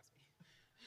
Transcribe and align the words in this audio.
Trust 0.00 0.16
me." 0.16 0.24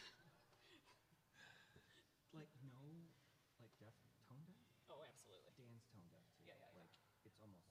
Like, 2.33 2.49
no, 2.61 3.11
like 3.59 3.77
deaf, 3.77 3.93
tone 4.27 4.43
deaf? 4.45 4.57
Oh, 4.89 5.03
absolutely. 5.03 5.53
Dan's 5.55 5.83
tone 5.85 6.07
deaf 6.11 6.25
too. 6.35 6.43
Yeah, 6.43 6.55
yeah, 6.55 6.69
yeah. 6.73 6.75
Like, 6.75 6.89
it's 7.23 7.37
almost, 7.39 7.67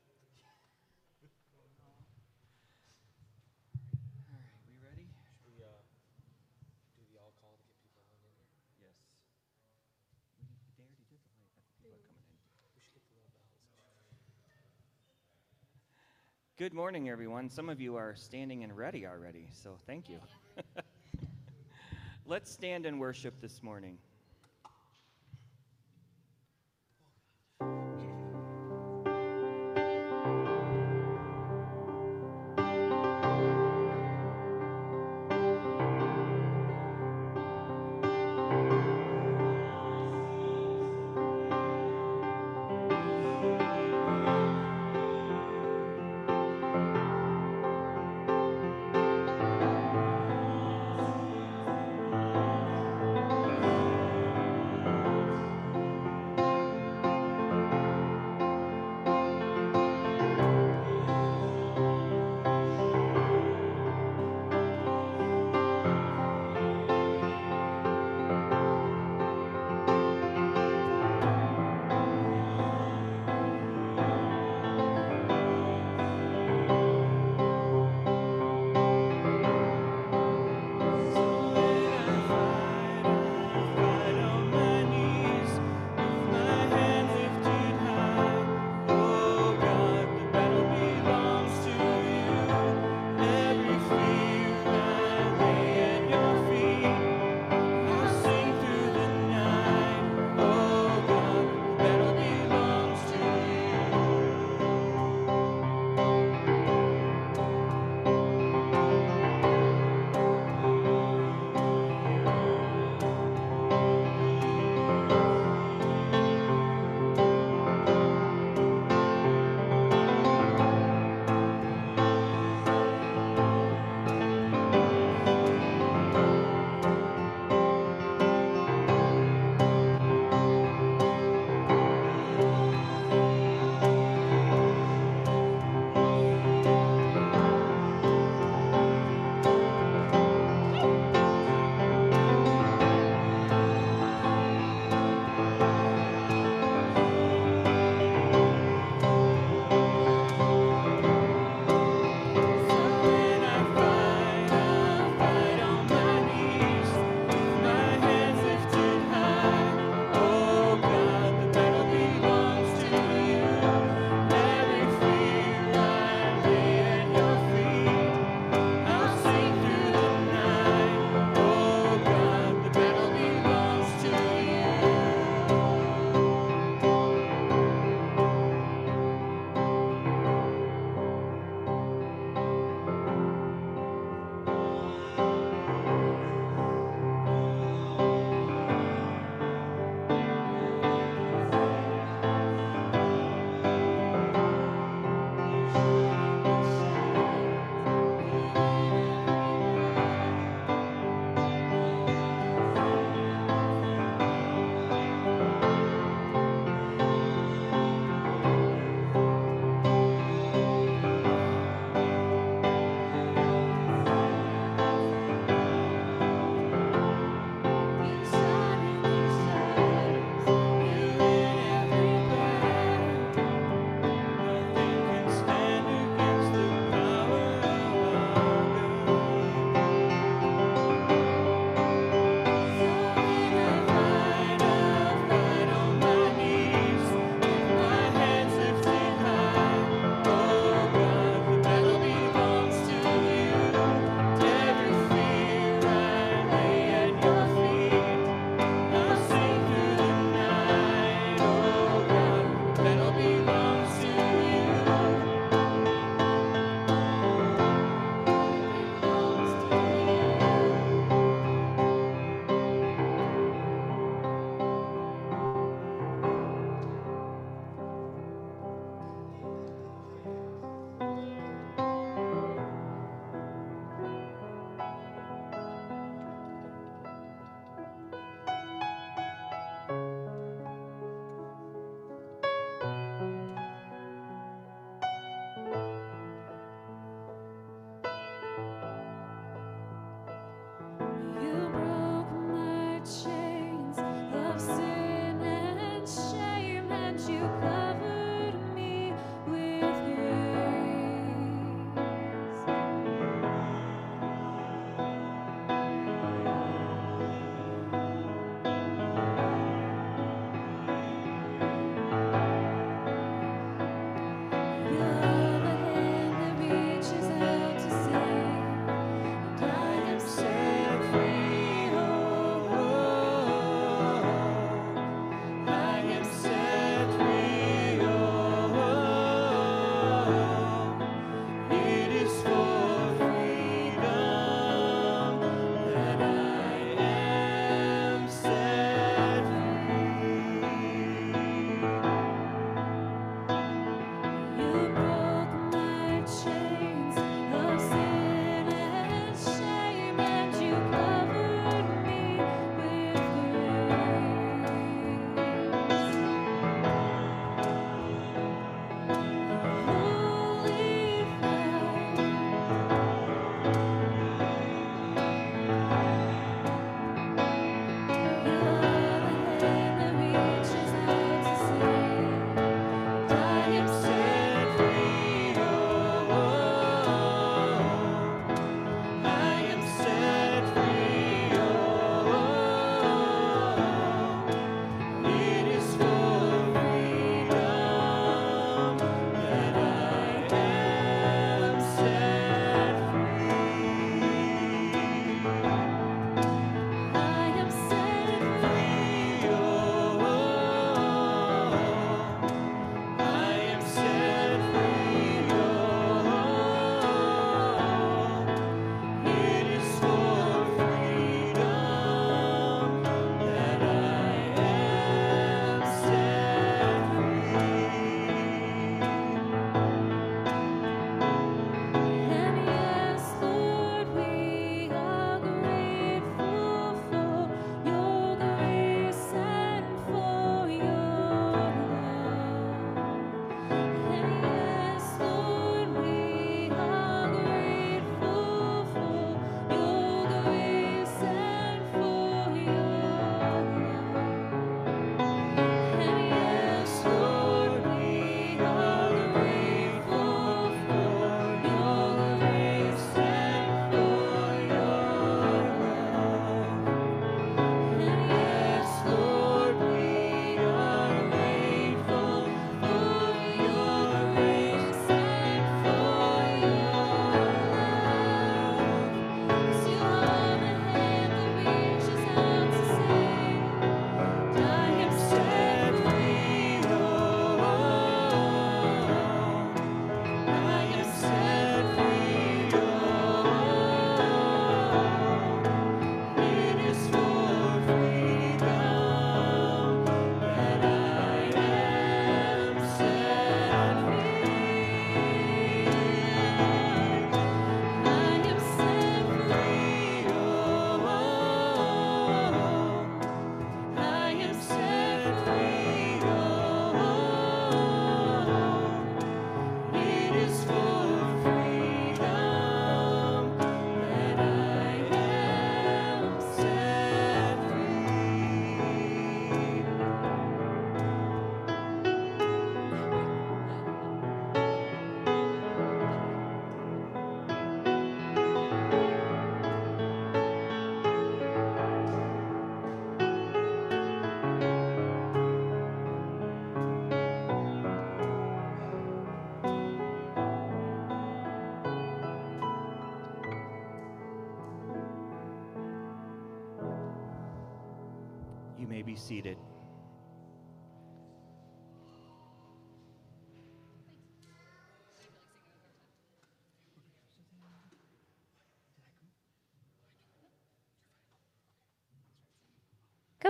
All 4.34 4.41
right, 4.41 4.57
we 4.66 4.81
ready? 4.81 5.06
Should 5.29 5.46
we 5.46 5.62
uh, 5.62 5.78
do 6.97 7.06
the 7.13 7.22
all 7.22 7.38
call 7.38 7.53
to 7.62 7.63
get 7.69 7.78
people 7.85 8.02
on 8.09 8.18
in 8.18 8.34
here? 8.34 8.50
Yes. 8.81 8.97
We, 10.41 10.50
they 10.73 10.90
already 10.90 11.06
did 11.06 11.22
the 11.22 11.29
light, 11.38 11.53
I 11.53 11.62
think 11.62 11.69
people 11.85 12.02
are 12.02 12.18
coming 12.25 12.41
in. 12.50 12.50
We 12.73 12.81
should 12.81 12.97
get 12.97 13.06
the 13.13 13.13
little 13.22 13.29
bells. 13.29 13.53
Good 16.56 16.72
morning, 16.72 17.09
everyone. 17.09 17.50
Some 17.50 17.68
of 17.68 17.81
you 17.81 17.96
are 17.96 18.14
standing 18.16 18.64
and 18.64 18.78
ready 18.78 19.08
already, 19.08 19.47
so 19.52 19.72
thank 19.88 20.08
you. 20.08 20.19
Let's 22.28 22.52
stand 22.52 22.86
and 22.86 23.00
worship 23.00 23.41
this 23.41 23.64
morning. 23.64 23.97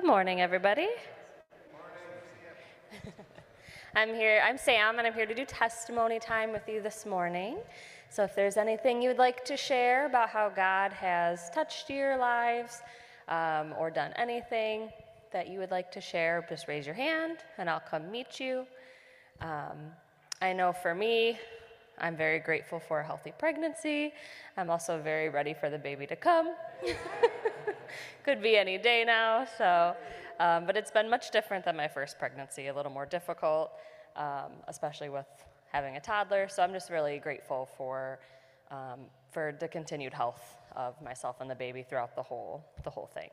Good 0.03 0.09
morning, 0.09 0.41
everybody. 0.41 0.89
I'm 3.95 4.13
here, 4.13 4.43
I'm 4.45 4.57
Sam, 4.57 4.97
and 4.97 5.07
I'm 5.07 5.13
here 5.13 5.25
to 5.25 5.33
do 5.33 5.45
testimony 5.45 6.19
time 6.19 6.51
with 6.51 6.67
you 6.67 6.81
this 6.81 7.05
morning. 7.05 7.55
So 8.09 8.25
if 8.25 8.35
there's 8.35 8.57
anything 8.57 9.01
you'd 9.01 9.17
like 9.17 9.45
to 9.45 9.55
share 9.55 10.05
about 10.05 10.27
how 10.27 10.49
God 10.49 10.91
has 10.91 11.49
touched 11.51 11.89
your 11.89 12.17
lives 12.17 12.81
um, 13.29 13.73
or 13.79 13.89
done 13.89 14.11
anything 14.17 14.89
that 15.31 15.47
you 15.47 15.59
would 15.59 15.71
like 15.71 15.89
to 15.93 16.01
share, 16.01 16.45
just 16.49 16.67
raise 16.67 16.85
your 16.85 16.95
hand 16.95 17.37
and 17.57 17.69
I'll 17.69 17.79
come 17.79 18.11
meet 18.11 18.41
you. 18.41 18.65
Um, 19.39 19.77
I 20.41 20.51
know 20.51 20.73
for 20.73 20.93
me, 20.93 21.39
I'm 21.97 22.17
very 22.17 22.39
grateful 22.39 22.81
for 22.81 22.99
a 22.99 23.05
healthy 23.05 23.31
pregnancy. 23.39 24.13
I'm 24.57 24.69
also 24.69 25.01
very 25.01 25.29
ready 25.29 25.53
for 25.53 25.69
the 25.69 25.79
baby 25.79 26.05
to 26.07 26.17
come. 26.17 26.55
Could 28.23 28.41
be 28.41 28.57
any 28.57 28.77
day 28.77 29.03
now, 29.05 29.45
so, 29.57 29.95
um, 30.39 30.65
but 30.65 30.77
it's 30.77 30.91
been 30.91 31.09
much 31.09 31.31
different 31.31 31.65
than 31.65 31.75
my 31.75 31.87
first 31.87 32.19
pregnancy, 32.19 32.67
a 32.67 32.73
little 32.73 32.91
more 32.91 33.05
difficult, 33.05 33.71
um, 34.15 34.51
especially 34.67 35.09
with 35.09 35.27
having 35.71 35.97
a 35.97 35.99
toddler. 35.99 36.47
So 36.47 36.63
I'm 36.63 36.73
just 36.73 36.89
really 36.89 37.19
grateful 37.19 37.69
for, 37.77 38.19
um, 38.71 39.01
for 39.31 39.55
the 39.59 39.67
continued 39.67 40.13
health 40.13 40.57
of 40.75 41.01
myself 41.01 41.41
and 41.41 41.49
the 41.49 41.55
baby 41.55 41.83
throughout 41.83 42.15
the 42.15 42.23
whole, 42.23 42.63
the 42.83 42.89
whole 42.89 43.07
thing. 43.13 43.29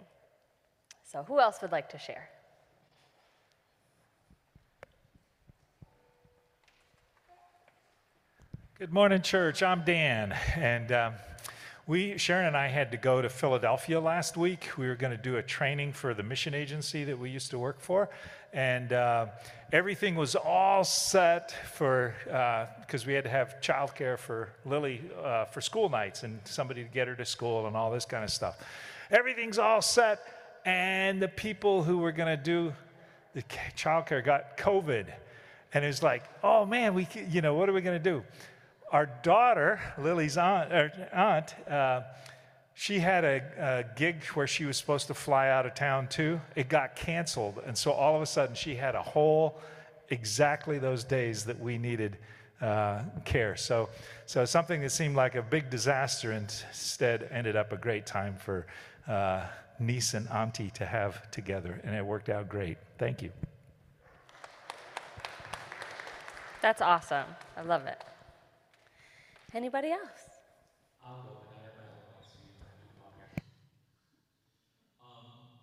So, 1.05 1.25
who 1.25 1.41
else 1.41 1.61
would 1.63 1.73
like 1.73 1.89
to 1.91 1.99
share? 1.99 2.29
Good 8.79 8.93
morning, 8.93 9.21
church. 9.21 9.63
I'm 9.63 9.85
Dan, 9.85 10.33
and 10.57 10.91
um, 10.93 11.15
we 11.91 12.17
Sharon 12.19 12.47
and 12.47 12.57
I 12.57 12.69
had 12.69 12.93
to 12.93 12.97
go 12.97 13.21
to 13.21 13.29
Philadelphia 13.29 13.99
last 13.99 14.37
week. 14.37 14.71
We 14.79 14.87
were 14.87 14.95
going 14.95 15.11
to 15.11 15.21
do 15.21 15.39
a 15.39 15.43
training 15.43 15.93
for 15.93 16.15
the 16.15 16.23
mission 16.23 16.55
agency 16.55 17.03
that 17.03 17.19
we 17.19 17.31
used 17.31 17.51
to 17.51 17.59
work 17.59 17.81
for, 17.81 18.09
and 18.53 18.93
uh, 18.93 19.27
everything 19.73 20.15
was 20.15 20.37
all 20.37 20.85
set 20.85 21.51
for 21.73 22.15
because 22.81 23.03
uh, 23.03 23.07
we 23.09 23.15
had 23.15 23.25
to 23.25 23.31
have 23.31 23.57
childcare 23.61 24.17
for 24.17 24.51
Lily 24.65 25.03
uh, 25.21 25.47
for 25.47 25.61
school 25.61 25.89
nights 25.89 26.23
and 26.23 26.39
somebody 26.45 26.85
to 26.85 26.89
get 26.89 27.09
her 27.09 27.17
to 27.17 27.25
school 27.25 27.67
and 27.67 27.77
all 27.77 27.91
this 27.91 28.05
kind 28.05 28.23
of 28.23 28.31
stuff. 28.31 28.65
Everything's 29.11 29.59
all 29.59 29.83
set, 29.83 30.21
and 30.65 31.21
the 31.21 31.27
people 31.27 31.83
who 31.83 31.99
were 31.99 32.13
going 32.13 32.39
to 32.39 32.41
do 32.41 32.73
the 33.35 33.43
childcare 33.77 34.25
got 34.25 34.57
COVID, 34.57 35.07
and 35.75 35.85
it 35.85 35.89
was 35.89 36.05
like, 36.05 36.23
oh 36.45 36.65
man, 36.65 36.95
we 36.95 37.09
you 37.29 37.41
know 37.41 37.55
what 37.55 37.69
are 37.69 37.73
we 37.73 37.81
going 37.81 38.01
to 38.01 38.11
do? 38.11 38.23
Our 38.91 39.07
daughter, 39.07 39.81
Lily's 39.99 40.37
aunt, 40.37 40.73
aunt 41.13 41.69
uh, 41.69 42.03
she 42.75 42.99
had 42.99 43.25
a, 43.25 43.43
a, 43.59 43.85
gig 43.95 44.25
where 44.33 44.47
she 44.47 44.65
was 44.65 44.77
supposed 44.77 45.07
to 45.09 45.15
fly 45.15 45.51
out 45.51 45.67
of 45.67 45.75
town 45.75 46.09
too. 46.09 46.41
It 46.57 46.71
got 46.71 46.97
canceled. 46.97 47.61
And 47.67 47.77
so 47.77 47.93
all 47.93 48.17
of 48.17 48.23
a 48.23 48.27
sudden, 48.27 48.55
she 48.55 48.75
had 48.75 48.95
a 48.95 49.03
whole, 49.03 49.61
exactly 50.09 50.79
those 50.79 51.05
days 51.05 51.45
that 51.45 51.61
we 51.61 51.77
needed 51.77 52.17
uh, 52.63 53.03
care. 53.27 53.55
So, 53.55 53.91
so 54.25 54.47
something 54.47 54.81
that 54.81 54.93
seemed 54.93 55.15
like 55.15 55.35
a 55.35 55.43
big 55.43 55.69
disaster 55.69 56.33
instead 56.33 57.29
ended 57.31 57.55
up 57.55 57.73
a 57.73 57.77
great 57.77 58.07
time 58.07 58.37
for 58.37 58.67
uh, 59.07 59.47
niece 59.79 60.15
and 60.15 60.27
auntie 60.29 60.71
to 60.71 60.87
have 60.87 61.31
together. 61.31 61.81
And 61.85 61.95
it 61.95 62.05
worked 62.05 62.31
out 62.31 62.49
great. 62.49 62.79
Thank 62.99 63.21
you. 63.21 63.31
That's 66.63 66.81
awesome. 66.81 67.27
I 67.57 67.63
love 67.63 67.87
it. 67.87 68.03
Anybody 69.53 69.91
else? 69.91 70.31
I'll 71.03 71.27
go, 71.27 71.43
and 71.43 71.51
I 71.51 71.67
have 71.67 71.75
my 71.75 71.83
own 71.91 72.07
notes, 72.15 72.31
so 72.31 72.39
you 72.39 72.55
don't 72.55 72.63
have 72.71 72.79
to 72.79 72.87
come 72.95 73.03
up 73.03 73.15
here. 73.19 73.35
Um, 75.03 75.59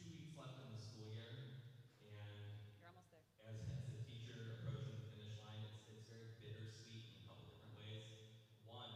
two 0.00 0.08
weeks 0.16 0.32
left 0.40 0.56
in 0.56 0.72
the 0.72 0.80
school 0.80 1.12
year, 1.12 1.60
and 2.00 2.48
You're 2.80 2.88
almost 2.88 3.12
there. 3.12 3.20
as, 3.44 3.60
as 3.60 3.92
a 3.92 4.00
teacher 4.08 4.56
approaching 4.64 4.96
the 5.04 5.12
finish 5.12 5.36
line, 5.44 5.60
it's, 5.68 5.84
it's 5.92 6.08
very 6.08 6.32
bittersweet 6.40 7.12
in 7.12 7.20
a 7.20 7.24
couple 7.28 7.44
different 7.44 7.76
ways. 7.76 8.08
One, 8.64 8.88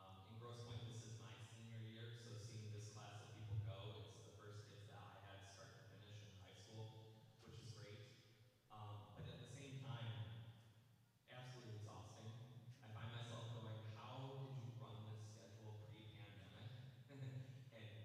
um, 0.00 0.24
in 0.32 0.40
Grosse 0.40 0.64
Pointe, 0.64 0.88
this 0.88 1.04
is 1.04 1.20
my 1.20 1.36
senior 1.52 1.84
year, 1.84 2.08
so 2.16 2.32
seeing 2.40 2.64
this 2.72 2.88
class 2.96 3.20
of 3.20 3.28
people 3.36 3.60
go, 3.68 4.00
it's 4.00 4.16
the 4.24 4.32
first 4.40 4.64
kids 4.72 4.88
that 4.88 5.04
I 5.04 5.20
had 5.28 5.36
start 5.52 5.68
to 5.76 5.84
finish 5.92 6.16
in 6.24 6.32
high 6.40 6.56
school, 6.56 7.12
which 7.44 7.60
is 7.60 7.76
great. 7.76 8.08
Um, 8.72 9.04
but 9.12 9.28
at 9.28 9.36
the 9.36 9.52
same 9.52 9.76
time, 9.84 10.08
absolutely 11.28 11.76
exhausting. 11.76 12.32
I 12.80 12.88
find 12.96 13.10
myself 13.14 13.52
going, 13.54 13.78
how 13.94 14.42
did 14.42 14.50
you 14.66 14.72
run 14.82 14.96
this 15.06 15.20
schedule 15.30 15.78
pre-pandemic 15.94 16.68
and 17.10 17.22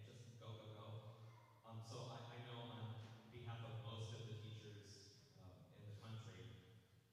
just 0.06 0.38
go, 0.38 0.46
go, 0.62 0.68
go? 0.78 0.88
Um, 1.66 1.82
so 1.90 2.06
I, 2.12 2.22
I 2.32 2.38
know 2.46 2.70
on 2.70 2.86
behalf 3.34 3.60
of 3.66 3.74
most 3.82 4.14
of 4.14 4.30
the 4.30 4.38
teachers 4.46 5.10
um, 5.42 5.58
in 5.74 5.82
the 5.90 5.96
country, 6.00 6.46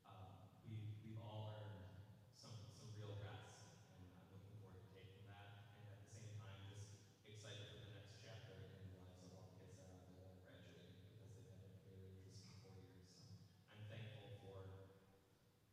um, 0.05 0.37
we've, 0.69 0.85
we've 1.01 1.19
all 1.25 1.57
earned 1.65 1.89
some, 2.37 2.53
some 2.77 2.93
real 3.01 3.17
rest, 3.25 3.73
and, 3.97 4.05
and 4.05 4.21
I'm 4.21 4.29
looking 4.37 4.53
forward 4.61 4.85
to 4.85 4.91
taking 4.93 5.25
that. 5.33 5.49
And 5.81 5.89
at 5.89 5.97
the 6.05 6.09
same 6.13 6.29
time, 6.39 6.55
just 6.69 6.93
excited 7.25 7.73
for 7.73 7.81
the 7.89 7.91
next 7.97 8.21
chapter 8.21 8.53
in 8.53 8.85
the 8.93 9.01
lives 9.01 9.25
of 9.25 9.33
all 9.33 9.49
the 9.49 9.57
kids 9.59 9.73
that 9.81 9.89
are 9.89 9.97
out 9.97 10.05
there 10.13 10.21
that 10.21 10.29
are 10.29 10.45
graduating 10.45 10.93
because 11.09 11.27
they've 11.33 11.49
had 11.49 11.63
a 11.65 11.73
very 11.89 12.05
interesting 12.21 12.53
four 12.61 12.77
years. 12.77 13.09
So 13.17 13.25
I'm 13.73 13.83
thankful 13.89 14.29
for 14.45 14.61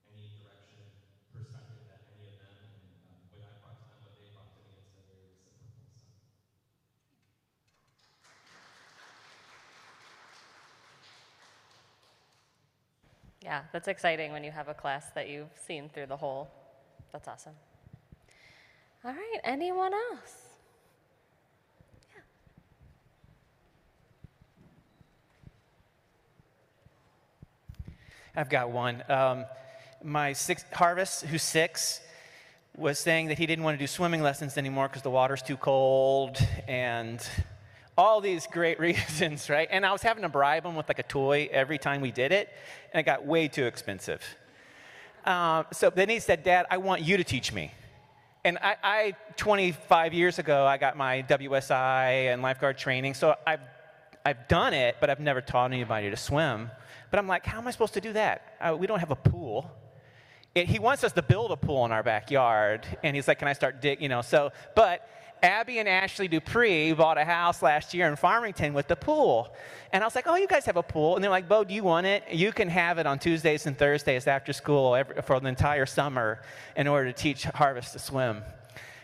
any 0.09 0.31
direction, 0.41 0.81
perspective 1.31 1.85
that 1.87 2.01
any 2.09 2.25
of 2.27 2.35
them 2.41 2.55
and 2.59 2.73
um, 3.13 3.21
what 3.31 3.45
I 3.45 3.53
brought 3.61 3.77
to 3.79 3.87
them, 3.93 4.01
what 4.03 4.15
they 4.17 4.25
brought 4.33 4.49
to 4.57 4.59
me, 4.65 4.73
it's 4.81 4.89
been 4.91 5.05
very 5.07 5.29
reciprocal. 5.29 5.79
So. 13.38 13.38
Yeah, 13.49 13.61
that's 13.73 13.87
exciting 13.87 14.31
when 14.31 14.43
you 14.43 14.51
have 14.51 14.67
a 14.67 14.75
class 14.75 15.09
that 15.15 15.27
you've 15.27 15.49
seen 15.65 15.89
through 15.89 16.05
the 16.05 16.17
whole. 16.17 16.51
That's 17.11 17.27
awesome. 17.27 17.55
All 19.03 19.09
right, 19.09 19.39
anyone 19.43 19.91
else? 19.91 20.35
I've 28.35 28.51
got 28.51 28.69
one. 28.69 29.03
Um, 29.09 29.45
my 30.03 30.33
six, 30.33 30.63
Harvest, 30.71 31.25
who's 31.25 31.41
six, 31.41 32.01
was 32.77 32.99
saying 32.99 33.29
that 33.29 33.39
he 33.39 33.47
didn't 33.47 33.63
want 33.63 33.73
to 33.73 33.83
do 33.83 33.87
swimming 33.87 34.21
lessons 34.21 34.59
anymore 34.59 34.89
because 34.89 35.01
the 35.01 35.09
water's 35.09 35.41
too 35.41 35.57
cold 35.57 36.37
and 36.67 37.27
all 37.99 38.21
these 38.21 38.47
great 38.47 38.79
reasons, 38.89 39.49
right? 39.49 39.67
And 39.69 39.85
I 39.85 39.91
was 39.91 40.01
having 40.01 40.23
to 40.23 40.29
bribe 40.29 40.65
him 40.65 40.75
with 40.75 40.87
like 40.87 40.99
a 40.99 41.03
toy 41.03 41.49
every 41.51 41.77
time 41.77 41.99
we 41.99 42.11
did 42.11 42.31
it, 42.31 42.49
and 42.93 43.01
it 43.01 43.03
got 43.03 43.25
way 43.25 43.49
too 43.49 43.65
expensive. 43.65 44.23
Um, 45.25 45.65
so 45.73 45.89
then 45.89 46.07
he 46.07 46.19
said, 46.19 46.43
Dad, 46.43 46.65
I 46.71 46.77
want 46.77 47.01
you 47.01 47.17
to 47.17 47.25
teach 47.25 47.51
me. 47.51 47.73
And 48.45 48.57
I, 48.59 48.77
I, 48.81 49.15
25 49.35 50.13
years 50.13 50.39
ago, 50.39 50.65
I 50.65 50.77
got 50.77 50.95
my 50.95 51.23
WSI 51.23 52.31
and 52.31 52.41
lifeguard 52.41 52.77
training, 52.77 53.15
so 53.15 53.35
I've, 53.45 53.59
I've 54.25 54.47
done 54.47 54.73
it, 54.73 54.95
but 55.01 55.09
I've 55.09 55.19
never 55.19 55.41
taught 55.41 55.73
anybody 55.73 56.09
to 56.09 56.15
swim. 56.15 56.71
But 57.11 57.19
I'm 57.19 57.27
like, 57.27 57.45
how 57.45 57.57
am 57.57 57.67
I 57.67 57.71
supposed 57.71 57.95
to 57.95 58.01
do 58.01 58.13
that? 58.13 58.55
Uh, 58.61 58.77
we 58.79 58.87
don't 58.87 58.99
have 58.99 59.11
a 59.11 59.17
pool. 59.17 59.69
It, 60.55 60.67
he 60.67 60.79
wants 60.79 61.03
us 61.03 61.11
to 61.13 61.21
build 61.21 61.51
a 61.51 61.57
pool 61.57 61.83
in 61.83 61.91
our 61.91 62.01
backyard, 62.01 62.87
and 63.03 63.13
he's 63.13 63.27
like, 63.27 63.39
can 63.39 63.49
I 63.49 63.53
start 63.53 63.81
dig? 63.81 64.01
You 64.01 64.07
know, 64.07 64.21
so, 64.21 64.53
but 64.73 65.05
Abby 65.41 65.79
and 65.79 65.87
Ashley 65.87 66.27
Dupree 66.27 66.93
bought 66.93 67.17
a 67.17 67.25
house 67.25 67.61
last 67.61 67.93
year 67.93 68.07
in 68.07 68.15
Farmington 68.15 68.73
with 68.73 68.87
the 68.87 68.95
pool. 68.95 69.53
And 69.91 70.03
I 70.03 70.07
was 70.07 70.15
like, 70.15 70.27
oh, 70.27 70.35
you 70.35 70.47
guys 70.47 70.65
have 70.65 70.77
a 70.77 70.83
pool. 70.83 71.15
And 71.15 71.23
they're 71.23 71.31
like, 71.31 71.47
Bo, 71.47 71.63
do 71.63 71.73
you 71.73 71.83
want 71.83 72.05
it? 72.05 72.23
You 72.31 72.51
can 72.51 72.69
have 72.69 72.97
it 72.97 73.07
on 73.07 73.19
Tuesdays 73.19 73.65
and 73.65 73.77
Thursdays 73.77 74.27
after 74.27 74.53
school 74.53 74.95
every, 74.95 75.21
for 75.21 75.39
the 75.39 75.47
entire 75.47 75.85
summer 75.85 76.41
in 76.75 76.87
order 76.87 77.11
to 77.11 77.13
teach 77.13 77.43
Harvest 77.43 77.93
to 77.93 77.99
swim. 77.99 78.43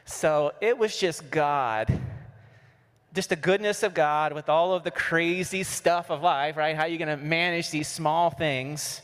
So 0.05 0.53
it 0.61 0.77
was 0.77 0.97
just 0.97 1.31
God, 1.31 1.99
just 3.13 3.29
the 3.29 3.35
goodness 3.35 3.81
of 3.81 3.93
God 3.93 4.33
with 4.33 4.49
all 4.49 4.73
of 4.73 4.83
the 4.83 4.91
crazy 4.91 5.63
stuff 5.63 6.11
of 6.11 6.21
life, 6.21 6.57
right? 6.57 6.75
How 6.75 6.83
are 6.83 6.87
you 6.87 6.97
going 6.97 7.17
to 7.17 7.23
manage 7.23 7.71
these 7.71 7.87
small 7.87 8.29
things? 8.29 9.01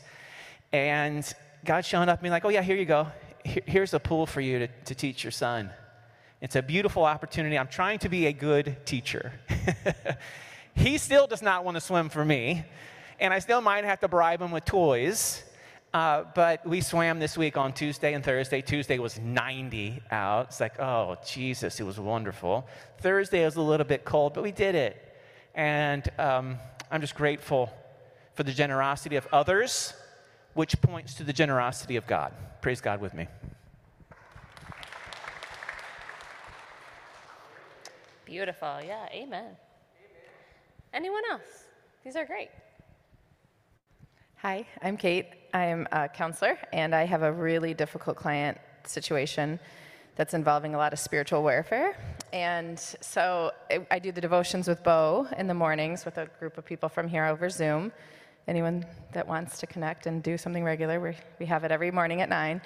And 0.72 1.30
God 1.64 1.84
showing 1.84 2.08
up 2.08 2.18
and 2.18 2.22
being 2.22 2.32
like, 2.32 2.44
oh, 2.44 2.50
yeah, 2.50 2.62
here 2.62 2.76
you 2.76 2.84
go. 2.84 3.08
Here's 3.44 3.92
a 3.94 3.98
pool 3.98 4.26
for 4.26 4.40
you 4.40 4.60
to, 4.60 4.68
to 4.84 4.94
teach 4.94 5.24
your 5.24 5.32
son. 5.32 5.70
It's 6.42 6.56
a 6.56 6.62
beautiful 6.62 7.04
opportunity. 7.04 7.56
I'm 7.56 7.68
trying 7.68 8.00
to 8.00 8.08
be 8.08 8.26
a 8.26 8.32
good 8.32 8.84
teacher. 8.84 9.32
he 10.74 10.98
still 10.98 11.28
does 11.28 11.40
not 11.40 11.64
want 11.64 11.76
to 11.76 11.80
swim 11.80 12.08
for 12.08 12.24
me, 12.24 12.64
and 13.20 13.32
I 13.32 13.38
still 13.38 13.60
might 13.60 13.84
have 13.84 14.00
to 14.00 14.08
bribe 14.08 14.42
him 14.42 14.50
with 14.50 14.64
toys. 14.64 15.44
Uh, 15.94 16.24
but 16.34 16.66
we 16.66 16.80
swam 16.80 17.20
this 17.20 17.38
week 17.38 17.56
on 17.56 17.72
Tuesday 17.72 18.12
and 18.14 18.24
Thursday. 18.24 18.60
Tuesday 18.60 18.98
was 18.98 19.20
90 19.20 20.02
out. 20.10 20.46
It's 20.48 20.58
like, 20.58 20.80
oh, 20.80 21.16
Jesus, 21.24 21.78
it 21.78 21.84
was 21.84 22.00
wonderful. 22.00 22.66
Thursday 22.98 23.44
was 23.44 23.54
a 23.54 23.62
little 23.62 23.86
bit 23.86 24.04
cold, 24.04 24.34
but 24.34 24.42
we 24.42 24.50
did 24.50 24.74
it. 24.74 25.16
And 25.54 26.10
um, 26.18 26.58
I'm 26.90 27.02
just 27.02 27.14
grateful 27.14 27.72
for 28.34 28.42
the 28.42 28.52
generosity 28.52 29.14
of 29.14 29.28
others, 29.32 29.94
which 30.54 30.80
points 30.80 31.14
to 31.14 31.22
the 31.22 31.32
generosity 31.32 31.94
of 31.94 32.04
God. 32.08 32.32
Praise 32.62 32.80
God 32.80 33.00
with 33.00 33.14
me. 33.14 33.28
Beautiful. 38.32 38.78
Yeah, 38.82 39.06
amen. 39.12 39.44
Anyone 40.94 41.20
else? 41.30 41.66
These 42.02 42.16
are 42.16 42.24
great. 42.24 42.48
Hi, 44.36 44.66
I'm 44.80 44.96
Kate. 44.96 45.26
I'm 45.52 45.86
a 45.92 46.08
counselor, 46.08 46.56
and 46.72 46.94
I 46.94 47.04
have 47.04 47.20
a 47.20 47.30
really 47.30 47.74
difficult 47.74 48.16
client 48.16 48.56
situation 48.86 49.60
that's 50.16 50.32
involving 50.32 50.74
a 50.74 50.78
lot 50.78 50.94
of 50.94 50.98
spiritual 50.98 51.42
warfare. 51.42 51.94
And 52.32 52.80
so 52.80 53.50
I, 53.90 53.98
do 53.98 54.12
the 54.12 54.22
devotions 54.22 54.66
with 54.66 54.82
Bo 54.82 55.28
in 55.36 55.46
the 55.46 55.52
mornings 55.52 56.06
with 56.06 56.16
a 56.16 56.24
group 56.38 56.56
of 56.56 56.64
people 56.64 56.88
from 56.88 57.08
here 57.08 57.26
over 57.26 57.50
Zoom. 57.50 57.92
Anyone 58.48 58.86
that 59.12 59.28
wants 59.28 59.58
to 59.60 59.66
connect 59.66 60.06
and 60.06 60.22
do 60.22 60.38
something 60.38 60.64
regular, 60.64 60.98
we, 60.98 61.16
we 61.38 61.44
have 61.44 61.64
it 61.64 61.70
every 61.70 61.90
morning 61.90 62.22
at 62.22 62.30
9. 62.30 62.62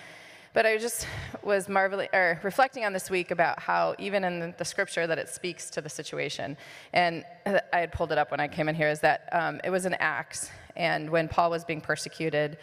But 0.56 0.64
I 0.64 0.78
just 0.78 1.06
was 1.42 1.68
marveling 1.68 2.08
or 2.14 2.40
reflecting 2.42 2.86
on 2.86 2.94
this 2.94 3.10
week 3.10 3.30
about 3.30 3.60
how 3.60 3.94
even 3.98 4.24
in 4.24 4.54
the 4.56 4.64
scripture 4.64 5.06
that 5.06 5.18
it 5.18 5.28
speaks 5.28 5.68
to 5.68 5.82
the 5.82 5.90
situation. 5.90 6.56
And 6.94 7.26
I 7.44 7.78
had 7.80 7.92
pulled 7.92 8.10
it 8.10 8.16
up 8.16 8.30
when 8.30 8.40
I 8.40 8.48
came 8.48 8.66
in 8.70 8.74
here. 8.74 8.88
Is 8.88 9.00
that 9.00 9.28
um, 9.32 9.60
it 9.64 9.68
was 9.68 9.84
an 9.84 9.92
Acts, 10.00 10.48
and 10.74 11.10
when 11.10 11.28
Paul 11.28 11.50
was 11.50 11.62
being 11.62 11.82
persecuted, 11.82 12.56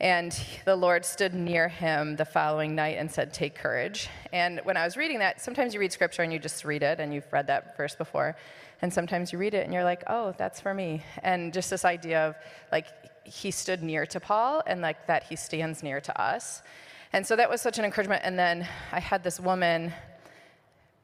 and 0.00 0.36
the 0.64 0.74
Lord 0.74 1.04
stood 1.04 1.32
near 1.32 1.68
him 1.68 2.16
the 2.16 2.24
following 2.24 2.74
night 2.74 2.96
and 2.98 3.08
said, 3.08 3.32
Take 3.32 3.54
courage. 3.54 4.08
And 4.32 4.60
when 4.64 4.76
I 4.76 4.82
was 4.82 4.96
reading 4.96 5.20
that, 5.20 5.40
sometimes 5.40 5.74
you 5.74 5.78
read 5.78 5.92
scripture 5.92 6.24
and 6.24 6.32
you 6.32 6.40
just 6.40 6.64
read 6.64 6.82
it, 6.82 6.98
and 6.98 7.14
you've 7.14 7.32
read 7.32 7.46
that 7.46 7.76
verse 7.76 7.94
before. 7.94 8.34
And 8.80 8.92
sometimes 8.92 9.30
you 9.32 9.38
read 9.38 9.54
it 9.54 9.64
and 9.64 9.72
you're 9.72 9.84
like, 9.84 10.02
Oh, 10.08 10.34
that's 10.38 10.60
for 10.60 10.74
me. 10.74 11.04
And 11.22 11.52
just 11.52 11.70
this 11.70 11.84
idea 11.84 12.26
of 12.26 12.34
like, 12.72 12.88
he 13.22 13.52
stood 13.52 13.80
near 13.80 14.06
to 14.06 14.18
Paul 14.18 14.64
and 14.66 14.80
like 14.80 15.06
that 15.06 15.22
he 15.22 15.36
stands 15.36 15.84
near 15.84 16.00
to 16.00 16.20
us. 16.20 16.64
And 17.12 17.26
so 17.26 17.36
that 17.36 17.50
was 17.50 17.60
such 17.60 17.78
an 17.78 17.84
encouragement. 17.84 18.22
And 18.24 18.38
then 18.38 18.66
I 18.90 19.00
had 19.00 19.22
this 19.22 19.38
woman 19.38 19.92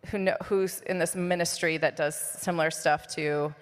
who 0.06 0.18
know, 0.18 0.36
who's 0.44 0.80
in 0.82 0.98
this 0.98 1.14
ministry 1.14 1.76
that 1.76 1.96
does 1.96 2.16
similar 2.16 2.70
stuff 2.70 3.06
to 3.08 3.54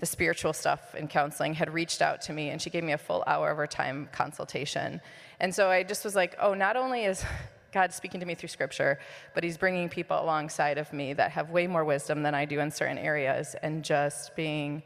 the 0.00 0.06
spiritual 0.06 0.52
stuff 0.52 0.94
in 0.94 1.06
counseling 1.06 1.54
had 1.54 1.72
reached 1.72 2.02
out 2.02 2.20
to 2.22 2.32
me 2.32 2.50
and 2.50 2.60
she 2.60 2.70
gave 2.70 2.82
me 2.82 2.92
a 2.92 2.98
full 2.98 3.22
hour 3.26 3.50
of 3.50 3.56
her 3.56 3.66
time 3.66 4.08
consultation. 4.10 5.00
And 5.38 5.54
so 5.54 5.70
I 5.70 5.82
just 5.82 6.04
was 6.04 6.16
like, 6.16 6.34
oh, 6.40 6.54
not 6.54 6.76
only 6.76 7.04
is 7.04 7.24
God 7.72 7.92
speaking 7.92 8.20
to 8.20 8.26
me 8.26 8.34
through 8.34 8.48
scripture, 8.48 8.98
but 9.34 9.44
he's 9.44 9.56
bringing 9.56 9.88
people 9.88 10.20
alongside 10.20 10.78
of 10.78 10.92
me 10.92 11.12
that 11.12 11.30
have 11.32 11.50
way 11.50 11.66
more 11.66 11.84
wisdom 11.84 12.22
than 12.22 12.34
I 12.34 12.46
do 12.46 12.60
in 12.60 12.70
certain 12.70 12.98
areas 12.98 13.54
and 13.62 13.84
just 13.84 14.34
being 14.34 14.82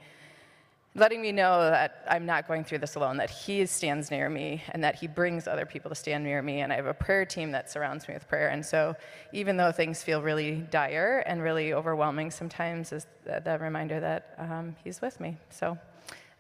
letting 0.97 1.21
me 1.21 1.31
know 1.31 1.71
that 1.71 2.05
I'm 2.09 2.25
not 2.25 2.49
going 2.49 2.65
through 2.65 2.79
this 2.79 2.95
alone, 2.95 3.19
that 3.19 3.31
He 3.31 3.65
stands 3.67 4.11
near 4.11 4.29
me, 4.29 4.63
and 4.71 4.83
that 4.83 4.97
He 4.97 5.07
brings 5.07 5.47
other 5.47 5.67
people 5.67 5.91
to 5.91 5.95
stand 5.95 6.25
near 6.25 6.41
me. 6.41 6.61
And 6.61 6.73
I 6.73 6.77
have 6.77 6.87
a 6.87 6.95
prayer 6.95 7.27
team 7.27 7.53
that 7.53 7.71
surrounds 7.71 8.09
me 8.09 8.15
with 8.15 8.27
prayer. 8.29 8.49
And 8.49 8.65
so, 8.65 8.97
even 9.33 9.57
though 9.57 9.71
things 9.71 10.03
feel 10.03 10.23
really 10.23 10.57
dire 10.71 11.23
and 11.27 11.43
really 11.43 11.75
overwhelming 11.75 12.31
sometimes, 12.31 12.93
is 12.93 13.07
the, 13.25 13.41
the 13.45 13.59
reminder 13.59 14.01
that 14.01 14.35
um, 14.39 14.75
He's 14.83 15.01
with 15.01 15.21
me. 15.21 15.37
So, 15.51 15.79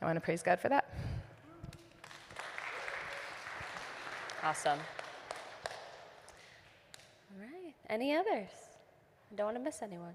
I 0.00 0.04
want 0.04 0.16
to 0.16 0.20
praise 0.20 0.42
God 0.42 0.58
for 0.58 0.70
that. 0.70 0.92
Awesome. 4.42 4.78
All 7.32 7.40
right. 7.40 7.74
Any 7.90 8.14
others? 8.14 8.48
I 9.32 9.36
don't 9.36 9.46
want 9.46 9.56
to 9.58 9.62
miss 9.62 9.82
anyone. 9.82 10.14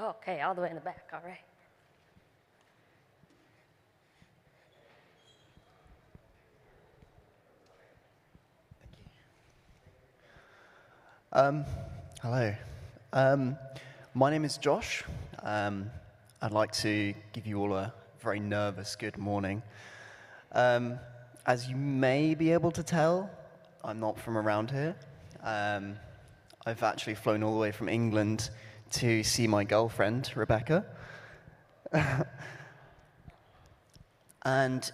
Okay, 0.00 0.40
all 0.42 0.54
the 0.54 0.60
way 0.60 0.68
in 0.68 0.76
the 0.76 0.80
back. 0.80 1.10
All 1.12 1.18
right. 1.24 1.40
Um, 11.32 11.64
hello. 12.22 12.54
Um, 13.12 13.56
my 14.14 14.30
name 14.30 14.44
is 14.44 14.56
Josh. 14.56 15.02
Um, 15.42 15.90
I'd 16.40 16.52
like 16.52 16.70
to 16.74 17.12
give 17.32 17.48
you 17.48 17.60
all 17.60 17.74
a 17.74 17.92
very 18.20 18.38
nervous 18.38 18.94
good 18.94 19.18
morning. 19.18 19.64
Um, 20.52 21.00
as 21.44 21.68
you 21.68 21.74
may 21.74 22.36
be 22.36 22.52
able 22.52 22.70
to 22.70 22.84
tell, 22.84 23.28
I'm 23.82 23.98
not 23.98 24.16
from 24.20 24.38
around 24.38 24.70
here. 24.70 24.94
Um, 25.42 25.96
I've 26.66 26.84
actually 26.84 27.16
flown 27.16 27.42
all 27.42 27.52
the 27.52 27.58
way 27.58 27.72
from 27.72 27.88
England 27.88 28.50
to 28.92 29.22
see 29.22 29.46
my 29.46 29.64
girlfriend, 29.64 30.30
Rebecca. 30.34 30.84
and 34.42 34.92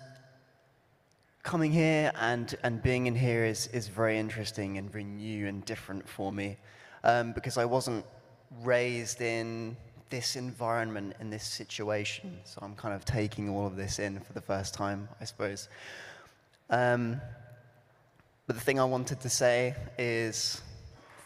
coming 1.42 1.72
here 1.72 2.10
and, 2.20 2.54
and 2.62 2.82
being 2.82 3.06
in 3.06 3.14
here 3.14 3.44
is, 3.44 3.66
is 3.68 3.88
very 3.88 4.18
interesting 4.18 4.78
and 4.78 4.90
very 4.90 5.04
new 5.04 5.46
and 5.46 5.64
different 5.64 6.08
for 6.08 6.32
me 6.32 6.56
um, 7.04 7.32
because 7.32 7.58
I 7.58 7.64
wasn't 7.64 8.04
raised 8.62 9.20
in 9.20 9.76
this 10.10 10.36
environment, 10.36 11.14
in 11.20 11.30
this 11.30 11.44
situation. 11.44 12.38
So 12.44 12.60
I'm 12.62 12.74
kind 12.74 12.94
of 12.94 13.04
taking 13.04 13.48
all 13.48 13.66
of 13.66 13.76
this 13.76 13.98
in 13.98 14.20
for 14.20 14.32
the 14.32 14.40
first 14.40 14.74
time, 14.74 15.08
I 15.20 15.24
suppose. 15.24 15.68
Um, 16.70 17.20
but 18.46 18.56
the 18.56 18.62
thing 18.62 18.78
I 18.78 18.84
wanted 18.84 19.20
to 19.20 19.28
say 19.28 19.74
is 19.98 20.62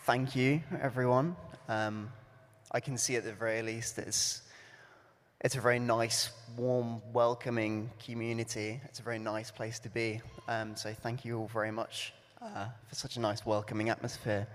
thank 0.04 0.34
you, 0.34 0.62
everyone. 0.80 1.36
Um, 1.68 2.10
I 2.70 2.80
can 2.80 2.98
see 2.98 3.16
at 3.16 3.24
the 3.24 3.32
very 3.32 3.62
least 3.62 3.98
it's, 3.98 4.42
it's 5.40 5.56
a 5.56 5.60
very 5.60 5.78
nice, 5.78 6.30
warm, 6.56 7.00
welcoming 7.14 7.90
community. 8.04 8.80
It's 8.84 9.00
a 9.00 9.02
very 9.02 9.18
nice 9.18 9.50
place 9.50 9.78
to 9.80 9.88
be. 9.88 10.20
Um, 10.48 10.76
so 10.76 10.92
thank 10.92 11.24
you 11.24 11.38
all 11.38 11.48
very 11.48 11.70
much 11.70 12.12
uh, 12.42 12.66
for 12.86 12.94
such 12.94 13.16
a 13.16 13.20
nice, 13.20 13.46
welcoming 13.46 13.88
atmosphere. 13.88 14.46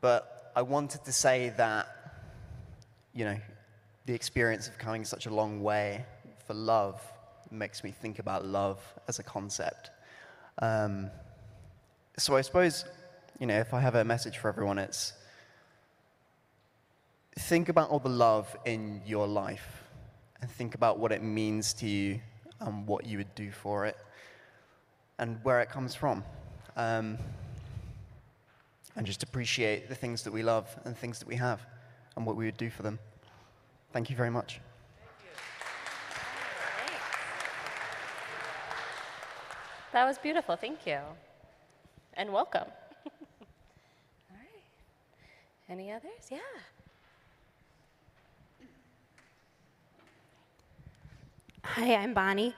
But 0.00 0.52
I 0.56 0.62
wanted 0.62 1.04
to 1.04 1.12
say 1.12 1.52
that, 1.58 1.88
you 3.12 3.26
know, 3.26 3.36
the 4.06 4.14
experience 4.14 4.66
of 4.66 4.78
coming 4.78 5.04
such 5.04 5.26
a 5.26 5.30
long 5.30 5.62
way 5.62 6.06
for 6.46 6.54
love 6.54 7.02
makes 7.50 7.84
me 7.84 7.90
think 7.90 8.18
about 8.18 8.46
love 8.46 8.80
as 9.08 9.18
a 9.18 9.22
concept. 9.22 9.90
Um, 10.60 11.10
so 12.16 12.34
I 12.34 12.40
suppose, 12.40 12.86
you 13.38 13.46
know, 13.46 13.58
if 13.58 13.74
I 13.74 13.80
have 13.80 13.94
a 13.94 14.04
message 14.04 14.38
for 14.38 14.48
everyone, 14.48 14.78
it's 14.78 15.12
think 17.38 17.68
about 17.68 17.90
all 17.90 17.98
the 17.98 18.08
love 18.08 18.56
in 18.64 19.02
your 19.06 19.26
life 19.26 19.82
and 20.40 20.50
think 20.50 20.74
about 20.74 20.98
what 20.98 21.12
it 21.12 21.22
means 21.22 21.72
to 21.74 21.86
you 21.86 22.20
and 22.60 22.86
what 22.86 23.06
you 23.06 23.18
would 23.18 23.34
do 23.34 23.50
for 23.50 23.86
it 23.86 23.96
and 25.18 25.38
where 25.42 25.60
it 25.60 25.68
comes 25.68 25.94
from. 25.94 26.24
Um, 26.76 27.18
and 28.96 29.06
just 29.06 29.22
appreciate 29.22 29.88
the 29.88 29.94
things 29.94 30.22
that 30.22 30.32
we 30.32 30.42
love 30.42 30.68
and 30.84 30.96
things 30.96 31.18
that 31.18 31.26
we 31.26 31.36
have 31.36 31.60
and 32.16 32.24
what 32.24 32.36
we 32.36 32.44
would 32.44 32.56
do 32.56 32.70
for 32.70 32.82
them. 32.82 32.98
Thank 33.92 34.10
you 34.10 34.16
very 34.16 34.30
much. 34.30 34.60
That 39.92 40.06
was 40.06 40.18
beautiful. 40.18 40.56
Thank 40.56 40.86
you. 40.86 40.98
And 42.14 42.32
welcome. 42.32 42.66
All 43.06 44.36
right. 44.36 44.64
Any 45.68 45.92
others? 45.92 46.30
Yeah. 46.30 46.38
Hi, 51.66 51.96
I'm 51.96 52.12
Bonnie. 52.12 52.54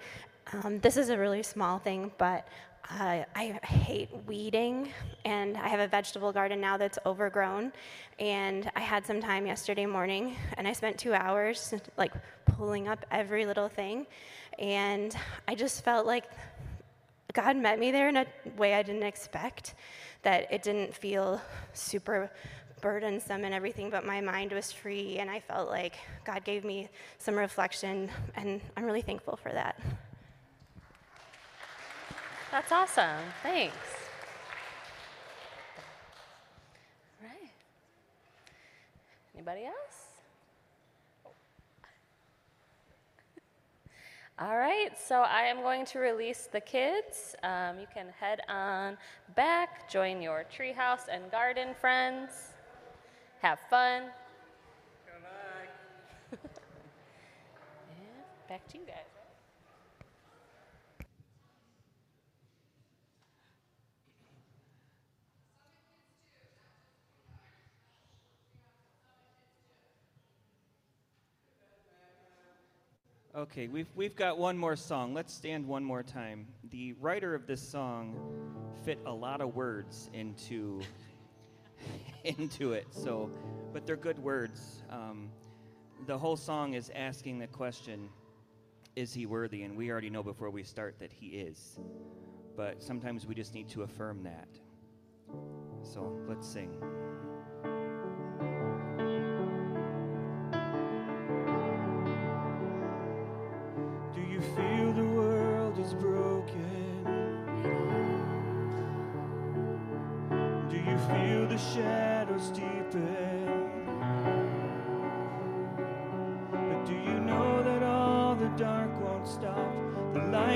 Um, 0.53 0.81
this 0.81 0.97
is 0.97 1.11
a 1.11 1.17
really 1.17 1.43
small 1.43 1.79
thing, 1.79 2.11
but 2.19 2.49
uh, 2.91 3.23
I 3.35 3.59
hate 3.63 4.11
weeding, 4.27 4.93
and 5.25 5.57
I 5.57 5.69
have 5.69 5.79
a 5.79 5.87
vegetable 5.87 6.33
garden 6.33 6.61
now 6.61 6.77
that's 6.77 6.99
overgrown. 7.07 7.73
And 8.19 8.69
I 8.75 8.81
had 8.81 9.07
some 9.07 9.21
time 9.23 9.47
yesterday 9.47 9.87
morning, 9.87 10.37
and 10.59 10.67
I 10.67 10.73
spent 10.73 10.99
two 10.99 11.15
hours 11.15 11.73
like 11.97 12.13
pulling 12.47 12.89
up 12.89 13.07
every 13.13 13.47
little 13.47 13.69
thing, 13.69 14.07
and 14.59 15.17
I 15.47 15.55
just 15.55 15.85
felt 15.85 16.05
like 16.05 16.25
God 17.33 17.57
met 17.57 17.79
me 17.79 17.93
there 17.93 18.09
in 18.09 18.17
a 18.17 18.27
way 18.59 18.75
I 18.75 18.83
didn't 18.83 19.05
expect. 19.05 19.77
That 20.23 20.53
it 20.53 20.63
didn't 20.63 20.93
feel 20.93 21.41
super 21.73 22.31
burdensome 22.81 23.45
and 23.45 23.55
everything, 23.55 23.91
but 23.91 24.05
my 24.05 24.21
mind 24.21 24.53
was 24.53 24.73
free, 24.73 25.19
and 25.19 25.31
I 25.31 25.41
felt 25.41 25.69
like 25.69 25.95
God 26.25 26.45
gave 26.45 26.65
me 26.65 26.89
some 27.19 27.35
reflection, 27.35 28.11
and 28.35 28.61
I'm 28.77 28.85
really 28.85 29.03
thankful 29.03 29.37
for 29.37 29.53
that. 29.53 29.79
That's 32.51 32.71
awesome. 32.73 33.21
Thanks. 33.43 33.77
All 37.23 37.29
right. 37.29 37.51
Anybody 39.35 39.65
else? 39.65 39.75
All 44.39 44.59
right, 44.59 44.91
so 45.03 45.23
I 45.23 45.45
am 45.45 45.63
going 45.63 45.87
to 45.87 45.99
release 45.99 46.47
the 46.53 46.61
kids. 46.61 47.35
Um, 47.43 47.81
you 47.81 47.87
can 47.95 48.09
head 48.21 48.41
on 48.51 48.99
back, 49.35 49.91
join 49.91 50.21
your 50.21 50.45
treehouse 50.55 51.09
and 51.11 51.31
garden 51.31 51.75
friends 51.81 52.53
have 53.41 53.59
fun. 53.71 54.03
Back. 56.31 56.41
back 58.49 58.69
to 58.69 58.79
you 58.79 58.85
guys. 58.85 58.97
Okay, 73.37 73.69
we've, 73.69 73.87
we've 73.95 74.17
got 74.17 74.39
one 74.39 74.57
more 74.57 74.77
song. 74.77 75.13
Let's 75.13 75.31
stand 75.31 75.69
one 75.69 75.85
more 75.85 76.03
time. 76.03 76.47
The 76.71 76.95
writer 76.95 77.35
of 77.35 77.47
this 77.47 77.61
song 77.61 78.17
fit 78.83 78.99
a 79.05 79.13
lot 79.13 79.43
of 79.43 79.55
words 79.55 80.09
into 80.15 80.81
into 82.39 82.73
it. 82.73 82.87
So, 82.91 83.31
but 83.73 83.87
they're 83.87 83.97
good 83.97 84.19
words. 84.19 84.83
Um, 84.91 85.31
the 86.07 86.17
whole 86.17 86.37
song 86.37 86.75
is 86.75 86.91
asking 86.95 87.39
the 87.39 87.47
question, 87.47 88.09
"Is 88.97 89.15
he 89.15 89.27
worthy?" 89.27 89.63
And 89.63 89.77
we 89.77 89.91
already 89.91 90.11
know 90.11 90.23
before 90.23 90.51
we 90.51 90.63
start 90.63 90.99
that 90.99 91.13
he 91.13 91.29
is. 91.29 91.79
But 92.57 92.83
sometimes 92.83 93.27
we 93.27 93.35
just 93.35 93.55
need 93.55 93.69
to 93.71 93.83
affirm 93.83 94.23
that. 94.25 94.49
So 95.83 96.19
let's 96.27 96.49
sing. 96.49 97.06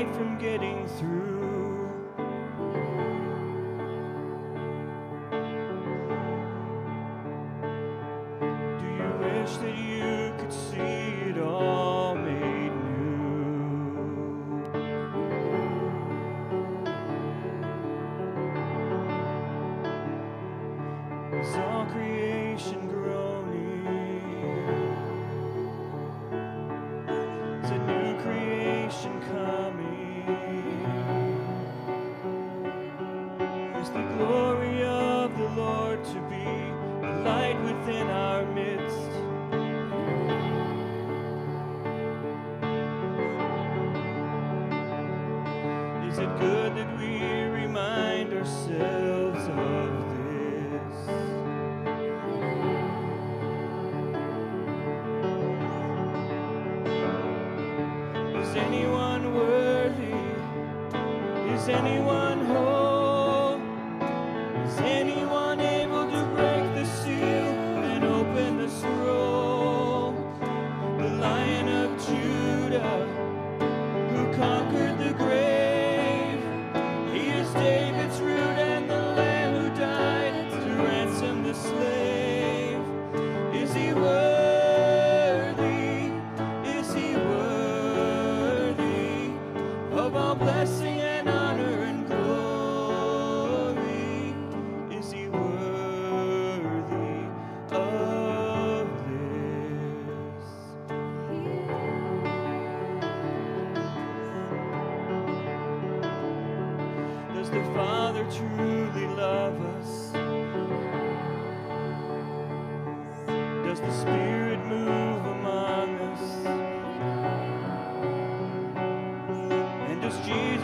from 0.08 0.38
getting 0.38 0.86
through. 0.98 1.39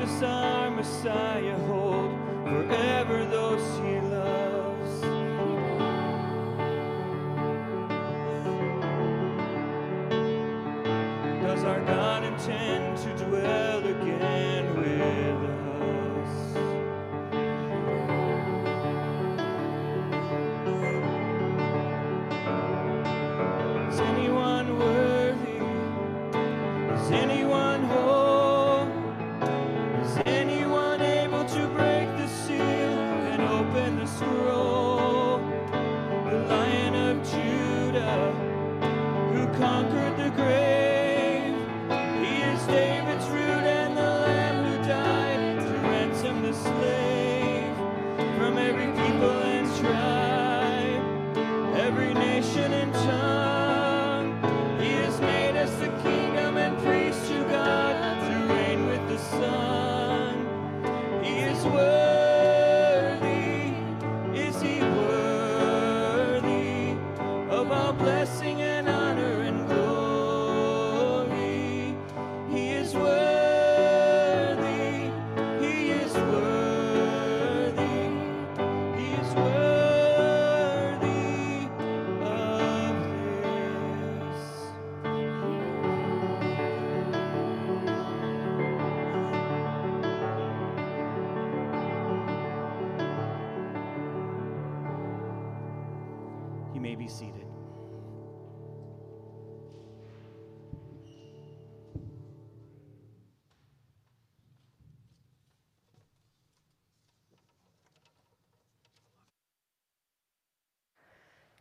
Jesus, 0.07 0.23
our 0.23 0.71
Messiah, 0.71 1.59
hold 1.66 2.12
forever. 2.45 3.25
Though 3.25 3.46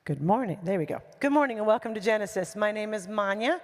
Good 0.06 0.22
morning. 0.22 0.60
There 0.62 0.78
we 0.78 0.86
go. 0.86 1.02
Good 1.20 1.32
morning 1.32 1.58
and 1.58 1.66
welcome 1.66 1.96
to 1.96 2.00
Genesis. 2.00 2.56
My 2.56 2.72
name 2.72 2.94
is 2.94 3.08
Manya. 3.08 3.60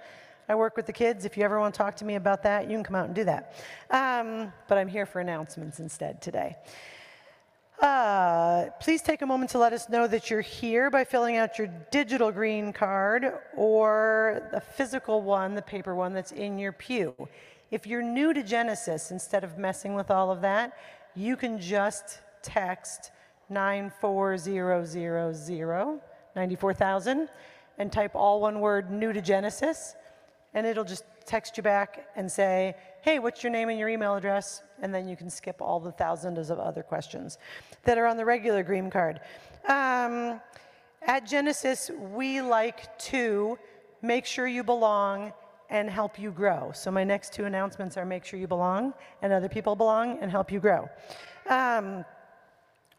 I 0.48 0.56
work 0.56 0.76
with 0.76 0.86
the 0.86 0.92
kids. 0.92 1.24
If 1.24 1.36
you 1.36 1.44
ever 1.44 1.60
want 1.60 1.72
to 1.72 1.78
talk 1.78 1.94
to 1.98 2.04
me 2.04 2.16
about 2.16 2.42
that, 2.42 2.64
you 2.64 2.70
can 2.70 2.82
come 2.82 2.96
out 2.96 3.06
and 3.06 3.14
do 3.14 3.22
that. 3.22 3.54
Um, 3.90 4.52
but 4.66 4.76
I'm 4.76 4.88
here 4.88 5.06
for 5.06 5.20
announcements 5.20 5.78
instead 5.78 6.20
today. 6.20 6.56
Uh, 7.80 8.70
please 8.80 9.02
take 9.02 9.22
a 9.22 9.26
moment 9.26 9.52
to 9.52 9.58
let 9.58 9.72
us 9.72 9.88
know 9.88 10.08
that 10.08 10.30
you're 10.30 10.40
here 10.40 10.90
by 10.90 11.04
filling 11.04 11.36
out 11.36 11.58
your 11.58 11.68
digital 11.92 12.32
green 12.32 12.72
card 12.72 13.34
or 13.56 14.42
the 14.50 14.60
physical 14.60 15.22
one, 15.22 15.54
the 15.54 15.62
paper 15.62 15.94
one 15.94 16.12
that's 16.12 16.32
in 16.32 16.58
your 16.58 16.72
pew. 16.72 17.14
If 17.70 17.86
you're 17.86 18.02
new 18.02 18.34
to 18.34 18.42
Genesis, 18.42 19.12
instead 19.12 19.44
of 19.44 19.58
messing 19.58 19.94
with 19.94 20.10
all 20.10 20.32
of 20.32 20.40
that, 20.40 20.76
you 21.14 21.36
can 21.36 21.60
just 21.60 22.18
text 22.42 23.12
94000 23.48 26.00
94,000, 26.36 27.28
and 27.78 27.92
type 27.92 28.12
all 28.14 28.40
one 28.40 28.60
word 28.60 28.90
new 28.90 29.12
to 29.12 29.20
Genesis, 29.20 29.94
and 30.54 30.66
it'll 30.66 30.84
just 30.84 31.04
text 31.24 31.56
you 31.56 31.62
back 31.62 32.06
and 32.16 32.30
say, 32.30 32.74
hey, 33.02 33.18
what's 33.18 33.42
your 33.42 33.50
name 33.50 33.68
and 33.68 33.78
your 33.78 33.88
email 33.88 34.14
address? 34.14 34.62
And 34.80 34.92
then 34.92 35.08
you 35.08 35.16
can 35.16 35.30
skip 35.30 35.60
all 35.60 35.80
the 35.80 35.92
thousands 35.92 36.50
of 36.50 36.58
other 36.58 36.82
questions 36.82 37.38
that 37.84 37.98
are 37.98 38.06
on 38.06 38.16
the 38.16 38.24
regular 38.24 38.62
green 38.62 38.90
card. 38.90 39.20
Um, 39.68 40.40
at 41.02 41.26
Genesis, 41.26 41.90
we 42.12 42.40
like 42.40 42.96
to 42.98 43.58
make 44.02 44.26
sure 44.26 44.46
you 44.46 44.62
belong 44.62 45.32
and 45.70 45.88
help 45.88 46.18
you 46.18 46.30
grow. 46.30 46.70
So 46.74 46.90
my 46.90 47.02
next 47.02 47.32
two 47.32 47.44
announcements 47.44 47.96
are 47.96 48.04
make 48.04 48.24
sure 48.24 48.38
you 48.38 48.46
belong 48.46 48.92
and 49.22 49.32
other 49.32 49.48
people 49.48 49.74
belong 49.74 50.18
and 50.20 50.30
help 50.30 50.52
you 50.52 50.60
grow. 50.60 50.88
Um, 51.48 52.04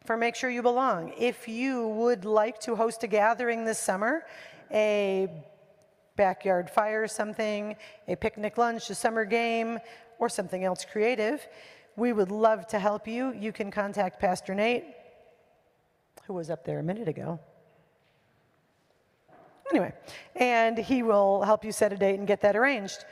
for 0.06 0.18
Make 0.18 0.36
Sure 0.36 0.50
You 0.50 0.62
Belong, 0.62 1.14
if 1.18 1.48
you 1.48 1.88
would 1.88 2.26
like 2.26 2.60
to 2.62 2.76
host 2.76 3.04
a 3.04 3.08
gathering 3.08 3.64
this 3.64 3.80
summer, 3.80 4.26
a 4.72 5.30
backyard 6.18 6.70
fire 6.70 7.08
something, 7.08 7.76
a 8.08 8.16
picnic 8.16 8.58
lunch, 8.58 8.90
a 8.90 8.96
summer 8.96 9.24
game, 9.24 9.80
or 10.20 10.28
something 10.28 10.64
else 10.64 10.86
creative, 10.86 11.48
we 11.96 12.12
would 12.12 12.32
love 12.32 12.68
to 12.68 12.80
help 12.80 13.08
you. 13.08 13.34
You 13.34 13.54
can 13.54 13.72
contact 13.72 14.20
Pastor 14.20 14.54
Nate, 14.54 14.84
who 16.28 16.34
was 16.34 16.50
up 16.50 16.66
there 16.66 16.80
a 16.80 16.84
minute 16.84 17.08
ago. 17.08 17.40
Anyway, 19.72 19.94
and 20.36 20.78
he 20.78 21.02
will 21.02 21.42
help 21.44 21.64
you 21.64 21.72
set 21.72 21.94
a 21.94 21.98
date 21.98 22.20
and 22.20 22.28
get 22.28 22.42
that 22.42 22.56
arranged. 22.58 23.06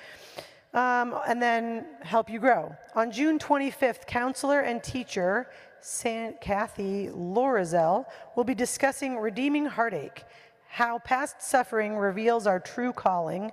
Um, 0.74 1.18
and 1.28 1.42
then 1.42 1.86
help 2.02 2.30
you 2.30 2.40
grow. 2.40 2.76
On 2.96 3.12
June 3.12 3.40
25th, 3.40 4.06
counselor 4.08 4.62
and 4.62 4.84
teacher 4.84 5.48
Saint 5.82 6.40
Kathy 6.40 7.10
Loerzel 7.10 8.06
will 8.36 8.44
be 8.44 8.56
discussing 8.56 9.18
redeeming 9.18 9.66
heartache 9.66 10.24
how 10.68 11.00
past 11.00 11.42
suffering 11.42 11.98
reveals 11.98 12.48
our 12.48 12.60
true 12.60 12.94
calling. 12.94 13.52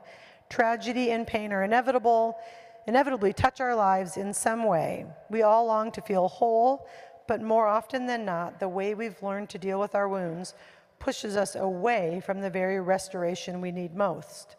Tragedy 0.48 1.10
and 1.10 1.26
pain 1.26 1.52
are 1.52 1.64
inevitable, 1.64 2.38
inevitably 2.86 3.32
touch 3.32 3.60
our 3.60 3.74
lives 3.74 4.16
in 4.16 4.32
some 4.32 4.64
way. 4.64 5.04
We 5.28 5.42
all 5.42 5.66
long 5.66 5.90
to 5.92 6.00
feel 6.00 6.28
whole, 6.28 6.86
but 7.26 7.42
more 7.42 7.66
often 7.66 8.06
than 8.06 8.24
not, 8.24 8.60
the 8.60 8.68
way 8.68 8.94
we've 8.94 9.22
learned 9.22 9.48
to 9.50 9.58
deal 9.58 9.80
with 9.80 9.94
our 9.94 10.08
wounds 10.08 10.54
pushes 10.98 11.36
us 11.36 11.56
away 11.56 12.22
from 12.24 12.40
the 12.40 12.50
very 12.50 12.80
restoration 12.80 13.60
we 13.60 13.72
need 13.72 13.96
most. 13.96 14.56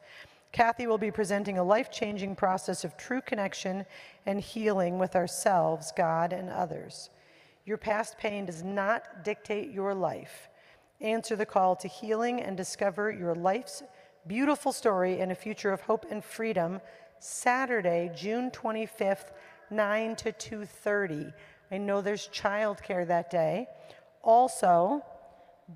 Kathy 0.52 0.88
will 0.88 0.98
be 0.98 1.12
presenting 1.12 1.60
a 1.60 1.64
life 1.64 1.92
changing 1.92 2.36
process 2.36 2.84
of 2.84 2.98
true 2.98 3.22
connection 3.22 3.86
and 4.26 4.42
healing 4.42 5.00
with 5.00 5.16
ourselves, 5.16 5.94
God, 5.96 6.34
and 6.34 6.50
others. 6.50 7.10
Your 7.70 7.78
past 7.78 8.18
pain 8.18 8.48
does 8.48 8.64
not 8.64 9.24
dictate 9.24 9.70
your 9.70 9.94
life. 9.94 10.50
Answer 11.02 11.36
the 11.36 11.46
call 11.46 11.76
to 11.76 11.88
healing 11.88 12.42
and 12.42 12.58
discover 12.58 13.12
your 13.12 13.36
life's 13.36 13.84
beautiful 14.26 14.72
story 14.72 15.20
and 15.20 15.32
a 15.32 15.36
future 15.36 15.72
of 15.72 15.82
hope 15.82 16.04
and 16.10 16.26
freedom. 16.26 16.82
Saturday, 17.20 18.12
June 18.16 18.50
25th, 18.50 19.34
9 19.70 20.16
to 20.16 20.32
2:30. 20.32 21.32
I 21.70 21.78
know 21.78 22.02
there's 22.02 22.28
childcare 22.30 23.06
that 23.06 23.30
day. 23.30 23.68
Also, 24.24 25.06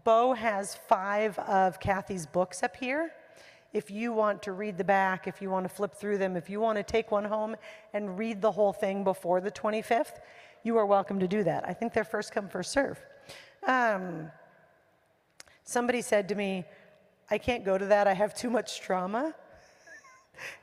Bo 0.03 0.33
has 0.33 0.73
five 0.73 1.37
of 1.37 1.79
Kathy's 1.79 2.25
books 2.25 2.63
up 2.63 2.75
here. 2.75 3.13
If 3.71 3.91
you 3.91 4.13
want 4.13 4.41
to 4.43 4.51
read 4.51 4.79
the 4.79 4.83
back, 4.83 5.27
if 5.27 5.43
you 5.43 5.51
want 5.51 5.69
to 5.69 5.75
flip 5.75 5.93
through 5.93 6.17
them, 6.17 6.35
if 6.37 6.49
you 6.49 6.59
want 6.59 6.77
to 6.77 6.83
take 6.83 7.11
one 7.11 7.25
home 7.25 7.55
and 7.93 8.17
read 8.17 8.41
the 8.41 8.51
whole 8.51 8.73
thing 8.73 9.03
before 9.03 9.41
the 9.41 9.51
25th, 9.51 10.21
you 10.63 10.77
are 10.77 10.85
welcome 10.85 11.19
to 11.19 11.27
do 11.27 11.43
that. 11.43 11.67
I 11.67 11.73
think 11.73 11.93
they're 11.93 12.03
first 12.03 12.31
come, 12.31 12.49
first 12.49 12.71
serve. 12.71 12.99
Um, 13.67 14.31
Somebody 15.63 16.01
said 16.01 16.27
to 16.29 16.35
me, 16.35 16.65
I 17.31 17.37
can't 17.37 17.63
go 17.63 17.77
to 17.77 17.85
that, 17.87 18.05
I 18.07 18.13
have 18.13 18.35
too 18.35 18.49
much 18.49 18.81
trauma. 18.81 19.33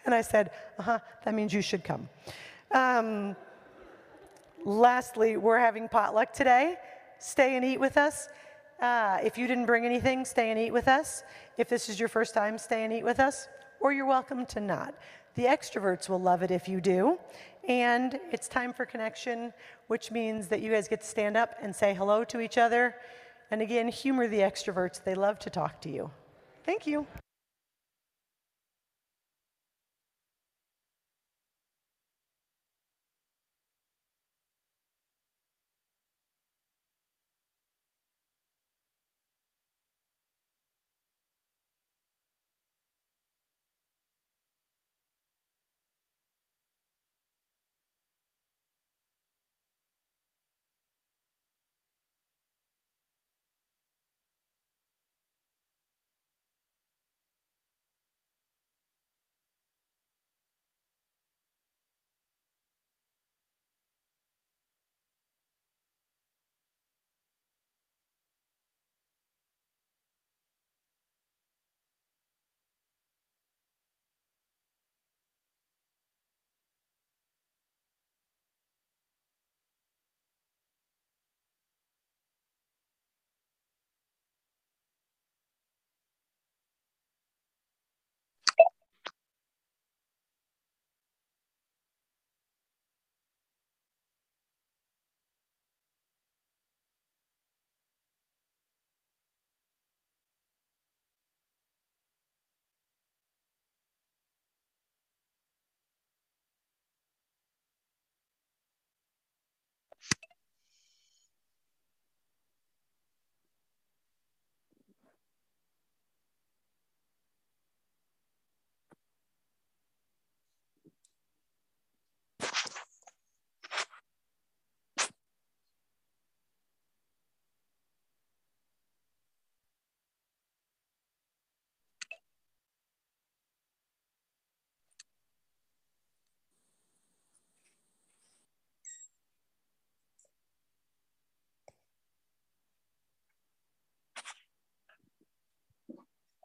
And 0.05 0.13
I 0.13 0.21
said, 0.21 0.51
uh 0.81 0.83
huh, 0.83 0.99
that 1.25 1.33
means 1.33 1.55
you 1.55 1.63
should 1.63 1.85
come. 1.85 2.09
Um, 2.73 3.37
lastly, 4.65 5.37
we're 5.37 5.61
having 5.61 5.89
potluck 5.89 6.33
today. 6.33 6.75
Stay 7.21 7.55
and 7.55 7.65
eat 7.65 7.79
with 7.79 7.97
us. 7.97 8.29
Uh, 8.81 9.19
if 9.23 9.39
you 9.39 9.47
didn't 9.47 9.67
bring 9.67 9.87
anything, 9.87 10.25
stay 10.25 10.51
and 10.51 10.59
eat 10.59 10.73
with 10.73 10.89
us. 10.89 11.23
If 11.57 11.69
this 11.69 11.89
is 11.89 12.01
your 12.01 12.09
first 12.09 12.35
time, 12.35 12.59
stay 12.59 12.83
and 12.83 12.93
eat 12.93 13.05
with 13.05 13.21
us, 13.21 13.47
or 13.81 13.93
you're 13.93 14.07
welcome 14.07 14.45
to 14.47 14.61
not. 14.61 14.93
The 15.37 15.45
extroverts 15.45 16.09
will 16.09 16.21
love 16.21 16.43
it 16.43 16.51
if 16.51 16.69
you 16.69 16.81
do. 16.81 17.19
And 17.69 18.19
it's 18.33 18.49
time 18.49 18.73
for 18.73 18.85
connection, 18.87 19.53
which 19.89 20.11
means 20.11 20.49
that 20.49 20.61
you 20.63 20.73
guys 20.73 20.89
get 20.89 21.01
to 21.01 21.07
stand 21.07 21.37
up 21.37 21.55
and 21.61 21.75
say 21.75 21.95
hello 21.95 22.25
to 22.25 22.41
each 22.41 22.59
other 22.59 22.95
and 23.51 23.61
again, 23.61 23.89
humor 23.89 24.29
the 24.29 24.39
extroverts. 24.39 25.03
They 25.03 25.15
love 25.15 25.39
to 25.41 25.51
talk 25.51 25.81
to 25.83 25.91
you. 25.91 26.11
Thank 26.65 26.87
you. 26.87 27.07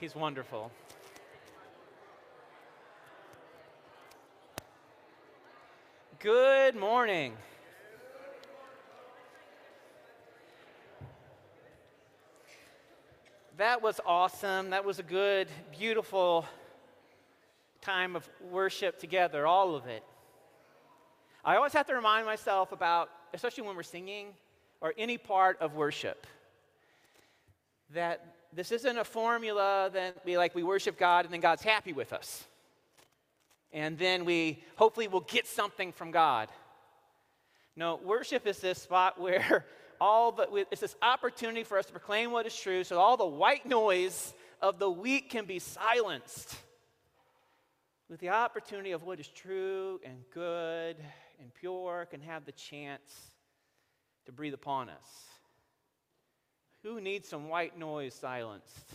He's 0.00 0.14
wonderful. 0.14 0.70
Good 6.20 6.76
morning. 6.76 7.32
That 13.56 13.82
was 13.82 14.00
awesome. 14.06 14.70
That 14.70 14.84
was 14.84 15.00
a 15.00 15.02
good, 15.02 15.48
beautiful 15.76 16.46
time 17.80 18.14
of 18.14 18.28
worship 18.52 19.00
together, 19.00 19.48
all 19.48 19.74
of 19.74 19.88
it. 19.88 20.04
I 21.44 21.56
always 21.56 21.72
have 21.72 21.88
to 21.88 21.94
remind 21.94 22.24
myself 22.24 22.70
about, 22.70 23.10
especially 23.34 23.64
when 23.64 23.74
we're 23.74 23.82
singing 23.82 24.28
or 24.80 24.94
any 24.96 25.18
part 25.18 25.60
of 25.60 25.74
worship, 25.74 26.24
that 27.94 28.37
this 28.52 28.72
isn't 28.72 28.98
a 28.98 29.04
formula 29.04 29.90
that 29.92 30.24
we 30.24 30.36
like 30.38 30.54
we 30.54 30.62
worship 30.62 30.98
God 30.98 31.24
and 31.24 31.32
then 31.32 31.40
God's 31.40 31.62
happy 31.62 31.92
with 31.92 32.12
us. 32.12 32.44
And 33.72 33.98
then 33.98 34.24
we 34.24 34.62
hopefully 34.76 35.08
will 35.08 35.20
get 35.20 35.46
something 35.46 35.92
from 35.92 36.10
God. 36.10 36.48
No, 37.76 38.00
worship 38.02 38.46
is 38.46 38.58
this 38.58 38.82
spot 38.82 39.20
where 39.20 39.66
all 40.00 40.32
the 40.32 40.66
it's 40.70 40.80
this 40.80 40.96
opportunity 41.02 41.64
for 41.64 41.78
us 41.78 41.86
to 41.86 41.92
proclaim 41.92 42.30
what 42.30 42.46
is 42.46 42.54
true 42.54 42.84
so 42.84 42.98
all 42.98 43.16
the 43.16 43.26
white 43.26 43.66
noise 43.66 44.32
of 44.62 44.78
the 44.78 44.88
week 44.88 45.28
can 45.28 45.44
be 45.44 45.58
silenced 45.58 46.56
with 48.08 48.20
the 48.20 48.28
opportunity 48.28 48.92
of 48.92 49.02
what 49.02 49.20
is 49.20 49.28
true 49.28 50.00
and 50.04 50.18
good 50.32 50.96
and 51.40 51.52
pure 51.54 52.06
can 52.10 52.20
have 52.20 52.44
the 52.44 52.52
chance 52.52 53.30
to 54.26 54.32
breathe 54.32 54.54
upon 54.54 54.88
us. 54.88 55.37
Who 56.88 57.02
needs 57.02 57.28
some 57.28 57.50
white 57.50 57.78
noise 57.78 58.14
silenced? 58.14 58.94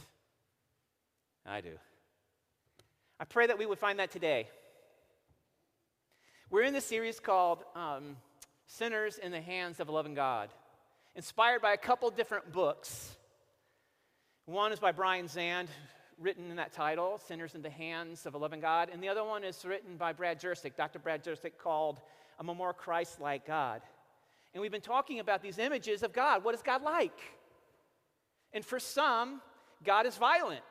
I 1.45 1.61
do. 1.61 1.73
I 3.19 3.25
pray 3.25 3.45
that 3.45 3.59
we 3.59 3.67
would 3.67 3.77
find 3.77 3.99
that 3.99 4.09
today. 4.09 4.47
We're 6.49 6.63
in 6.63 6.73
this 6.73 6.85
series 6.85 7.19
called 7.19 7.63
um, 7.75 8.17
Sinners 8.65 9.19
in 9.19 9.31
the 9.31 9.41
Hands 9.41 9.79
of 9.79 9.89
a 9.89 9.91
Loving 9.91 10.15
God, 10.15 10.49
inspired 11.15 11.61
by 11.61 11.73
a 11.73 11.77
couple 11.77 12.09
different 12.09 12.51
books. 12.51 13.15
One 14.45 14.71
is 14.71 14.79
by 14.79 14.91
Brian 14.91 15.27
Zahnd, 15.27 15.67
written 16.19 16.49
in 16.49 16.55
that 16.55 16.73
title, 16.73 17.21
Sinners 17.27 17.53
in 17.53 17.61
the 17.61 17.69
Hands 17.69 18.25
of 18.25 18.33
a 18.33 18.39
Loving 18.39 18.59
God, 18.59 18.89
and 18.91 19.03
the 19.03 19.09
other 19.09 19.23
one 19.23 19.43
is 19.43 19.63
written 19.63 19.97
by 19.97 20.13
Brad 20.13 20.41
Jersak, 20.41 20.75
Dr. 20.75 20.97
Brad 20.97 21.23
Jersak, 21.23 21.59
called 21.59 22.01
I'm 22.39 22.49
a 22.49 22.55
More 22.55 22.73
Christ 22.73 23.21
Like 23.21 23.45
God. 23.45 23.83
And 24.55 24.61
we've 24.61 24.71
been 24.71 24.81
talking 24.81 25.19
about 25.19 25.43
these 25.43 25.59
images 25.59 26.01
of 26.01 26.11
God. 26.11 26.43
What 26.43 26.55
is 26.55 26.63
God 26.63 26.81
like? 26.81 27.19
And 28.54 28.64
for 28.66 28.80
some, 28.80 29.41
God 29.84 30.06
is 30.06 30.16
violent 30.18 30.62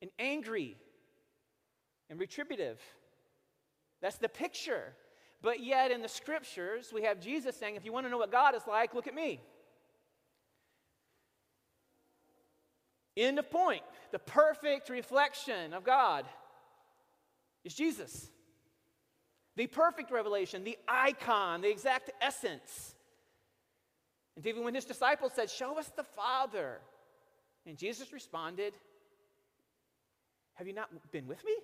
and 0.00 0.10
angry 0.18 0.76
and 2.10 2.18
retributive. 2.18 2.80
That's 4.00 4.18
the 4.18 4.28
picture. 4.28 4.94
But 5.42 5.62
yet, 5.62 5.90
in 5.90 6.02
the 6.02 6.08
scriptures, 6.08 6.90
we 6.92 7.02
have 7.02 7.20
Jesus 7.20 7.56
saying, 7.56 7.76
if 7.76 7.84
you 7.84 7.92
want 7.92 8.06
to 8.06 8.10
know 8.10 8.18
what 8.18 8.32
God 8.32 8.54
is 8.54 8.62
like, 8.66 8.94
look 8.94 9.06
at 9.06 9.14
me. 9.14 9.40
End 13.16 13.38
of 13.38 13.50
point. 13.50 13.82
The 14.10 14.18
perfect 14.18 14.88
reflection 14.88 15.72
of 15.72 15.84
God 15.84 16.24
is 17.64 17.74
Jesus. 17.74 18.28
The 19.56 19.66
perfect 19.66 20.10
revelation, 20.10 20.64
the 20.64 20.78
icon, 20.88 21.60
the 21.60 21.70
exact 21.70 22.10
essence. 22.20 22.93
And 24.36 24.46
even 24.46 24.64
when 24.64 24.74
his 24.74 24.84
disciples 24.84 25.32
said, 25.34 25.50
Show 25.50 25.78
us 25.78 25.90
the 25.96 26.04
Father, 26.04 26.80
and 27.66 27.76
Jesus 27.78 28.12
responded, 28.12 28.74
Have 30.54 30.66
you 30.66 30.72
not 30.72 30.90
been 31.12 31.26
with 31.26 31.44
me? 31.44 31.54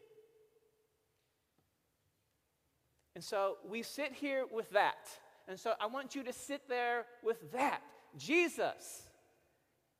And 3.14 3.24
so 3.24 3.56
we 3.68 3.82
sit 3.82 4.12
here 4.12 4.44
with 4.50 4.70
that. 4.70 5.08
And 5.48 5.58
so 5.58 5.74
I 5.80 5.86
want 5.86 6.14
you 6.14 6.22
to 6.22 6.32
sit 6.32 6.68
there 6.68 7.06
with 7.24 7.52
that. 7.52 7.82
Jesus 8.16 9.02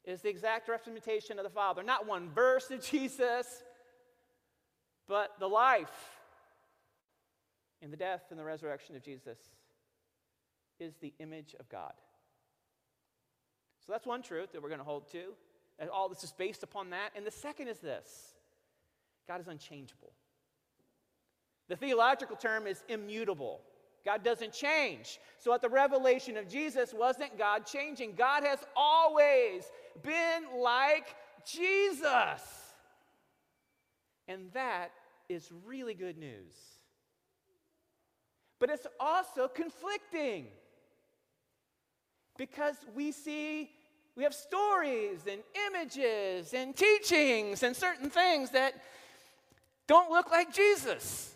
is 0.05 0.23
the 0.23 0.29
exact 0.29 0.69
representation 0.69 1.39
of 1.39 1.45
the 1.45 1.51
Father. 1.51 1.83
Not 1.83 2.07
one 2.07 2.31
verse 2.31 2.71
of 2.71 2.83
Jesus, 2.91 3.65
but 5.09 5.33
the 5.41 5.49
life 5.49 6.21
and 7.83 7.93
the 7.93 7.97
death 7.97 8.23
and 8.31 8.39
the 8.39 8.45
resurrection 8.45 8.95
of 8.95 9.03
Jesus 9.03 9.39
is 10.79 10.95
the 11.01 11.13
image 11.19 11.55
of 11.59 11.69
God. 11.69 11.93
So 13.85 13.93
that's 13.93 14.07
one 14.07 14.23
truth 14.23 14.53
that 14.53 14.63
we're 14.63 14.69
going 14.69 14.81
to 14.81 14.85
hold 14.85 15.11
to. 15.13 15.33
And 15.79 15.89
all 15.89 16.09
this 16.09 16.23
is 16.23 16.33
based 16.33 16.63
upon 16.63 16.91
that. 16.91 17.11
And 17.17 17.27
the 17.27 17.31
second 17.31 17.69
is 17.69 17.79
this 17.79 18.35
God 19.27 19.41
is 19.41 19.49
unchangeable. 19.49 20.13
The 21.69 21.77
theological 21.77 22.37
term 22.37 22.67
is 22.67 22.83
immutable. 22.89 23.61
God 24.05 24.25
doesn't 24.25 24.53
change. 24.53 25.19
So 25.39 25.53
at 25.55 25.63
the 25.63 25.69
revelation 25.69 26.37
of 26.37 26.49
Jesus, 26.49 26.93
wasn't 26.93 27.39
God 27.39 27.67
changing? 27.67 28.15
God 28.15 28.45
has 28.45 28.59
always 28.75 29.65
been 30.03 30.45
like 30.59 31.15
Jesus. 31.47 32.43
And 34.27 34.51
that 34.53 34.91
is 35.29 35.51
really 35.67 35.95
good 35.95 36.19
news. 36.19 36.55
But 38.59 38.71
it's 38.71 38.87
also 38.99 39.49
conflicting 39.49 40.47
because 42.41 42.77
we 42.97 43.13
see, 43.13 43.69
we 44.17 44.23
have 44.23 44.33
stories 44.33 45.27
and 45.31 45.43
images 45.69 46.55
and 46.55 46.75
teachings 46.75 47.63
and 47.63 47.77
certain 47.77 48.09
things 48.09 48.49
that 48.53 48.73
don't 49.87 50.11
look 50.11 50.31
like 50.31 50.51
Jesus. 50.51 51.35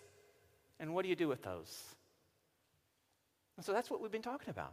And 0.81 0.95
what 0.95 1.03
do 1.03 1.11
you 1.11 1.15
do 1.15 1.29
with 1.29 1.43
those? 1.43 1.79
And 3.59 3.67
so 3.67 3.75
that's 3.75 3.91
what 3.91 4.01
we've 4.01 4.11
been 4.11 4.23
talking 4.23 4.49
about. 4.49 4.73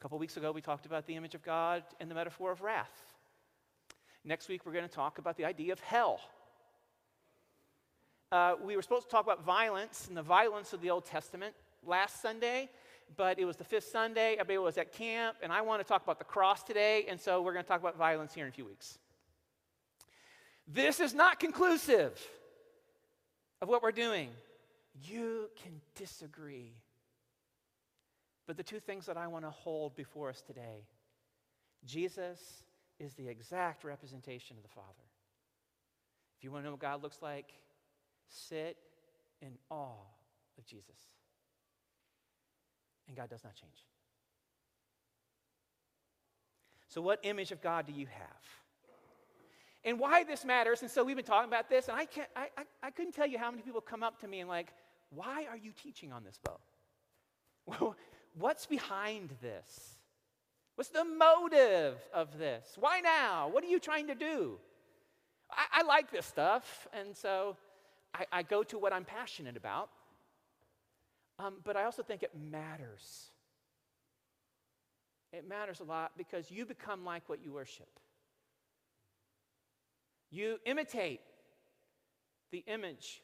A 0.00 0.02
couple 0.02 0.18
weeks 0.18 0.36
ago, 0.36 0.50
we 0.50 0.60
talked 0.60 0.84
about 0.84 1.06
the 1.06 1.14
image 1.14 1.36
of 1.36 1.44
God 1.44 1.84
and 2.00 2.10
the 2.10 2.16
metaphor 2.16 2.50
of 2.50 2.60
wrath. 2.60 3.14
Next 4.24 4.48
week, 4.48 4.66
we're 4.66 4.72
going 4.72 4.88
to 4.88 4.90
talk 4.90 5.18
about 5.18 5.36
the 5.36 5.44
idea 5.44 5.72
of 5.72 5.78
hell. 5.78 6.18
Uh, 8.32 8.56
we 8.60 8.74
were 8.74 8.82
supposed 8.82 9.06
to 9.06 9.12
talk 9.12 9.22
about 9.22 9.44
violence 9.44 10.08
and 10.08 10.16
the 10.16 10.22
violence 10.22 10.72
of 10.72 10.80
the 10.80 10.90
Old 10.90 11.04
Testament 11.04 11.54
last 11.86 12.20
Sunday, 12.20 12.68
but 13.16 13.38
it 13.38 13.44
was 13.44 13.56
the 13.56 13.64
fifth 13.64 13.88
Sunday. 13.88 14.32
Everybody 14.34 14.58
was 14.58 14.78
at 14.78 14.92
camp, 14.92 15.36
and 15.42 15.52
I 15.52 15.62
want 15.62 15.80
to 15.80 15.88
talk 15.88 16.02
about 16.02 16.18
the 16.18 16.24
cross 16.24 16.62
today, 16.62 17.06
and 17.08 17.20
so 17.20 17.42
we're 17.42 17.52
going 17.52 17.64
to 17.64 17.68
talk 17.68 17.80
about 17.80 17.96
violence 17.96 18.34
here 18.34 18.44
in 18.44 18.50
a 18.50 18.52
few 18.52 18.64
weeks. 18.64 18.98
This 20.66 21.00
is 21.00 21.14
not 21.14 21.40
conclusive 21.40 22.20
of 23.60 23.68
what 23.68 23.82
we're 23.82 23.92
doing. 23.92 24.30
You 25.02 25.50
can 25.62 25.80
disagree. 25.94 26.72
But 28.46 28.56
the 28.56 28.62
two 28.62 28.80
things 28.80 29.06
that 29.06 29.16
I 29.16 29.26
want 29.26 29.44
to 29.44 29.50
hold 29.50 29.96
before 29.96 30.28
us 30.28 30.42
today 30.42 30.86
Jesus 31.84 32.62
is 32.98 33.12
the 33.14 33.28
exact 33.28 33.84
representation 33.84 34.56
of 34.56 34.62
the 34.62 34.68
Father. 34.70 34.88
If 36.38 36.44
you 36.44 36.50
want 36.50 36.62
to 36.62 36.66
know 36.66 36.72
what 36.72 36.80
God 36.80 37.02
looks 37.02 37.20
like, 37.20 37.52
sit 38.28 38.78
in 39.42 39.58
awe 39.70 40.00
of 40.58 40.66
Jesus. 40.66 40.96
And 43.08 43.16
God 43.16 43.28
does 43.28 43.44
not 43.44 43.54
change. 43.54 43.84
So, 46.88 47.00
what 47.00 47.20
image 47.22 47.50
of 47.50 47.60
God 47.60 47.86
do 47.86 47.92
you 47.92 48.06
have? 48.06 48.42
And 49.84 49.98
why 49.98 50.24
this 50.24 50.44
matters, 50.44 50.80
and 50.80 50.90
so 50.90 51.04
we've 51.04 51.16
been 51.16 51.24
talking 51.24 51.48
about 51.48 51.68
this, 51.68 51.88
and 51.88 51.98
I, 51.98 52.06
can't, 52.06 52.28
I, 52.34 52.48
I, 52.56 52.62
I 52.84 52.90
couldn't 52.90 53.12
tell 53.12 53.26
you 53.26 53.38
how 53.38 53.50
many 53.50 53.62
people 53.62 53.82
come 53.82 54.02
up 54.02 54.20
to 54.20 54.28
me 54.28 54.40
and, 54.40 54.48
like, 54.48 54.68
why 55.10 55.46
are 55.50 55.56
you 55.56 55.72
teaching 55.72 56.12
on 56.12 56.24
this, 56.24 56.38
Bo? 56.42 56.58
Well, 57.66 57.96
what's 58.38 58.66
behind 58.66 59.30
this? 59.42 59.96
What's 60.76 60.90
the 60.90 61.04
motive 61.04 61.98
of 62.12 62.38
this? 62.38 62.76
Why 62.78 63.00
now? 63.00 63.48
What 63.48 63.62
are 63.64 63.68
you 63.68 63.78
trying 63.78 64.06
to 64.08 64.14
do? 64.14 64.58
I, 65.50 65.80
I 65.80 65.82
like 65.82 66.10
this 66.10 66.26
stuff, 66.26 66.88
and 66.92 67.16
so 67.16 67.56
I, 68.14 68.26
I 68.32 68.42
go 68.42 68.62
to 68.64 68.78
what 68.78 68.92
I'm 68.92 69.04
passionate 69.04 69.56
about, 69.56 69.90
um, 71.38 71.54
but 71.64 71.76
I 71.76 71.84
also 71.84 72.02
think 72.02 72.22
it 72.22 72.32
matters. 72.50 73.30
It 75.32 75.48
matters 75.48 75.80
a 75.80 75.84
lot 75.84 76.12
because 76.16 76.50
you 76.50 76.64
become 76.64 77.04
like 77.04 77.28
what 77.28 77.42
you 77.44 77.52
worship. 77.52 77.88
You 80.30 80.58
imitate 80.64 81.20
the 82.50 82.64
image 82.66 83.20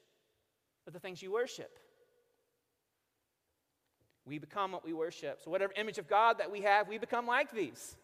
of 0.87 0.93
the 0.93 0.99
things 0.99 1.23
you 1.23 1.33
worship. 1.33 1.79
We 4.25 4.39
become 4.39 4.73
what 4.73 4.85
we 4.85 4.93
worship. 4.93 5.41
So, 5.43 5.51
whatever 5.51 5.73
image 5.77 5.99
of 5.99 6.09
God 6.09 6.39
that 6.39 6.51
we 6.51 6.63
have, 6.63 6.89
we 6.89 6.99
become 6.99 7.27
like 7.27 7.53
these. 7.53 7.97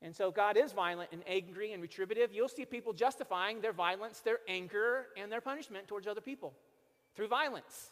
And 0.00 0.14
so 0.14 0.30
God 0.30 0.56
is 0.56 0.72
violent 0.72 1.10
and 1.12 1.22
angry 1.26 1.72
and 1.72 1.82
retributive. 1.82 2.32
You'll 2.32 2.48
see 2.48 2.64
people 2.64 2.92
justifying 2.92 3.60
their 3.60 3.72
violence, 3.72 4.20
their 4.20 4.38
anger, 4.46 5.06
and 5.16 5.30
their 5.30 5.40
punishment 5.40 5.88
towards 5.88 6.06
other 6.06 6.20
people 6.20 6.54
through 7.16 7.26
violence. 7.26 7.90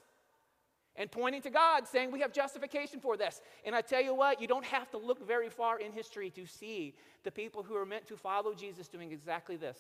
And 0.97 1.11
pointing 1.11 1.43
to 1.43 1.51
God, 1.51 1.87
saying 1.87 2.11
we 2.11 2.21
have 2.21 2.33
justification 2.33 3.01
for 3.01 3.17
this. 3.17 3.41
And 3.65 3.75
I 3.75 3.81
tell 3.81 4.03
you 4.03 4.15
what, 4.15 4.41
you 4.41 4.47
don't 4.47 4.65
have 4.65 4.91
to 4.91 4.99
look 4.99 5.27
very 5.27 5.49
far 5.49 5.79
in 5.79 5.93
history 5.93 6.31
to 6.31 6.47
see 6.47 6.95
the 7.25 7.31
people 7.31 7.63
who 7.63 7.77
are 7.77 7.87
meant 7.87 8.07
to 8.09 8.17
follow 8.17 8.55
Jesus 8.55 8.89
doing 8.89 9.13
exactly 9.13 9.57
this. 9.57 9.79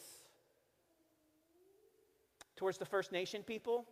Towards 2.56 2.78
the 2.78 2.84
First 2.84 3.12
Nation 3.12 3.42
people, 3.42 3.84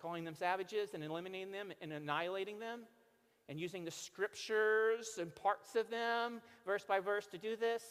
calling 0.00 0.24
them 0.24 0.34
savages 0.34 0.94
and 0.94 1.02
eliminating 1.02 1.52
them 1.52 1.72
and 1.80 1.92
annihilating 1.92 2.58
them, 2.58 2.80
and 3.48 3.60
using 3.60 3.84
the 3.84 3.90
scriptures 3.90 5.18
and 5.20 5.34
parts 5.34 5.76
of 5.76 5.90
them, 5.90 6.40
verse 6.64 6.84
by 6.86 7.00
verse, 7.00 7.26
to 7.26 7.38
do 7.38 7.56
this. 7.56 7.82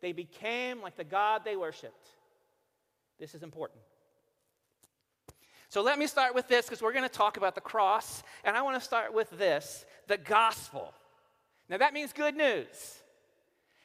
They 0.00 0.12
became 0.12 0.80
like 0.80 0.96
the 0.96 1.04
God 1.04 1.42
they 1.44 1.56
worshiped. 1.56 2.08
This 3.18 3.34
is 3.34 3.42
important. 3.42 3.80
So 5.72 5.80
let 5.80 5.98
me 5.98 6.06
start 6.06 6.34
with 6.34 6.48
this 6.48 6.66
because 6.66 6.82
we're 6.82 6.92
going 6.92 7.08
to 7.08 7.08
talk 7.08 7.38
about 7.38 7.54
the 7.54 7.62
cross, 7.62 8.22
and 8.44 8.54
I 8.54 8.60
want 8.60 8.78
to 8.78 8.84
start 8.84 9.14
with 9.14 9.30
this 9.30 9.86
the 10.06 10.18
gospel. 10.18 10.92
Now, 11.70 11.78
that 11.78 11.94
means 11.94 12.12
good 12.12 12.36
news. 12.36 12.98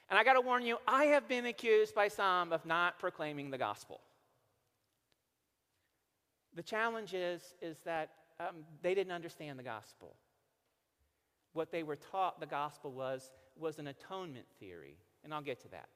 And 0.10 0.20
I 0.20 0.26
got 0.26 0.34
to 0.34 0.42
warn 0.42 0.66
you, 0.66 0.80
I 0.86 1.06
have 1.06 1.30
been 1.30 1.46
accused 1.46 1.96
by 1.96 2.10
some 2.10 2.52
of 2.52 2.66
not 2.66 3.00
proclaiming 3.00 3.52
the 3.52 3.58
gospel. 3.58 4.02
The 6.56 6.62
challenge 6.62 7.14
is, 7.14 7.42
is 7.62 7.78
that 7.86 8.10
um, 8.38 8.66
they 8.82 8.94
didn't 8.94 9.14
understand 9.14 9.58
the 9.58 9.64
gospel. 9.64 10.18
What 11.54 11.72
they 11.72 11.84
were 11.84 11.96
taught 11.96 12.42
the 12.42 12.48
gospel 12.48 12.92
was, 12.92 13.32
was 13.58 13.80
an 13.80 13.88
atonement 13.88 14.48
theory, 14.60 14.98
and 15.24 15.34
I'll 15.34 15.42
get 15.42 15.62
to 15.62 15.70
that. 15.70 15.88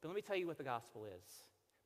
But 0.00 0.10
let 0.10 0.14
me 0.14 0.22
tell 0.22 0.36
you 0.36 0.46
what 0.46 0.58
the 0.58 0.62
gospel 0.62 1.06
is. 1.06 1.28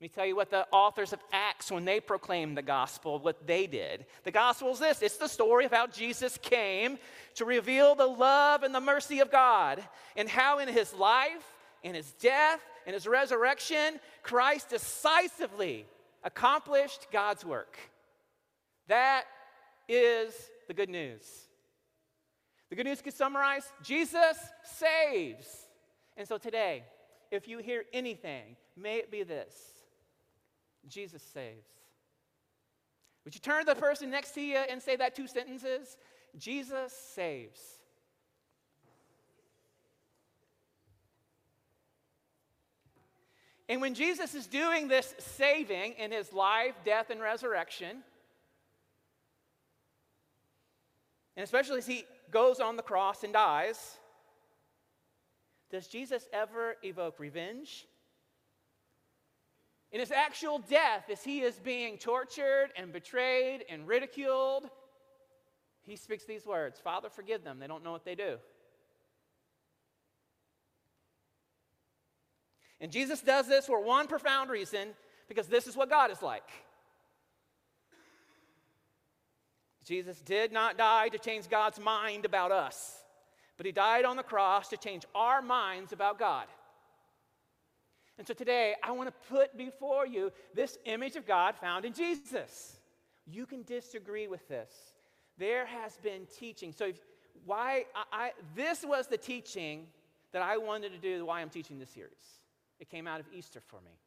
Let 0.01 0.05
me 0.05 0.09
tell 0.15 0.25
you 0.25 0.35
what 0.35 0.49
the 0.49 0.65
authors 0.71 1.13
of 1.13 1.19
Acts, 1.31 1.71
when 1.71 1.85
they 1.85 1.99
proclaimed 1.99 2.57
the 2.57 2.63
gospel, 2.63 3.19
what 3.19 3.45
they 3.45 3.67
did. 3.67 4.07
The 4.23 4.31
gospel 4.31 4.71
is 4.71 4.79
this 4.79 5.03
it's 5.03 5.17
the 5.17 5.27
story 5.27 5.63
of 5.65 5.71
how 5.71 5.85
Jesus 5.85 6.39
came 6.41 6.97
to 7.35 7.45
reveal 7.45 7.93
the 7.93 8.07
love 8.07 8.63
and 8.63 8.73
the 8.73 8.81
mercy 8.81 9.19
of 9.19 9.31
God, 9.31 9.83
and 10.15 10.27
how 10.27 10.57
in 10.57 10.67
his 10.67 10.91
life, 10.95 11.45
in 11.83 11.93
his 11.93 12.13
death, 12.13 12.59
in 12.87 12.95
his 12.95 13.05
resurrection, 13.05 13.99
Christ 14.23 14.69
decisively 14.69 15.85
accomplished 16.23 17.05
God's 17.11 17.45
work. 17.45 17.77
That 18.87 19.25
is 19.87 20.33
the 20.67 20.73
good 20.73 20.89
news. 20.89 21.21
The 22.71 22.75
good 22.75 22.87
news 22.87 23.03
can 23.03 23.11
summarize 23.11 23.71
Jesus 23.83 24.35
saves. 24.63 25.67
And 26.17 26.27
so 26.27 26.39
today, 26.39 26.85
if 27.29 27.47
you 27.47 27.59
hear 27.59 27.83
anything, 27.93 28.55
may 28.75 28.97
it 28.97 29.11
be 29.11 29.21
this 29.21 29.53
Jesus 30.87 31.21
saves. 31.21 31.69
Would 33.23 33.35
you 33.35 33.41
turn 33.41 33.65
to 33.65 33.73
the 33.73 33.79
person 33.79 34.09
next 34.09 34.31
to 34.31 34.41
you 34.41 34.57
and 34.57 34.81
say 34.81 34.95
that 34.95 35.15
two 35.15 35.27
sentences? 35.27 35.97
Jesus 36.37 36.91
saves. 36.91 37.59
And 43.69 43.79
when 43.79 43.93
Jesus 43.93 44.35
is 44.35 44.47
doing 44.47 44.89
this 44.89 45.15
saving 45.17 45.93
in 45.93 46.11
his 46.11 46.33
life, 46.33 46.73
death, 46.83 47.09
and 47.09 47.21
resurrection, 47.21 48.03
and 51.37 51.43
especially 51.43 51.77
as 51.77 51.87
he 51.87 52.03
goes 52.31 52.59
on 52.59 52.75
the 52.75 52.83
cross 52.83 53.23
and 53.23 53.31
dies, 53.31 53.97
does 55.69 55.87
Jesus 55.87 56.27
ever 56.33 56.75
evoke 56.83 57.17
revenge? 57.17 57.87
In 59.91 59.99
his 59.99 60.11
actual 60.11 60.59
death, 60.59 61.09
as 61.11 61.23
he 61.23 61.41
is 61.41 61.55
being 61.55 61.97
tortured 61.97 62.69
and 62.77 62.93
betrayed 62.93 63.65
and 63.69 63.87
ridiculed, 63.87 64.69
he 65.81 65.95
speaks 65.95 66.23
these 66.23 66.45
words 66.45 66.79
Father, 66.79 67.09
forgive 67.09 67.43
them. 67.43 67.59
They 67.59 67.67
don't 67.67 67.83
know 67.83 67.91
what 67.91 68.05
they 68.05 68.15
do. 68.15 68.37
And 72.79 72.91
Jesus 72.91 73.21
does 73.21 73.47
this 73.47 73.67
for 73.67 73.83
one 73.83 74.07
profound 74.07 74.49
reason 74.49 74.89
because 75.27 75.47
this 75.47 75.67
is 75.67 75.75
what 75.75 75.89
God 75.89 76.09
is 76.09 76.21
like. 76.21 76.49
Jesus 79.85 80.19
did 80.21 80.51
not 80.51 80.77
die 80.77 81.09
to 81.09 81.19
change 81.19 81.49
God's 81.49 81.79
mind 81.79 82.25
about 82.25 82.51
us, 82.51 83.03
but 83.57 83.65
he 83.65 83.71
died 83.71 84.05
on 84.05 84.15
the 84.15 84.23
cross 84.23 84.69
to 84.69 84.77
change 84.77 85.05
our 85.13 85.41
minds 85.41 85.91
about 85.91 86.17
God. 86.17 86.45
And 88.21 88.27
so 88.27 88.35
today, 88.35 88.75
I 88.83 88.91
want 88.91 89.09
to 89.09 89.33
put 89.33 89.57
before 89.57 90.05
you 90.05 90.31
this 90.53 90.77
image 90.85 91.15
of 91.15 91.25
God 91.25 91.55
found 91.55 91.85
in 91.85 91.93
Jesus. 91.93 92.77
You 93.25 93.47
can 93.47 93.63
disagree 93.63 94.27
with 94.27 94.47
this. 94.47 94.71
There 95.39 95.65
has 95.65 95.97
been 96.03 96.27
teaching. 96.37 96.71
So, 96.71 96.85
if, 96.85 96.99
why 97.45 97.85
I, 97.95 98.03
I, 98.13 98.31
this 98.55 98.85
was 98.85 99.07
the 99.07 99.17
teaching 99.17 99.87
that 100.33 100.43
I 100.43 100.57
wanted 100.57 100.91
to 100.91 100.99
do, 100.99 101.25
why 101.25 101.41
I'm 101.41 101.49
teaching 101.49 101.79
this 101.79 101.89
series. 101.89 102.41
It 102.79 102.91
came 102.91 103.07
out 103.07 103.19
of 103.19 103.25
Easter 103.33 103.59
for 103.59 103.81
me. 103.81 103.97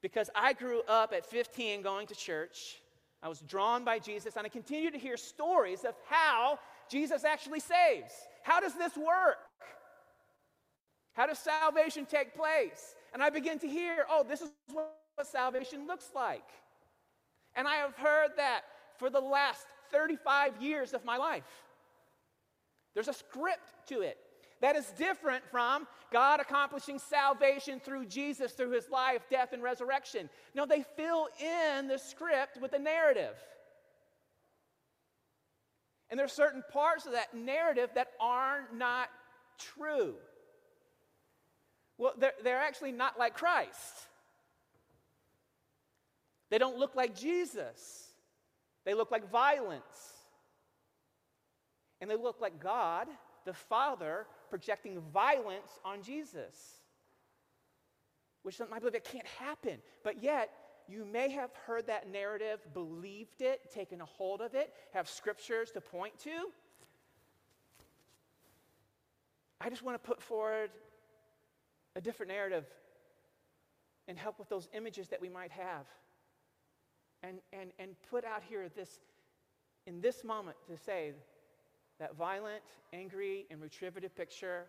Because 0.00 0.30
I 0.34 0.54
grew 0.54 0.80
up 0.88 1.12
at 1.12 1.26
15 1.26 1.82
going 1.82 2.06
to 2.06 2.14
church. 2.14 2.80
I 3.22 3.28
was 3.28 3.40
drawn 3.40 3.84
by 3.84 3.98
Jesus, 3.98 4.36
and 4.38 4.46
I 4.46 4.48
continue 4.48 4.90
to 4.90 4.98
hear 4.98 5.18
stories 5.18 5.84
of 5.84 5.94
how 6.08 6.58
Jesus 6.88 7.24
actually 7.24 7.60
saves. 7.60 8.14
How 8.42 8.58
does 8.58 8.72
this 8.72 8.96
work? 8.96 9.36
How 11.16 11.26
does 11.26 11.38
salvation 11.38 12.04
take 12.04 12.34
place? 12.34 12.94
And 13.14 13.22
I 13.22 13.30
begin 13.30 13.58
to 13.60 13.66
hear, 13.66 14.04
oh, 14.10 14.22
this 14.22 14.42
is 14.42 14.50
what 14.70 14.92
salvation 15.24 15.86
looks 15.86 16.10
like. 16.14 16.44
And 17.54 17.66
I 17.66 17.76
have 17.76 17.96
heard 17.96 18.32
that 18.36 18.62
for 18.98 19.08
the 19.08 19.20
last 19.20 19.66
35 19.90 20.60
years 20.60 20.92
of 20.92 21.06
my 21.06 21.16
life. 21.16 21.44
There's 22.92 23.08
a 23.08 23.14
script 23.14 23.72
to 23.88 24.02
it. 24.02 24.18
That 24.60 24.76
is 24.76 24.86
different 24.98 25.42
from 25.50 25.86
God 26.12 26.40
accomplishing 26.40 26.98
salvation 26.98 27.80
through 27.80 28.06
Jesus, 28.06 28.52
through 28.52 28.70
his 28.72 28.90
life, 28.90 29.22
death, 29.30 29.54
and 29.54 29.62
resurrection. 29.62 30.28
No, 30.54 30.66
they 30.66 30.84
fill 30.96 31.28
in 31.40 31.88
the 31.88 31.98
script 31.98 32.58
with 32.60 32.74
a 32.74 32.78
narrative. 32.78 33.36
And 36.10 36.18
there 36.18 36.26
are 36.26 36.28
certain 36.28 36.62
parts 36.72 37.06
of 37.06 37.12
that 37.12 37.34
narrative 37.34 37.90
that 37.94 38.08
are 38.20 38.68
not 38.74 39.08
true. 39.58 40.14
Well, 41.98 42.12
they're, 42.18 42.34
they're 42.42 42.58
actually 42.60 42.92
not 42.92 43.18
like 43.18 43.34
Christ. 43.34 44.06
They 46.50 46.58
don't 46.58 46.78
look 46.78 46.94
like 46.94 47.16
Jesus. 47.16 48.08
They 48.84 48.94
look 48.94 49.10
like 49.10 49.30
violence. 49.30 49.82
And 52.00 52.10
they 52.10 52.16
look 52.16 52.40
like 52.40 52.60
God, 52.60 53.08
the 53.44 53.54
Father, 53.54 54.26
projecting 54.50 55.00
violence 55.12 55.78
on 55.84 56.02
Jesus. 56.02 56.54
Which 58.42 58.60
I 58.60 58.78
believe 58.78 58.94
it 58.94 59.04
can't 59.04 59.26
happen. 59.26 59.78
But 60.04 60.22
yet, 60.22 60.50
you 60.88 61.04
may 61.04 61.30
have 61.30 61.50
heard 61.66 61.88
that 61.88 62.10
narrative, 62.10 62.60
believed 62.72 63.40
it, 63.40 63.72
taken 63.72 64.00
a 64.00 64.04
hold 64.04 64.40
of 64.40 64.54
it, 64.54 64.72
have 64.92 65.08
scriptures 65.08 65.72
to 65.72 65.80
point 65.80 66.16
to. 66.20 66.30
I 69.60 69.68
just 69.68 69.82
want 69.82 70.00
to 70.00 70.06
put 70.06 70.22
forward 70.22 70.70
a 71.96 72.00
different 72.00 72.30
narrative 72.30 72.66
and 74.06 74.16
help 74.16 74.38
with 74.38 74.48
those 74.48 74.68
images 74.72 75.08
that 75.08 75.20
we 75.20 75.28
might 75.28 75.50
have. 75.50 75.86
And, 77.22 77.38
and, 77.52 77.70
and 77.78 77.96
put 78.08 78.24
out 78.24 78.42
here 78.48 78.68
this, 78.68 79.00
in 79.86 80.00
this 80.00 80.22
moment, 80.22 80.56
to 80.68 80.76
say 80.76 81.12
that 81.98 82.14
violent, 82.14 82.62
angry, 82.92 83.46
and 83.50 83.60
retributive 83.60 84.14
picture 84.14 84.66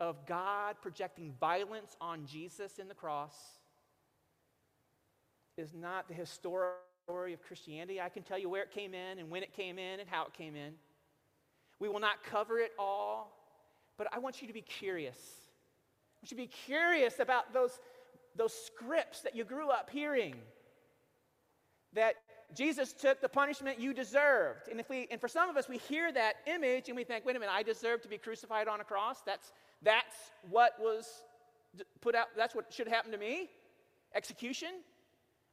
of 0.00 0.26
God 0.26 0.76
projecting 0.82 1.32
violence 1.38 1.94
on 2.00 2.26
Jesus 2.26 2.78
in 2.78 2.88
the 2.88 2.94
cross 2.94 3.36
is 5.56 5.72
not 5.74 6.08
the 6.08 6.14
historic 6.14 6.74
story 7.04 7.32
of 7.32 7.42
Christianity. 7.42 8.00
I 8.00 8.08
can 8.08 8.22
tell 8.22 8.38
you 8.38 8.48
where 8.48 8.62
it 8.62 8.72
came 8.72 8.94
in 8.94 9.18
and 9.18 9.30
when 9.30 9.42
it 9.42 9.54
came 9.54 9.78
in 9.78 10.00
and 10.00 10.08
how 10.08 10.24
it 10.24 10.32
came 10.32 10.56
in. 10.56 10.72
We 11.78 11.88
will 11.88 12.00
not 12.00 12.24
cover 12.24 12.58
it 12.58 12.72
all, 12.78 13.32
but 13.96 14.08
I 14.12 14.18
want 14.18 14.40
you 14.40 14.48
to 14.48 14.54
be 14.54 14.62
curious. 14.62 15.45
You 16.26 16.36
to 16.36 16.42
be 16.42 16.48
curious 16.48 17.20
about 17.20 17.52
those, 17.52 17.78
those 18.34 18.52
scripts 18.52 19.20
that 19.20 19.36
you 19.36 19.44
grew 19.44 19.70
up 19.70 19.88
hearing 19.90 20.34
that 21.92 22.16
Jesus 22.52 22.92
took 22.92 23.20
the 23.20 23.28
punishment 23.28 23.78
you 23.78 23.94
deserved. 23.94 24.66
And 24.68 24.80
if 24.80 24.88
we 24.90 25.06
and 25.12 25.20
for 25.20 25.28
some 25.28 25.48
of 25.48 25.56
us 25.56 25.68
we 25.68 25.78
hear 25.78 26.10
that 26.12 26.34
image 26.46 26.88
and 26.88 26.96
we 26.96 27.04
think, 27.04 27.24
wait 27.24 27.36
a 27.36 27.38
minute, 27.38 27.54
I 27.54 27.62
deserve 27.62 28.02
to 28.02 28.08
be 28.08 28.18
crucified 28.18 28.66
on 28.66 28.80
a 28.80 28.84
cross. 28.84 29.22
That's 29.24 29.52
that's 29.82 30.16
what 30.50 30.72
was 30.80 31.06
put 32.00 32.16
out, 32.16 32.26
that's 32.36 32.56
what 32.56 32.72
should 32.72 32.88
happen 32.88 33.12
to 33.12 33.18
me. 33.18 33.48
Execution. 34.12 34.70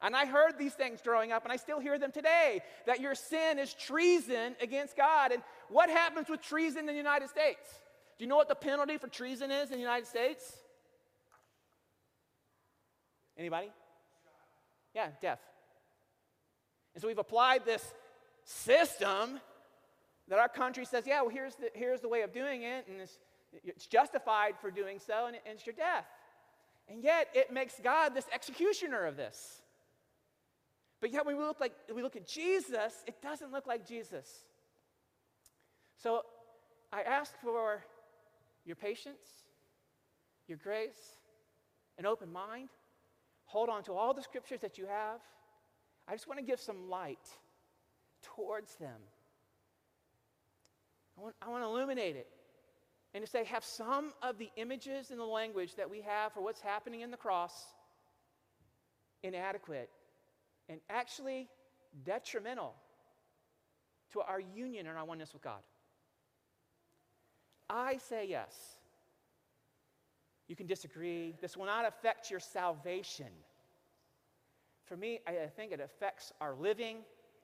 And 0.01 0.15
I 0.15 0.25
heard 0.25 0.57
these 0.57 0.73
things 0.73 1.01
growing 1.01 1.31
up, 1.31 1.43
and 1.43 1.53
I 1.53 1.55
still 1.55 1.79
hear 1.79 1.99
them 1.99 2.11
today 2.11 2.61
that 2.87 2.99
your 2.99 3.13
sin 3.13 3.59
is 3.59 3.73
treason 3.75 4.55
against 4.59 4.97
God. 4.97 5.31
And 5.31 5.43
what 5.69 5.89
happens 5.89 6.29
with 6.29 6.41
treason 6.41 6.79
in 6.79 6.87
the 6.87 6.93
United 6.93 7.29
States? 7.29 7.79
Do 8.17 8.25
you 8.25 8.29
know 8.29 8.35
what 8.35 8.49
the 8.49 8.55
penalty 8.55 8.97
for 8.97 9.07
treason 9.07 9.49
is 9.49 9.69
in 9.69 9.75
the 9.75 9.81
United 9.81 10.07
States? 10.07 10.62
Anybody? 13.37 13.71
Yeah, 14.93 15.07
death. 15.21 15.39
And 16.93 17.01
so 17.01 17.07
we've 17.07 17.17
applied 17.17 17.65
this 17.65 17.83
system 18.43 19.39
that 20.27 20.39
our 20.39 20.49
country 20.49 20.85
says, 20.85 21.05
yeah, 21.07 21.21
well, 21.21 21.29
here's 21.29 21.55
the, 21.55 21.69
here's 21.73 22.01
the 22.01 22.09
way 22.09 22.21
of 22.21 22.33
doing 22.33 22.63
it, 22.63 22.85
and 22.87 23.01
it's, 23.01 23.19
it's 23.63 23.87
justified 23.87 24.53
for 24.61 24.71
doing 24.71 24.99
so, 24.99 25.25
and, 25.25 25.35
it, 25.35 25.41
and 25.45 25.55
it's 25.55 25.65
your 25.65 25.75
death. 25.75 26.05
And 26.87 27.03
yet, 27.03 27.27
it 27.33 27.51
makes 27.51 27.79
God 27.81 28.13
this 28.13 28.25
executioner 28.33 29.05
of 29.05 29.17
this. 29.17 29.61
But 31.01 31.11
yet, 31.11 31.25
when 31.25 31.37
we 31.37 31.43
look, 31.43 31.59
like, 31.59 31.73
we 31.93 32.01
look 32.01 32.15
at 32.15 32.27
Jesus, 32.27 33.03
it 33.07 33.21
doesn't 33.21 33.51
look 33.51 33.67
like 33.67 33.87
Jesus. 33.87 34.27
So 36.01 36.21
I 36.91 37.01
ask 37.01 37.33
for 37.41 37.83
your 38.65 38.75
patience, 38.75 39.45
your 40.47 40.57
grace, 40.57 41.17
an 41.97 42.05
open 42.05 42.31
mind. 42.31 42.69
Hold 43.45 43.69
on 43.69 43.83
to 43.83 43.93
all 43.93 44.13
the 44.13 44.21
scriptures 44.21 44.61
that 44.61 44.77
you 44.77 44.85
have. 44.87 45.19
I 46.07 46.13
just 46.13 46.27
want 46.27 46.39
to 46.39 46.45
give 46.45 46.59
some 46.59 46.89
light 46.89 47.29
towards 48.21 48.75
them. 48.75 48.99
I 51.17 51.21
want, 51.21 51.35
I 51.41 51.49
want 51.49 51.63
to 51.63 51.67
illuminate 51.67 52.15
it 52.15 52.27
and 53.13 53.23
to 53.23 53.29
say, 53.29 53.43
have 53.45 53.63
some 53.63 54.11
of 54.21 54.37
the 54.37 54.49
images 54.55 55.11
and 55.11 55.19
the 55.19 55.25
language 55.25 55.75
that 55.75 55.89
we 55.89 56.01
have 56.01 56.33
for 56.33 56.41
what's 56.41 56.61
happening 56.61 57.01
in 57.01 57.11
the 57.11 57.17
cross 57.17 57.53
inadequate 59.21 59.89
and 60.67 60.79
actually 60.89 61.47
detrimental 62.03 62.73
to 64.11 64.21
our 64.21 64.39
union 64.39 64.87
and 64.87 64.97
our 64.97 65.05
oneness 65.05 65.33
with 65.33 65.41
God. 65.41 65.61
I 67.69 67.97
say 67.97 68.27
yes. 68.27 68.53
You 70.47 70.55
can 70.55 70.67
disagree. 70.67 71.35
This 71.41 71.55
will 71.55 71.65
not 71.65 71.85
affect 71.85 72.29
your 72.29 72.39
salvation. 72.39 73.27
For 74.85 74.97
me, 74.97 75.19
I 75.25 75.47
think 75.55 75.71
it 75.71 75.79
affects 75.79 76.33
our 76.41 76.53
living 76.53 76.97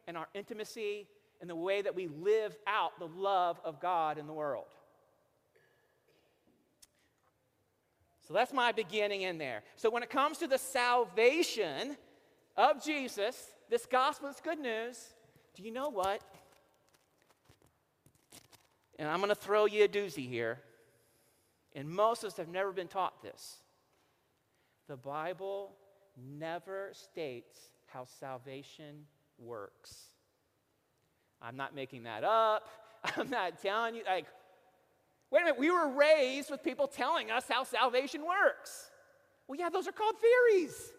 and 0.08 0.18
our 0.18 0.28
intimacy 0.34 1.08
and 1.42 1.50
the 1.50 1.56
way 1.56 1.82
that 1.82 1.96
we 1.96 2.08
live 2.08 2.58
out 2.68 3.00
the 3.00 3.08
love 3.08 3.60
of 3.64 3.80
God 3.80 4.18
in 4.18 4.28
the 4.28 4.34
world. 4.34 4.68
So 8.28 8.34
that's 8.34 8.54
my 8.54 8.72
beginning 8.72 9.24
in 9.24 9.38
there. 9.38 9.64
So 9.76 9.90
when 9.90 10.04
it 10.04 10.10
comes 10.10 10.38
to 10.40 10.48
the 10.48 10.58
salvation 10.58 11.98
of 12.56 12.84
Jesus, 12.84 13.52
this 13.70 13.86
gospel 13.86 14.30
is 14.30 14.36
good 14.44 14.60
news. 14.60 15.14
Do 15.56 15.64
you 15.64 15.72
know 15.72 15.90
what? 15.90 16.22
And 19.00 19.08
I'm 19.08 19.18
going 19.18 19.30
to 19.30 19.36
throw 19.36 19.66
you 19.66 19.86
a 19.86 19.88
doozy 19.88 20.30
here. 20.30 20.60
And 21.80 21.90
most 21.90 22.26
of 22.26 22.32
us 22.32 22.38
have 22.38 22.50
never 22.50 22.74
been 22.74 22.90
taught 22.90 23.24
this. 23.24 23.56
The 24.90 24.98
Bible 24.98 25.72
never 26.38 26.90
states 26.92 27.58
how 27.86 28.04
salvation 28.20 29.06
works. 29.38 29.96
I'm 31.42 31.56
not 31.56 31.74
making 31.74 32.04
that 32.04 32.26
up. 32.26 32.68
I'm 33.16 33.30
not 33.30 33.62
telling 33.62 33.96
you, 33.96 34.04
like, 34.06 34.26
wait 35.32 35.44
a 35.44 35.46
minute, 35.46 35.58
we 35.58 35.72
were 35.72 35.88
raised 35.88 36.52
with 36.52 36.64
people 36.64 36.86
telling 36.86 37.32
us 37.32 37.46
how 37.48 37.64
salvation 37.64 38.26
works. 38.26 38.92
Well, 39.48 39.58
yeah, 39.58 39.70
those 39.70 39.88
are 39.88 39.94
called 39.94 40.16
theories. 40.20 40.92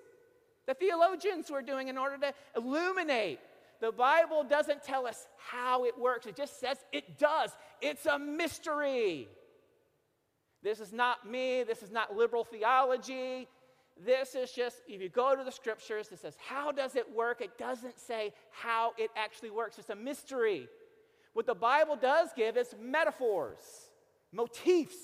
The 0.66 0.72
theologians 0.72 1.50
were 1.50 1.60
doing 1.60 1.88
in 1.88 1.98
order 1.98 2.16
to 2.16 2.32
illuminate. 2.56 3.40
The 3.82 3.92
Bible 3.92 4.44
doesn't 4.44 4.82
tell 4.82 5.06
us 5.06 5.28
how 5.36 5.84
it 5.84 5.98
works, 5.98 6.24
it 6.24 6.36
just 6.36 6.58
says 6.58 6.78
it 6.90 7.18
does. 7.18 7.50
It's 7.82 8.06
a 8.06 8.18
mystery. 8.18 9.28
This 10.62 10.80
is 10.80 10.92
not 10.92 11.28
me, 11.28 11.62
this 11.62 11.82
is 11.82 11.90
not 11.90 12.16
liberal 12.16 12.44
theology. 12.44 13.48
This 14.04 14.34
is 14.34 14.52
just, 14.52 14.78
if 14.88 15.00
you 15.02 15.08
go 15.08 15.36
to 15.36 15.44
the 15.44 15.52
scriptures, 15.52 16.08
it 16.10 16.18
says, 16.18 16.36
How 16.38 16.72
does 16.72 16.96
it 16.96 17.06
work? 17.14 17.40
It 17.40 17.58
doesn't 17.58 17.98
say 17.98 18.32
how 18.50 18.92
it 18.96 19.10
actually 19.16 19.50
works. 19.50 19.78
It's 19.78 19.90
a 19.90 19.94
mystery. 19.94 20.68
What 21.32 21.46
the 21.46 21.54
Bible 21.54 21.96
does 21.96 22.30
give 22.34 22.56
is 22.56 22.74
metaphors, 22.80 23.58
motifs, 24.32 24.96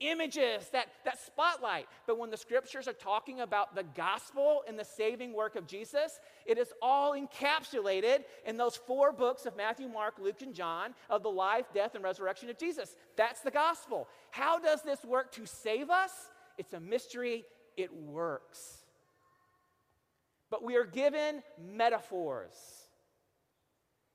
images 0.00 0.68
that, 0.72 0.88
that 1.04 1.18
spotlight. 1.24 1.86
But 2.06 2.18
when 2.18 2.30
the 2.30 2.36
scriptures 2.36 2.88
are 2.88 2.92
talking 2.92 3.40
about 3.40 3.74
the 3.74 3.82
gospel 3.82 4.62
and 4.66 4.78
the 4.78 4.84
saving 4.84 5.32
work 5.32 5.56
of 5.56 5.66
Jesus, 5.66 6.18
it 6.46 6.58
is 6.58 6.72
all 6.82 7.12
encapsulated 7.12 8.24
in 8.46 8.56
those 8.56 8.76
four 8.76 9.12
books 9.12 9.46
of 9.46 9.56
Matthew, 9.56 9.88
Mark, 9.88 10.14
Luke, 10.18 10.42
and 10.42 10.54
John 10.54 10.94
of 11.08 11.22
the 11.22 11.30
life, 11.30 11.66
death, 11.72 11.94
and 11.94 12.04
resurrection 12.04 12.50
of 12.50 12.58
Jesus. 12.58 12.96
That's 13.16 13.40
the 13.40 13.50
gospel. 13.50 14.08
How 14.30 14.58
does 14.58 14.82
this 14.82 15.04
work 15.04 15.32
to 15.32 15.46
save 15.46 15.90
us? 15.90 16.12
It's 16.58 16.72
a 16.72 16.80
mystery 16.80 17.44
it 17.76 17.92
works. 17.92 18.78
But 20.50 20.62
we 20.62 20.76
are 20.76 20.84
given 20.84 21.42
metaphors, 21.58 22.54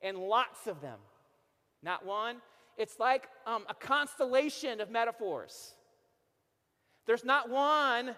and 0.02 0.18
lots 0.18 0.68
of 0.68 0.80
them. 0.82 1.00
Not 1.84 2.06
one. 2.06 2.38
It's 2.80 2.98
like 2.98 3.28
um, 3.46 3.66
a 3.70 3.76
constellation 3.76 4.80
of 4.80 4.90
metaphors. 4.90 5.76
There's 7.06 7.26
not 7.26 7.50
one 7.50 8.16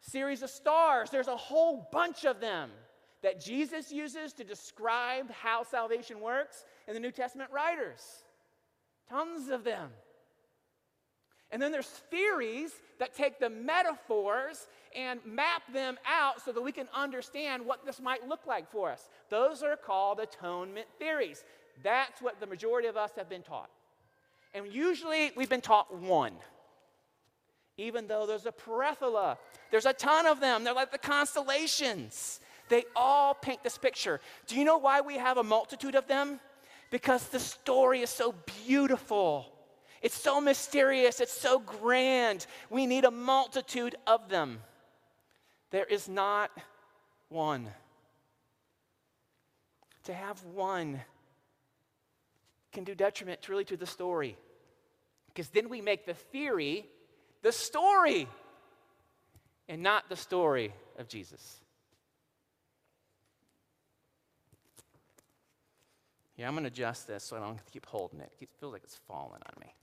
series 0.00 0.42
of 0.42 0.50
stars, 0.50 1.10
there's 1.10 1.28
a 1.28 1.36
whole 1.36 1.88
bunch 1.90 2.24
of 2.24 2.40
them 2.40 2.70
that 3.22 3.40
Jesus 3.40 3.90
uses 3.90 4.32
to 4.34 4.44
describe 4.44 5.30
how 5.30 5.62
salvation 5.62 6.20
works 6.20 6.64
in 6.88 6.94
the 6.94 7.00
New 7.00 7.12
Testament 7.12 7.50
writers. 7.52 8.02
Tons 9.08 9.48
of 9.48 9.64
them. 9.64 9.90
And 11.50 11.62
then 11.62 11.70
there's 11.70 11.86
theories 11.86 12.72
that 12.98 13.14
take 13.14 13.38
the 13.38 13.48
metaphors 13.48 14.66
and 14.94 15.20
map 15.24 15.62
them 15.72 15.96
out 16.06 16.42
so 16.44 16.50
that 16.52 16.60
we 16.60 16.72
can 16.72 16.88
understand 16.94 17.64
what 17.64 17.86
this 17.86 18.00
might 18.00 18.28
look 18.28 18.46
like 18.46 18.70
for 18.70 18.90
us. 18.90 19.08
Those 19.30 19.62
are 19.62 19.76
called 19.76 20.18
atonement 20.18 20.88
theories. 20.98 21.44
That's 21.84 22.20
what 22.20 22.40
the 22.40 22.46
majority 22.46 22.88
of 22.88 22.96
us 22.96 23.12
have 23.16 23.28
been 23.28 23.42
taught. 23.42 23.70
And 24.54 24.72
usually 24.72 25.32
we've 25.36 25.48
been 25.48 25.60
taught 25.62 25.94
one, 25.94 26.32
even 27.78 28.06
though 28.06 28.26
there's 28.26 28.46
a 28.46 28.52
plethora. 28.52 29.38
There's 29.70 29.86
a 29.86 29.92
ton 29.92 30.26
of 30.26 30.40
them. 30.40 30.64
They're 30.64 30.74
like 30.74 30.92
the 30.92 30.98
constellations. 30.98 32.40
They 32.68 32.84
all 32.94 33.34
paint 33.34 33.62
this 33.62 33.78
picture. 33.78 34.20
Do 34.46 34.56
you 34.56 34.64
know 34.64 34.78
why 34.78 35.00
we 35.00 35.16
have 35.16 35.38
a 35.38 35.42
multitude 35.42 35.96
of 35.96 36.06
them? 36.06 36.40
Because 36.90 37.26
the 37.28 37.40
story 37.40 38.02
is 38.02 38.10
so 38.10 38.34
beautiful. 38.66 39.46
It's 40.02 40.16
so 40.16 40.40
mysterious, 40.40 41.20
it's 41.20 41.32
so 41.32 41.58
grand. 41.58 42.46
We 42.68 42.86
need 42.86 43.04
a 43.04 43.10
multitude 43.10 43.94
of 44.06 44.28
them. 44.28 44.60
There 45.70 45.86
is 45.86 46.08
not 46.08 46.50
one. 47.28 47.68
To 50.04 50.12
have 50.12 50.44
one 50.44 51.00
can 52.72 52.84
do 52.84 52.94
detriment 52.94 53.42
truly 53.42 53.64
to 53.66 53.76
the 53.76 53.86
story. 53.86 54.36
Because 55.28 55.48
then 55.48 55.68
we 55.68 55.80
make 55.80 56.06
the 56.06 56.14
theory 56.14 56.86
the 57.42 57.52
story 57.52 58.28
and 59.68 59.82
not 59.82 60.08
the 60.08 60.16
story 60.16 60.72
of 60.98 61.08
Jesus. 61.08 61.60
Yeah, 66.36 66.48
I'm 66.48 66.54
going 66.54 66.64
to 66.64 66.68
adjust 66.68 67.06
this 67.06 67.24
so 67.24 67.36
I 67.36 67.40
don't 67.40 67.58
keep 67.70 67.86
holding 67.86 68.20
it. 68.20 68.32
It 68.40 68.48
feels 68.58 68.72
like 68.72 68.82
it's 68.84 68.98
falling 69.06 69.40
on 69.46 69.60
me. 69.60 69.74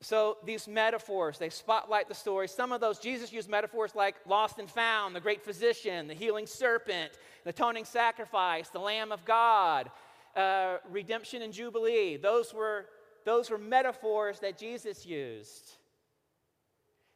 So 0.00 0.36
these 0.44 0.68
metaphors, 0.68 1.38
they 1.38 1.50
spotlight 1.50 2.08
the 2.08 2.14
story. 2.14 2.46
Some 2.46 2.70
of 2.70 2.80
those, 2.80 2.98
Jesus 2.98 3.32
used 3.32 3.48
metaphors 3.48 3.94
like 3.96 4.14
lost 4.26 4.58
and 4.58 4.70
found, 4.70 5.14
the 5.14 5.20
great 5.20 5.42
physician, 5.42 6.06
the 6.06 6.14
healing 6.14 6.46
serpent, 6.46 7.12
the 7.42 7.50
atoning 7.50 7.84
sacrifice, 7.84 8.68
the 8.68 8.78
Lamb 8.78 9.10
of 9.10 9.24
God, 9.24 9.90
uh, 10.36 10.76
redemption 10.88 11.42
and 11.42 11.52
jubilee. 11.52 12.16
Those 12.16 12.54
were, 12.54 12.86
those 13.24 13.50
were 13.50 13.58
metaphors 13.58 14.38
that 14.38 14.56
Jesus 14.56 15.04
used. 15.04 15.72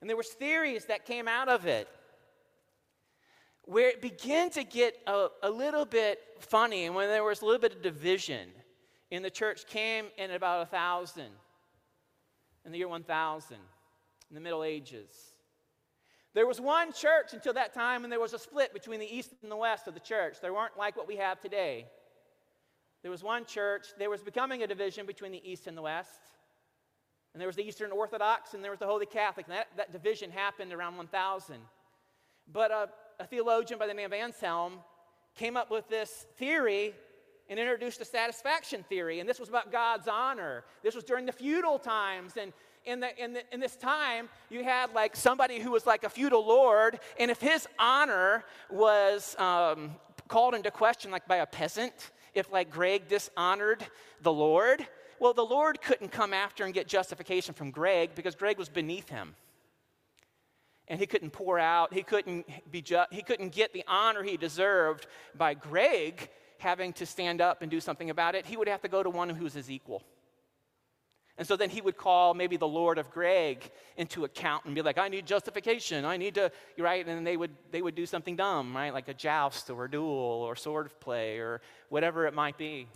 And 0.01 0.11
there 0.11 0.16
was 0.16 0.28
theories 0.28 0.87
that 0.87 1.07
came 1.07 1.28
out 1.28 1.49
of 1.49 1.66
it 1.66 1.89
where 3.64 3.89
it 3.89 4.03
began 4.03 4.51
to 4.51 4.64
get 4.64 4.97
a, 5.07 5.28
a 5.45 5.51
little 5.51 5.85
bit 5.85 6.18
funny 6.41 6.87
and 6.87 6.97
when 6.97 7.09
there 7.09 7.22
was 7.22 7.43
a 7.43 7.45
little 7.45 7.61
bit 7.61 7.72
of 7.72 7.80
division 7.80 8.49
in 9.12 9.22
the 9.22 9.30
church 9.30 9.68
came 9.68 10.07
in 10.18 10.33
about 10.33 10.62
a 10.62 10.66
thousand 10.66 11.30
in 12.65 12.73
the 12.73 12.79
year 12.79 12.89
1000, 12.89 13.57
in 13.57 14.35
the 14.35 14.41
Middle 14.41 14.65
Ages. 14.65 15.11
There 16.35 16.47
was 16.47 16.61
one 16.61 16.93
church 16.93 17.35
until 17.35 17.53
that 17.55 17.75
time, 17.75 18.05
and 18.05 18.13
there 18.13 18.21
was 18.21 18.33
a 18.33 18.39
split 18.39 18.73
between 18.73 19.01
the 19.01 19.17
east 19.17 19.33
and 19.43 19.51
the 19.51 19.57
west 19.57 19.87
of 19.87 19.95
the 19.95 20.01
church. 20.01 20.37
They 20.41 20.51
weren't 20.51 20.79
like 20.79 20.97
what 20.97 21.07
we 21.07 21.17
have 21.17 21.41
today. 21.41 21.87
There 23.03 23.11
was 23.11 23.23
one 23.23 23.45
church, 23.45 23.89
there 23.99 24.09
was 24.09 24.23
becoming 24.23 24.63
a 24.63 24.67
division 24.67 25.07
between 25.07 25.33
the 25.33 25.43
east 25.45 25.67
and 25.67 25.77
the 25.77 25.83
west. 25.83 26.21
And 27.35 27.41
there 27.41 27.49
was 27.49 27.57
the 27.57 27.67
Eastern 27.67 27.93
Orthodox, 27.93 28.55
and 28.55 28.63
there 28.63 28.71
was 28.71 28.79
the 28.81 28.87
Holy 28.87 29.07
Catholic. 29.07 29.47
And 29.47 29.57
that, 29.57 29.69
that 29.77 29.93
division 29.93 30.31
happened 30.31 30.73
around 30.73 30.97
1000. 30.97 31.57
But 32.51 32.71
a, 32.71 32.89
a 33.19 33.27
theologian 33.27 33.79
by 33.79 33.87
the 33.87 33.95
name 33.95 34.07
of 34.07 34.13
Anselm 34.13 34.75
came 35.35 35.57
up 35.57 35.71
with 35.71 35.89
this 35.89 36.27
theory 36.37 36.95
and 37.53 37.61
introduced 37.61 38.01
a 38.01 38.05
satisfaction 38.05 38.83
theory. 38.89 39.21
And 39.21 39.29
this 39.29 39.39
was 39.39 39.51
about 39.51 39.71
God's 39.71 40.09
honor. 40.09 40.65
This 40.83 40.95
was 40.95 41.05
during 41.05 41.27
the 41.27 41.33
feudal 41.33 41.79
times. 41.79 42.39
And 42.39 42.53
in, 42.87 43.01
the, 43.01 43.23
in, 43.23 43.35
the, 43.35 43.43
in 43.53 43.61
this 43.61 43.77
time, 43.77 44.31
you 44.49 44.65
had 44.65 44.95
like 44.95 45.15
somebody 45.15 45.61
who 45.61 45.71
was 45.71 45.87
like 45.87 46.03
a 46.03 46.09
feudal 46.09 46.47
lord. 46.47 46.99
And 47.21 47.31
if 47.31 47.41
his 47.41 47.69
honor 47.79 48.45
was 48.71 49.37
um, 49.39 49.93
called 50.29 50.55
into 50.55 50.71
question 50.71 51.11
like 51.11 51.29
by 51.29 51.37
a 51.37 51.47
peasant 51.47 52.11
if 52.33 52.51
like 52.51 52.71
Greg 52.71 53.07
dishonored 53.07 53.85
the 54.23 54.33
Lord. 54.33 54.87
Well, 55.19 55.35
the 55.35 55.45
Lord 55.45 55.83
couldn't 55.83 56.11
come 56.11 56.33
after 56.33 56.65
and 56.65 56.73
get 56.73 56.89
justification 56.89 57.53
from 57.53 57.71
Greg 57.71 58.15
because 58.15 58.35
Greg 58.35 58.57
was 58.57 58.71
beneath 58.71 59.11
him. 59.11 59.35
And 60.89 60.99
he 60.99 61.07
couldn't 61.07 61.31
pour 61.31 61.59
out, 61.59 61.93
he 61.93 62.03
couldn't, 62.03 62.47
be 62.71 62.81
ju- 62.81 63.05
he 63.11 63.23
couldn't 63.23 63.53
get 63.53 63.75
the 63.75 63.85
honor 63.87 64.23
he 64.23 64.39
deserved 64.39 65.07
by 65.37 65.53
Greg 65.53 66.31
having 66.63 66.93
to 66.95 67.07
stand 67.07 67.41
up 67.41 67.61
and 67.61 67.71
do 67.71 67.81
something 67.81 68.09
about 68.09 68.35
it. 68.35 68.47
He 68.47 68.57
would 68.57 68.69
have 68.69 68.81
to 68.83 68.89
go 68.89 69.03
to 69.03 69.11
one 69.11 69.29
who's 69.29 69.55
his 69.55 69.71
equal. 69.71 70.03
And 71.39 71.47
so 71.47 71.57
then 71.57 71.71
he 71.71 71.81
would 71.81 71.97
call 71.97 72.35
maybe 72.35 72.57
the 72.57 72.69
Lord 72.69 72.99
of 72.99 73.11
Greg 73.11 73.71
into 73.97 74.25
account 74.25 74.65
and 74.65 74.75
be 74.75 74.83
like, 74.83 74.99
I 74.99 75.09
need 75.09 75.27
justification. 75.27 76.05
I 76.05 76.17
need 76.17 76.35
to, 76.35 76.53
right? 76.79 77.07
And 77.07 77.27
they 77.27 77.37
would, 77.37 77.51
they 77.71 77.83
would 77.83 77.95
do 77.95 78.07
something 78.07 78.37
dumb, 78.37 78.77
right? 78.77 78.93
Like 78.93 79.09
a 79.09 79.15
joust 79.15 79.71
or 79.71 79.87
a 79.87 79.91
duel 79.91 80.09
or 80.09 80.57
sword 80.57 80.91
play 81.01 81.39
or 81.39 81.61
whatever 81.89 82.27
it 82.27 82.35
might 82.35 82.59
be. 82.59 82.87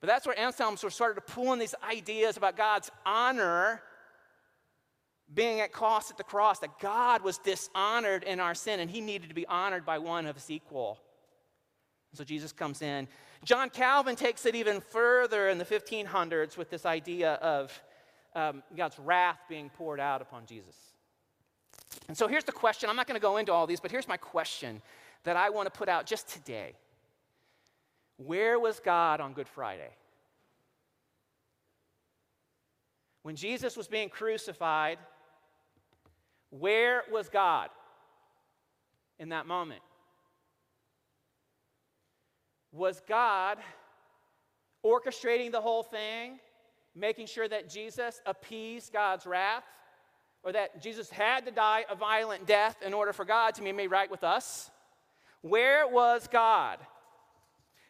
But 0.00 0.06
that's 0.06 0.26
where 0.26 0.38
Anselm 0.38 0.76
sort 0.76 0.92
of 0.92 0.94
started 0.94 1.14
to 1.16 1.32
pull 1.32 1.52
in 1.52 1.58
these 1.58 1.74
ideas 1.82 2.36
about 2.36 2.56
God's 2.56 2.90
honor 3.04 3.82
being 5.34 5.60
at 5.60 5.72
cost 5.72 6.10
at 6.10 6.16
the 6.16 6.24
cross, 6.24 6.60
that 6.60 6.78
God 6.78 7.22
was 7.22 7.38
dishonored 7.38 8.22
in 8.22 8.40
our 8.40 8.54
sin 8.54 8.80
and 8.80 8.90
he 8.90 9.00
needed 9.00 9.28
to 9.28 9.34
be 9.34 9.46
honored 9.46 9.84
by 9.84 9.98
one 9.98 10.24
of 10.24 10.36
his 10.36 10.50
equal. 10.50 10.98
So 12.14 12.24
Jesus 12.24 12.52
comes 12.52 12.82
in. 12.82 13.06
John 13.44 13.70
Calvin 13.70 14.16
takes 14.16 14.46
it 14.46 14.54
even 14.54 14.80
further 14.80 15.48
in 15.48 15.58
the 15.58 15.64
1500s 15.64 16.56
with 16.56 16.70
this 16.70 16.86
idea 16.86 17.34
of 17.34 17.82
um, 18.34 18.62
God's 18.76 18.98
wrath 18.98 19.40
being 19.48 19.70
poured 19.70 20.00
out 20.00 20.22
upon 20.22 20.46
Jesus. 20.46 20.76
And 22.08 22.16
so 22.16 22.28
here's 22.28 22.44
the 22.44 22.52
question. 22.52 22.88
I'm 22.90 22.96
not 22.96 23.06
going 23.06 23.18
to 23.18 23.22
go 23.22 23.36
into 23.36 23.52
all 23.52 23.66
these, 23.66 23.80
but 23.80 23.90
here's 23.90 24.08
my 24.08 24.16
question 24.16 24.82
that 25.24 25.36
I 25.36 25.50
want 25.50 25.72
to 25.72 25.76
put 25.76 25.88
out 25.88 26.06
just 26.06 26.28
today. 26.28 26.74
Where 28.16 28.58
was 28.58 28.80
God 28.80 29.20
on 29.20 29.32
Good 29.32 29.48
Friday? 29.48 29.90
When 33.22 33.36
Jesus 33.36 33.76
was 33.76 33.88
being 33.88 34.08
crucified, 34.08 34.98
where 36.50 37.02
was 37.10 37.28
God 37.28 37.68
in 39.18 39.30
that 39.30 39.46
moment? 39.46 39.82
Was 42.72 43.00
God 43.08 43.58
orchestrating 44.84 45.52
the 45.52 45.60
whole 45.60 45.82
thing, 45.82 46.38
making 46.94 47.26
sure 47.26 47.48
that 47.48 47.68
Jesus 47.68 48.20
appeased 48.26 48.92
God's 48.92 49.26
wrath, 49.26 49.64
or 50.42 50.52
that 50.52 50.82
Jesus 50.82 51.10
had 51.10 51.46
to 51.46 51.50
die 51.50 51.84
a 51.90 51.94
violent 51.94 52.46
death 52.46 52.76
in 52.84 52.94
order 52.94 53.12
for 53.12 53.24
God 53.24 53.54
to 53.56 53.62
be 53.62 53.72
made 53.72 53.90
right 53.90 54.10
with 54.10 54.22
us? 54.22 54.70
Where 55.42 55.86
was 55.86 56.28
God? 56.30 56.78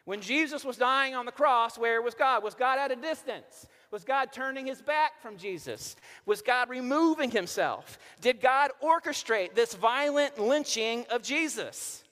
When 0.05 0.21
Jesus 0.21 0.65
was 0.65 0.77
dying 0.77 1.13
on 1.13 1.27
the 1.27 1.31
cross, 1.31 1.77
where 1.77 2.01
was 2.01 2.15
God? 2.15 2.43
Was 2.43 2.55
God 2.55 2.79
at 2.79 2.91
a 2.91 2.95
distance? 2.95 3.67
Was 3.91 4.03
God 4.03 4.31
turning 4.31 4.65
his 4.65 4.81
back 4.81 5.21
from 5.21 5.37
Jesus? 5.37 5.95
Was 6.25 6.41
God 6.41 6.69
removing 6.69 7.29
himself? 7.29 7.99
Did 8.19 8.41
God 8.41 8.71
orchestrate 8.83 9.53
this 9.53 9.75
violent 9.75 10.39
lynching 10.39 11.05
of 11.11 11.21
Jesus? 11.21 12.03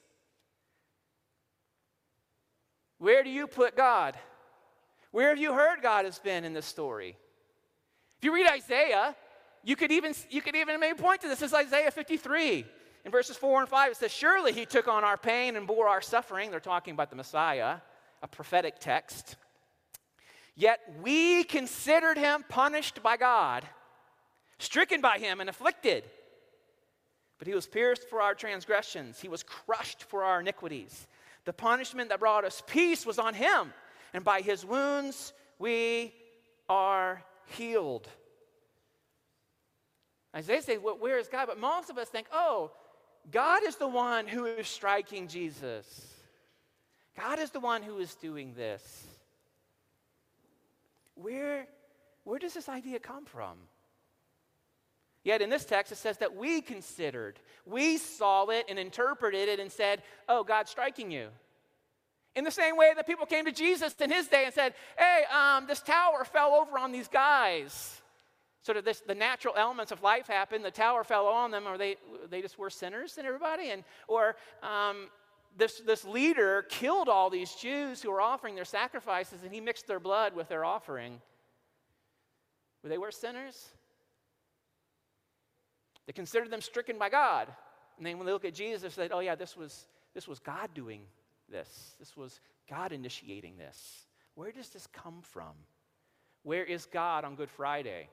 Where 2.99 3.23
do 3.23 3.29
you 3.29 3.47
put 3.47 3.75
God? 3.75 4.15
Where 5.11 5.29
have 5.29 5.37
you 5.37 5.53
heard 5.53 5.81
God 5.81 6.05
has 6.05 6.19
been 6.19 6.43
in 6.43 6.53
this 6.53 6.65
story? 6.65 7.17
If 8.17 8.25
you 8.25 8.33
read 8.33 8.47
Isaiah, 8.47 9.15
you 9.63 9.75
could 9.75 9.91
even 9.91 10.13
you 10.29 10.41
could 10.41 10.55
even 10.55 10.79
maybe 10.79 10.97
point 10.97 11.21
to 11.21 11.27
this. 11.27 11.39
This 11.39 11.51
is 11.51 11.53
Isaiah 11.53 11.91
53. 11.91 12.65
In 13.05 13.11
verses 13.11 13.37
4 13.37 13.61
and 13.61 13.69
5, 13.69 13.91
it 13.91 13.97
says, 13.97 14.11
Surely 14.11 14.51
he 14.51 14.65
took 14.65 14.89
on 14.89 15.05
our 15.05 15.17
pain 15.17 15.55
and 15.55 15.65
bore 15.65 15.87
our 15.87 16.01
suffering. 16.01 16.51
They're 16.51 16.59
talking 16.59 16.93
about 16.93 17.09
the 17.09 17.15
Messiah, 17.15 17.77
a 18.21 18.27
prophetic 18.27 18.79
text. 18.79 19.37
Yet 20.55 20.79
we 21.01 21.43
considered 21.45 22.17
him 22.17 22.43
punished 22.49 23.01
by 23.01 23.15
God, 23.15 23.63
stricken 24.59 24.99
by 24.99 25.19
him, 25.19 25.39
and 25.39 25.49
afflicted. 25.49 26.03
But 27.37 27.47
he 27.47 27.53
was 27.53 27.67
pierced 27.67 28.09
for 28.09 28.21
our 28.21 28.33
transgressions, 28.33 29.21
he 29.21 29.29
was 29.29 29.43
crushed 29.43 30.03
for 30.03 30.23
our 30.23 30.41
iniquities. 30.41 31.07
The 31.47 31.53
punishment 31.53 32.09
that 32.09 32.19
brought 32.19 32.43
us 32.43 32.61
peace 32.67 33.05
was 33.05 33.17
on 33.17 33.33
him, 33.33 33.71
and 34.13 34.21
by 34.21 34.41
his 34.41 34.65
wounds 34.65 35.31
we 35.57 36.13
are 36.67 37.23
healed. 37.45 38.05
Isaiah 40.35 40.61
says, 40.61 40.79
well, 40.83 40.97
Where 40.97 41.17
is 41.17 41.29
God? 41.29 41.45
But 41.47 41.57
most 41.57 41.89
of 41.89 41.97
us 41.97 42.09
think, 42.09 42.27
Oh, 42.33 42.71
God 43.31 43.63
is 43.63 43.77
the 43.77 43.87
one 43.87 44.27
who 44.27 44.43
is 44.43 44.67
striking 44.67 45.29
Jesus. 45.29 46.15
God 47.17 47.39
is 47.39 47.51
the 47.51 47.61
one 47.61 47.81
who 47.81 47.97
is 47.99 48.13
doing 48.15 48.53
this. 48.53 49.07
Where, 51.15 51.65
where 52.25 52.39
does 52.39 52.55
this 52.55 52.67
idea 52.67 52.99
come 52.99 53.23
from? 53.23 53.57
Yet 55.27 55.41
in 55.41 55.49
this 55.49 55.65
text, 55.65 55.91
it 55.91 55.97
says 55.97 56.19
that 56.19 56.37
we 56.37 56.61
considered, 56.61 57.37
we 57.65 57.97
saw 57.97 58.45
it 58.45 58.65
and 58.69 58.79
interpreted 58.79 59.49
it 59.49 59.59
and 59.59 59.69
said, 59.69 60.01
Oh, 60.29 60.41
God's 60.41 60.71
striking 60.71 61.11
you. 61.11 61.27
In 62.33 62.45
the 62.45 62.51
same 62.51 62.77
way 62.77 62.93
that 62.95 63.05
people 63.05 63.25
came 63.25 63.43
to 63.43 63.51
Jesus 63.51 63.93
in 63.99 64.09
his 64.09 64.29
day 64.29 64.45
and 64.45 64.53
said, 64.53 64.73
Hey, 64.97 65.23
um, 65.29 65.67
this 65.67 65.81
tower 65.81 66.23
fell 66.23 66.53
over 66.53 66.79
on 66.79 66.93
these 66.93 67.09
guys. 67.09 67.99
Sort 68.61 68.77
of 68.77 68.85
this, 68.85 69.01
the 69.01 69.15
natural 69.15 69.53
elements 69.57 69.91
of 69.91 70.01
life 70.01 70.27
happened. 70.27 70.63
The 70.63 70.71
tower 70.71 71.03
fell 71.03 71.27
on 71.27 71.51
them, 71.51 71.67
or 71.67 71.77
they, 71.77 71.97
they 72.29 72.41
just 72.41 72.57
were 72.57 72.69
sinners 72.69 73.17
and 73.17 73.27
everybody. 73.27 73.71
And, 73.71 73.83
or 74.07 74.37
um, 74.63 75.09
this, 75.57 75.81
this 75.85 76.05
leader 76.05 76.65
killed 76.69 77.09
all 77.09 77.29
these 77.29 77.53
Jews 77.53 78.01
who 78.01 78.11
were 78.11 78.21
offering 78.21 78.55
their 78.55 78.63
sacrifices 78.63 79.43
and 79.43 79.51
he 79.51 79.59
mixed 79.59 79.87
their 79.87 79.99
blood 79.99 80.33
with 80.33 80.47
their 80.47 80.63
offering. 80.63 81.19
Were 82.81 82.87
they 82.87 82.97
were 82.97 83.11
sinners? 83.11 83.71
They 86.07 86.13
considered 86.13 86.49
them 86.49 86.61
stricken 86.61 86.97
by 86.97 87.09
God. 87.09 87.49
And 87.97 88.05
then 88.05 88.17
when 88.17 88.25
they 88.25 88.33
look 88.33 88.45
at 88.45 88.55
Jesus, 88.55 88.95
they 88.95 89.03
said, 89.03 89.11
oh, 89.13 89.19
yeah, 89.19 89.35
this 89.35 89.55
was, 89.55 89.85
this 90.15 90.27
was 90.27 90.39
God 90.39 90.69
doing 90.73 91.01
this. 91.49 91.95
This 91.99 92.17
was 92.17 92.39
God 92.69 92.91
initiating 92.91 93.57
this. 93.57 94.07
Where 94.33 94.51
does 94.51 94.69
this 94.69 94.87
come 94.87 95.21
from? 95.21 95.53
Where 96.43 96.63
is 96.63 96.85
God 96.85 97.25
on 97.25 97.35
Good 97.35 97.49
Friday? 97.49 98.07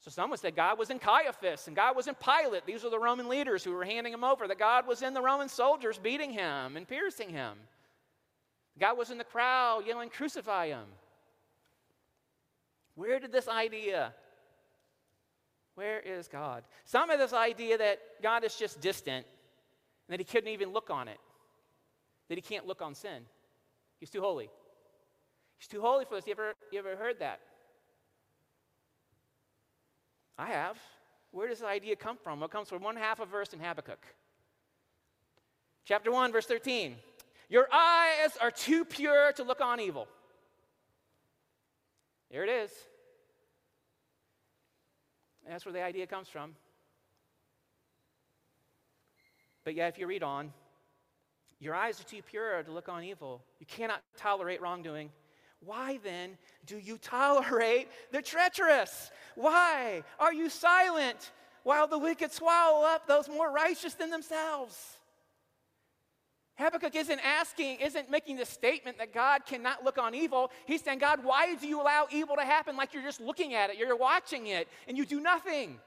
So 0.00 0.10
some 0.10 0.30
would 0.30 0.38
say 0.38 0.50
God 0.50 0.78
was 0.78 0.90
in 0.90 0.98
Caiaphas 0.98 1.66
and 1.66 1.74
God 1.74 1.96
was 1.96 2.06
in 2.06 2.14
Pilate. 2.14 2.66
These 2.66 2.84
are 2.84 2.90
the 2.90 2.98
Roman 2.98 3.28
leaders 3.28 3.64
who 3.64 3.72
were 3.72 3.84
handing 3.84 4.12
him 4.12 4.22
over. 4.22 4.46
That 4.46 4.58
God 4.58 4.86
was 4.86 5.02
in 5.02 5.14
the 5.14 5.22
Roman 5.22 5.48
soldiers 5.48 5.98
beating 5.98 6.30
him 6.30 6.76
and 6.76 6.86
piercing 6.86 7.30
him. 7.30 7.54
God 8.78 8.96
was 8.96 9.10
in 9.10 9.18
the 9.18 9.24
crowd 9.24 9.84
yelling, 9.86 10.08
Crucify 10.08 10.68
him. 10.68 10.84
Where 12.94 13.18
did 13.18 13.32
this 13.32 13.48
idea? 13.48 14.12
Where 15.78 16.00
is 16.00 16.26
God? 16.26 16.64
Some 16.86 17.08
of 17.08 17.20
this 17.20 17.32
idea 17.32 17.78
that 17.78 18.00
God 18.20 18.42
is 18.42 18.56
just 18.56 18.80
distant 18.80 19.24
and 19.24 20.12
that 20.12 20.18
he 20.18 20.24
couldn't 20.24 20.52
even 20.52 20.72
look 20.72 20.90
on 20.90 21.06
it, 21.06 21.18
that 22.28 22.34
he 22.34 22.42
can't 22.42 22.66
look 22.66 22.82
on 22.82 22.96
sin. 22.96 23.22
He's 24.00 24.10
too 24.10 24.20
holy. 24.20 24.50
He's 25.56 25.68
too 25.68 25.80
holy 25.80 26.04
for 26.04 26.16
this. 26.16 26.26
You 26.26 26.32
ever, 26.32 26.54
you 26.72 26.80
ever 26.80 26.96
heard 26.96 27.20
that? 27.20 27.38
I 30.36 30.46
have. 30.46 30.76
Where 31.30 31.46
does 31.46 31.60
the 31.60 31.68
idea 31.68 31.94
come 31.94 32.16
from? 32.16 32.42
It 32.42 32.50
comes 32.50 32.68
from 32.68 32.82
one 32.82 32.96
half 32.96 33.20
of 33.20 33.28
verse 33.28 33.52
in 33.52 33.60
Habakkuk. 33.60 34.04
Chapter 35.84 36.10
1, 36.10 36.32
verse 36.32 36.46
13. 36.46 36.96
Your 37.48 37.68
eyes 37.72 38.36
are 38.40 38.50
too 38.50 38.84
pure 38.84 39.30
to 39.34 39.44
look 39.44 39.60
on 39.60 39.78
evil. 39.78 40.08
There 42.32 42.42
it 42.42 42.50
is. 42.50 42.72
And 45.48 45.54
that's 45.54 45.64
where 45.64 45.72
the 45.72 45.82
idea 45.82 46.06
comes 46.06 46.28
from. 46.28 46.54
But 49.64 49.74
yeah, 49.74 49.88
if 49.88 49.96
you 49.96 50.06
read 50.06 50.22
on, 50.22 50.52
your 51.58 51.74
eyes 51.74 51.98
are 51.98 52.04
too 52.04 52.20
pure 52.20 52.62
to 52.62 52.70
look 52.70 52.90
on 52.90 53.02
evil. 53.02 53.42
You 53.58 53.64
cannot 53.64 54.02
tolerate 54.14 54.60
wrongdoing. 54.60 55.10
Why 55.60 56.00
then 56.04 56.36
do 56.66 56.76
you 56.76 56.98
tolerate 56.98 57.88
the 58.12 58.20
treacherous? 58.20 59.10
Why 59.36 60.02
are 60.20 60.34
you 60.34 60.50
silent 60.50 61.32
while 61.62 61.86
the 61.86 61.98
wicked 61.98 62.30
swallow 62.30 62.86
up 62.86 63.06
those 63.06 63.26
more 63.26 63.50
righteous 63.50 63.94
than 63.94 64.10
themselves? 64.10 64.97
Habakkuk 66.58 66.96
isn't 66.96 67.20
asking, 67.20 67.78
isn't 67.78 68.10
making 68.10 68.36
the 68.36 68.44
statement 68.44 68.98
that 68.98 69.14
God 69.14 69.46
cannot 69.46 69.84
look 69.84 69.96
on 69.96 70.12
evil. 70.12 70.50
He's 70.66 70.82
saying, 70.82 70.98
God, 70.98 71.22
why 71.22 71.54
do 71.54 71.68
you 71.68 71.80
allow 71.80 72.08
evil 72.10 72.34
to 72.34 72.42
happen 72.42 72.76
like 72.76 72.92
you're 72.92 73.02
just 73.02 73.20
looking 73.20 73.54
at 73.54 73.70
it? 73.70 73.78
You're 73.78 73.96
watching 73.96 74.48
it 74.48 74.66
and 74.88 74.98
you 74.98 75.06
do 75.06 75.20
nothing. 75.20 75.78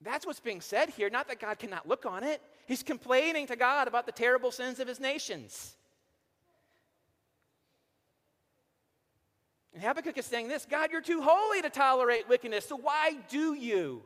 That's 0.00 0.26
what's 0.26 0.40
being 0.40 0.62
said 0.62 0.88
here, 0.88 1.10
not 1.10 1.28
that 1.28 1.38
God 1.38 1.58
cannot 1.58 1.86
look 1.86 2.06
on 2.06 2.24
it. 2.24 2.40
He's 2.66 2.82
complaining 2.82 3.46
to 3.48 3.56
God 3.56 3.88
about 3.88 4.06
the 4.06 4.12
terrible 4.12 4.50
sins 4.50 4.80
of 4.80 4.88
his 4.88 5.00
nations. 5.00 5.76
And 9.74 9.82
Habakkuk 9.82 10.16
is 10.16 10.24
saying 10.24 10.48
this 10.48 10.64
God, 10.64 10.90
you're 10.92 11.02
too 11.02 11.20
holy 11.22 11.60
to 11.60 11.68
tolerate 11.68 12.26
wickedness, 12.26 12.66
so 12.66 12.76
why 12.76 13.18
do 13.28 13.52
you? 13.52 14.02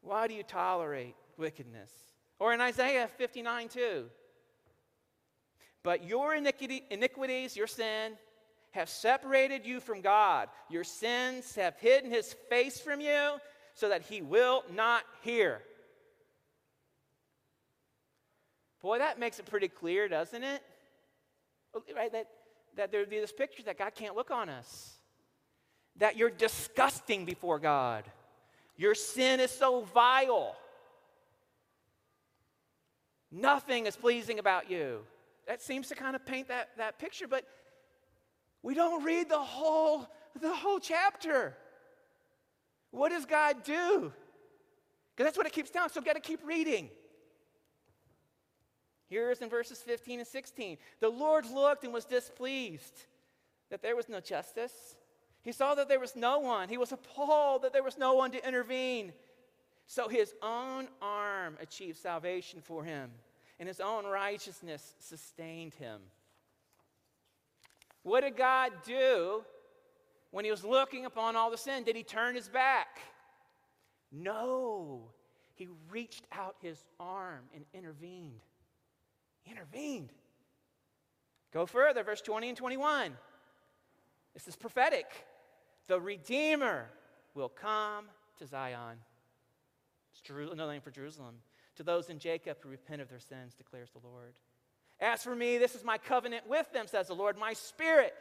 Why 0.00 0.26
do 0.26 0.32
you 0.32 0.42
tolerate 0.42 1.14
wickedness? 1.36 1.90
Or 2.44 2.52
in 2.52 2.60
Isaiah 2.60 3.08
59 3.08 3.68
2. 3.70 4.04
But 5.82 6.04
your 6.04 6.34
iniquity, 6.34 6.82
iniquities, 6.90 7.56
your 7.56 7.66
sin, 7.66 8.18
have 8.72 8.90
separated 8.90 9.64
you 9.64 9.80
from 9.80 10.02
God. 10.02 10.50
Your 10.68 10.84
sins 10.84 11.54
have 11.54 11.74
hidden 11.78 12.10
his 12.10 12.34
face 12.50 12.78
from 12.78 13.00
you 13.00 13.36
so 13.72 13.88
that 13.88 14.02
he 14.02 14.20
will 14.20 14.62
not 14.74 15.04
hear. 15.22 15.62
Boy, 18.82 18.98
that 18.98 19.18
makes 19.18 19.38
it 19.38 19.46
pretty 19.46 19.68
clear, 19.68 20.06
doesn't 20.06 20.44
it? 20.44 20.62
Right? 21.96 22.12
That, 22.12 22.26
that 22.76 22.92
there'd 22.92 23.08
be 23.08 23.20
this 23.20 23.32
picture 23.32 23.62
that 23.62 23.78
God 23.78 23.94
can't 23.94 24.16
look 24.16 24.30
on 24.30 24.50
us, 24.50 24.98
that 25.96 26.18
you're 26.18 26.28
disgusting 26.28 27.24
before 27.24 27.58
God. 27.58 28.04
Your 28.76 28.94
sin 28.94 29.40
is 29.40 29.50
so 29.50 29.80
vile. 29.94 30.54
Nothing 33.34 33.86
is 33.86 33.96
pleasing 33.96 34.38
about 34.38 34.70
you. 34.70 35.00
That 35.48 35.60
seems 35.60 35.88
to 35.88 35.96
kind 35.96 36.14
of 36.14 36.24
paint 36.24 36.48
that, 36.48 36.68
that 36.76 37.00
picture, 37.00 37.26
but 37.26 37.44
we 38.62 38.74
don't 38.74 39.02
read 39.02 39.28
the 39.28 39.40
whole, 39.40 40.06
the 40.40 40.54
whole 40.54 40.78
chapter. 40.78 41.56
What 42.92 43.08
does 43.08 43.26
God 43.26 43.64
do? 43.64 44.12
Because 45.10 45.26
that's 45.26 45.36
what 45.36 45.48
it 45.48 45.52
keeps 45.52 45.70
down, 45.70 45.90
so 45.90 46.00
got 46.00 46.14
to 46.14 46.20
keep 46.20 46.46
reading. 46.46 46.88
Here 49.06 49.32
is 49.32 49.40
in 49.40 49.48
verses 49.48 49.78
15 49.78 50.20
and 50.20 50.28
16. 50.28 50.78
The 51.00 51.08
Lord 51.08 51.44
looked 51.46 51.82
and 51.82 51.92
was 51.92 52.04
displeased 52.04 53.06
that 53.68 53.82
there 53.82 53.96
was 53.96 54.08
no 54.08 54.20
justice. 54.20 54.94
He 55.42 55.50
saw 55.50 55.74
that 55.74 55.88
there 55.88 56.00
was 56.00 56.14
no 56.14 56.38
one. 56.38 56.68
He 56.68 56.78
was 56.78 56.92
appalled 56.92 57.62
that 57.62 57.72
there 57.72 57.82
was 57.82 57.98
no 57.98 58.14
one 58.14 58.30
to 58.30 58.46
intervene. 58.46 59.12
So 59.86 60.08
his 60.08 60.34
own 60.42 60.88
arm 61.02 61.58
achieved 61.60 61.98
salvation 61.98 62.60
for 62.62 62.84
him, 62.84 63.10
and 63.58 63.68
his 63.68 63.80
own 63.80 64.04
righteousness 64.04 64.94
sustained 64.98 65.74
him. 65.74 66.00
What 68.02 68.20
did 68.22 68.36
God 68.36 68.72
do 68.84 69.44
when 70.30 70.44
he 70.44 70.50
was 70.50 70.64
looking 70.64 71.06
upon 71.06 71.36
all 71.36 71.50
the 71.50 71.56
sin? 71.56 71.84
Did 71.84 71.96
he 71.96 72.02
turn 72.02 72.34
his 72.34 72.48
back? 72.48 73.00
No. 74.12 75.10
He 75.54 75.68
reached 75.90 76.24
out 76.32 76.56
his 76.60 76.84
arm 76.98 77.44
and 77.54 77.64
intervened. 77.72 78.40
He 79.42 79.52
intervened. 79.52 80.10
Go 81.52 81.66
further, 81.66 82.02
verse 82.02 82.20
20 82.20 82.48
and 82.48 82.58
21. 82.58 83.12
This 84.34 84.48
is 84.48 84.56
prophetic. 84.56 85.06
The 85.86 86.00
Redeemer 86.00 86.86
will 87.34 87.48
come 87.48 88.06
to 88.38 88.46
Zion. 88.46 88.98
It's 90.12 90.28
another 90.30 90.72
name 90.72 90.80
for 90.80 90.90
Jerusalem. 90.90 91.36
To 91.76 91.82
those 91.82 92.08
in 92.08 92.18
Jacob 92.18 92.58
who 92.60 92.68
repent 92.68 93.02
of 93.02 93.08
their 93.08 93.20
sins, 93.20 93.54
declares 93.54 93.90
the 93.90 94.06
Lord. 94.06 94.34
As 95.00 95.22
for 95.22 95.34
me, 95.34 95.58
this 95.58 95.74
is 95.74 95.84
my 95.84 95.98
covenant 95.98 96.46
with 96.48 96.72
them, 96.72 96.86
says 96.86 97.08
the 97.08 97.14
Lord. 97.14 97.36
My 97.36 97.52
spirit 97.52 98.14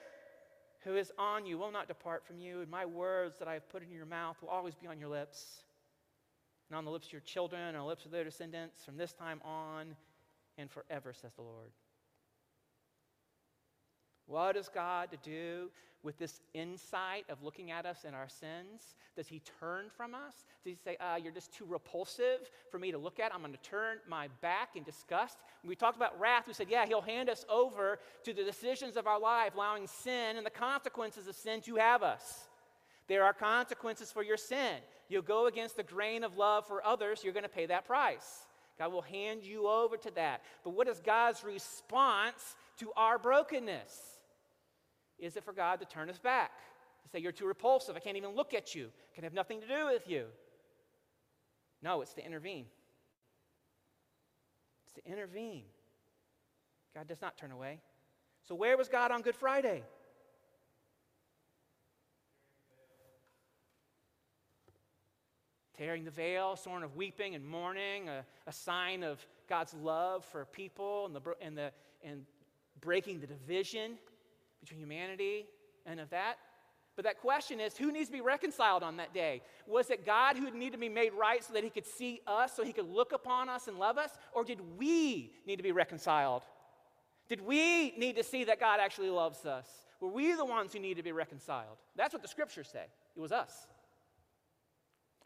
who 0.84 0.96
is 0.96 1.12
on 1.18 1.46
you 1.46 1.58
will 1.58 1.72
not 1.72 1.88
depart 1.88 2.26
from 2.26 2.40
you, 2.40 2.62
and 2.62 2.70
my 2.70 2.86
words 2.86 3.40
that 3.40 3.48
I 3.48 3.54
have 3.54 3.70
put 3.70 3.84
in 3.84 3.92
your 3.92 4.06
mouth 4.06 4.38
will 4.42 4.50
always 4.50 4.76
be 4.76 4.88
on 4.88 5.00
your 5.00 5.10
lips, 5.10 5.64
and 6.70 6.78
on 6.78 6.84
the 6.84 6.92
lips 6.92 7.08
of 7.08 7.14
your 7.14 7.22
children, 7.22 7.62
and 7.62 7.78
on 7.78 7.84
the 7.84 7.88
lips 7.88 8.06
of 8.06 8.12
their 8.12 8.24
descendants 8.24 8.84
from 8.84 8.98
this 8.98 9.14
time 9.14 9.40
on 9.46 9.96
and 10.58 10.70
forever, 10.70 11.14
says 11.14 11.34
the 11.36 11.42
Lord. 11.42 11.72
What 14.28 14.56
is 14.56 14.70
God 14.74 15.12
to 15.12 15.18
do 15.18 15.70
with 16.04 16.18
this 16.18 16.42
insight 16.54 17.26
of 17.30 17.42
looking 17.44 17.72
at 17.72 17.86
us 17.86 18.04
and 18.06 18.16
our 18.16 18.28
sins? 18.28 18.96
Does 19.16 19.28
He 19.28 19.42
turn 19.60 19.86
from 19.96 20.14
us? 20.14 20.46
Does 20.64 20.74
He 20.74 20.76
say, 20.76 20.98
uh, 20.98 21.18
You're 21.22 21.32
just 21.32 21.54
too 21.54 21.66
repulsive 21.66 22.50
for 22.70 22.80
me 22.80 22.92
to 22.92 22.98
look 22.98 23.20
at? 23.20 23.34
I'm 23.34 23.42
going 23.42 23.54
to 23.54 23.70
turn 23.70 23.98
my 24.08 24.28
back 24.42 24.76
in 24.76 24.84
disgust? 24.84 25.38
When 25.62 25.70
we 25.70 25.76
talked 25.76 25.98
about 25.98 26.20
wrath, 26.20 26.48
we 26.48 26.54
said, 26.54 26.68
Yeah, 26.70 26.86
He'll 26.86 27.02
hand 27.02 27.30
us 27.30 27.46
over 27.50 28.00
to 28.24 28.34
the 28.34 28.44
decisions 28.44 28.98
of 28.98 29.08
our 29.08 29.20
life, 29.20 29.56
allowing 29.56 29.88
sin 29.88 30.38
and 30.38 30.46
the 30.46 30.52
consequences 30.52 31.28
of 31.28 31.36
sin 31.36 31.62
to 31.62 31.76
have 31.76 32.04
us. 32.04 32.48
There 33.08 33.24
are 33.24 33.34
consequences 33.34 34.12
for 34.12 34.24
your 34.24 34.38
sin. 34.38 34.78
You'll 35.10 35.22
go 35.22 35.48
against 35.48 35.76
the 35.76 35.84
grain 35.84 36.24
of 36.24 36.38
love 36.38 36.66
for 36.68 36.86
others, 36.86 37.24
you're 37.24 37.34
going 37.34 37.44
to 37.44 37.50
pay 37.50 37.66
that 37.68 37.86
price. 37.86 38.46
God 38.80 38.92
will 38.92 39.02
hand 39.02 39.44
you 39.44 39.68
over 39.68 39.98
to 39.98 40.12
that. 40.16 40.42
But 40.64 40.72
what 40.72 40.88
is 40.88 41.00
God's 41.00 41.44
response 41.44 42.56
to 42.80 42.92
our 42.98 43.20
brokenness? 43.20 44.13
Is 45.24 45.38
it 45.38 45.46
for 45.46 45.54
God 45.54 45.80
to 45.80 45.86
turn 45.86 46.10
us 46.10 46.20
back? 46.20 46.52
To 47.04 47.10
say, 47.10 47.20
You're 47.20 47.32
too 47.32 47.46
repulsive. 47.46 47.96
I 47.96 48.00
can't 48.00 48.18
even 48.18 48.36
look 48.36 48.54
at 48.54 48.76
you. 48.76 48.90
I 49.12 49.16
can 49.16 49.24
have 49.24 49.34
nothing 49.34 49.62
to 49.62 49.68
do 49.68 49.86
with 49.86 50.08
you. 50.08 50.26
No, 51.82 52.02
it's 52.02 52.14
to 52.14 52.26
intervene. 52.26 52.66
It's 54.86 54.96
to 54.96 55.12
intervene. 55.12 55.64
God 56.94 57.08
does 57.08 57.22
not 57.22 57.38
turn 57.38 57.52
away. 57.52 57.80
So, 58.48 58.54
where 58.54 58.78
was 58.78 58.90
God 58.90 59.12
on 59.12 59.22
Good 59.22 59.36
Friday? 59.36 59.84
Tearing 65.78 66.04
the 66.04 66.12
veil, 66.12 66.56
sworn 66.56 66.84
of 66.84 66.96
weeping 66.96 67.34
and 67.34 67.46
mourning, 67.46 68.08
a, 68.08 68.24
a 68.46 68.54
sign 68.54 69.04
of 69.04 69.26
God's 69.50 69.74
love 69.74 70.24
for 70.24 70.46
people 70.46 71.08
and, 71.08 71.16
the, 71.16 71.22
and, 71.42 71.58
the, 71.58 71.72
and 72.04 72.26
breaking 72.80 73.20
the 73.22 73.28
division 73.28 73.98
between 74.64 74.80
humanity 74.80 75.46
and 75.86 76.00
of 76.00 76.10
that. 76.12 76.38
But 76.96 77.06
that 77.06 77.20
question 77.20 77.60
is 77.60 77.76
who 77.76 77.92
needs 77.92 78.08
to 78.08 78.14
be 78.14 78.22
reconciled 78.22 78.84
on 78.84 78.98
that 78.98 79.14
day? 79.14 79.42
Was 79.68 79.90
it 79.90 80.06
God 80.06 80.38
who 80.38 80.50
needed 80.52 80.74
to 80.74 80.78
be 80.78 80.90
made 80.90 81.14
right 81.14 81.44
so 81.44 81.54
that 81.54 81.64
he 81.64 81.70
could 81.70 81.86
see 81.86 82.22
us, 82.28 82.56
so 82.56 82.64
he 82.64 82.72
could 82.72 82.90
look 82.90 83.12
upon 83.14 83.50
us 83.50 83.68
and 83.68 83.80
love 83.80 83.98
us? 83.98 84.12
Or 84.34 84.44
did 84.44 84.60
we 84.78 85.34
need 85.46 85.58
to 85.58 85.64
be 85.64 85.72
reconciled? 85.72 86.44
Did 87.28 87.42
we 87.42 87.92
need 87.98 88.16
to 88.18 88.24
see 88.24 88.44
that 88.44 88.60
God 88.60 88.80
actually 88.80 89.10
loves 89.10 89.46
us? 89.46 89.68
Were 90.00 90.10
we 90.10 90.34
the 90.34 90.46
ones 90.46 90.74
who 90.74 90.80
need 90.80 90.98
to 90.98 91.04
be 91.04 91.12
reconciled? 91.12 91.78
That's 91.96 92.14
what 92.14 92.22
the 92.22 92.28
scriptures 92.28 92.70
say. 92.72 92.86
It 93.16 93.20
was 93.20 93.32
us. 93.32 93.68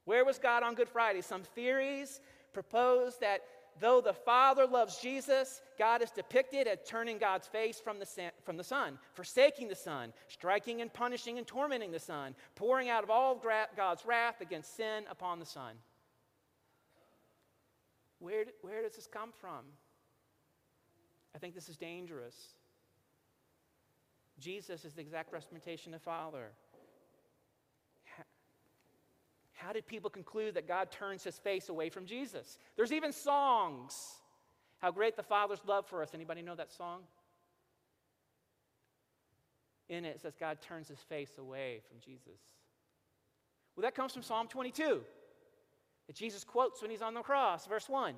Where 0.06 0.24
was 0.24 0.40
God 0.40 0.64
on 0.64 0.74
Good 0.74 0.88
Friday? 0.88 1.22
Some 1.22 1.44
theories 1.44 2.22
propose 2.54 3.18
that 3.18 3.42
though 3.80 4.02
the 4.02 4.14
Father 4.14 4.66
loves 4.66 4.98
Jesus, 4.98 5.62
God 5.78 6.02
is 6.02 6.12
depicted 6.12 6.68
as 6.68 6.80
turning 6.86 7.18
God's 7.18 7.48
face 7.48 7.80
from 7.80 8.00
the, 8.00 8.32
from 8.44 8.58
the 8.58 8.64
Son, 8.64 8.98
forsaking 9.14 9.68
the 9.68 9.76
Son, 9.76 10.14
striking 10.28 10.82
and 10.82 10.92
punishing 10.92 11.38
and 11.38 11.48
tormenting 11.48 11.92
the 11.92 12.00
Son, 12.00 12.36
pouring 12.56 12.90
out 12.90 13.04
of 13.04 13.10
all 13.10 13.42
God's 13.76 14.06
wrath 14.06 14.42
against 14.42 14.76
sin 14.76 15.04
upon 15.10 15.40
the 15.40 15.46
Son. 15.46 15.76
Where, 18.20 18.46
where 18.62 18.82
does 18.82 18.96
this 18.96 19.08
come 19.08 19.32
from? 19.40 19.66
I 21.36 21.40
think 21.40 21.54
this 21.54 21.70
is 21.70 21.78
dangerous. 21.78 22.36
Jesus 24.40 24.86
is 24.86 24.94
the 24.94 25.02
exact 25.02 25.32
representation 25.32 25.94
of 25.94 26.00
the 26.00 26.06
Father. 26.06 26.52
How 29.58 29.74
did 29.74 29.88
people 29.88 30.12
conclude 30.12 30.54
that 30.54 30.68
God 30.68 30.92
turns 30.92 31.24
his 31.24 31.40
face 31.40 31.70
away 31.70 31.90
from 31.90 32.06
Jesus? 32.06 32.60
There's 32.76 32.92
even 32.92 33.12
songs. 33.12 34.14
How 34.78 34.92
great 34.92 35.18
the 35.18 35.24
Father's 35.24 35.62
love 35.66 35.88
for 35.88 36.04
us. 36.04 36.12
Anybody 36.14 36.44
know 36.44 36.54
that 36.54 36.72
song? 36.72 37.02
In 39.90 40.06
it, 40.06 40.10
it 40.10 40.22
says 40.22 40.36
God 40.40 40.60
turns 40.62 40.88
his 40.88 41.00
face 41.00 41.32
away 41.40 41.82
from 41.90 41.98
Jesus. 42.00 42.40
Well, 43.76 43.82
that 43.82 43.96
comes 43.96 44.14
from 44.14 44.22
Psalm 44.22 44.48
22 44.48 45.02
that 46.06 46.16
Jesus 46.16 46.44
quotes 46.44 46.84
when 46.84 46.92
he's 46.92 47.02
on 47.02 47.16
the 47.16 47.22
cross, 47.22 47.66
verse 47.66 47.90
1. 47.90 48.14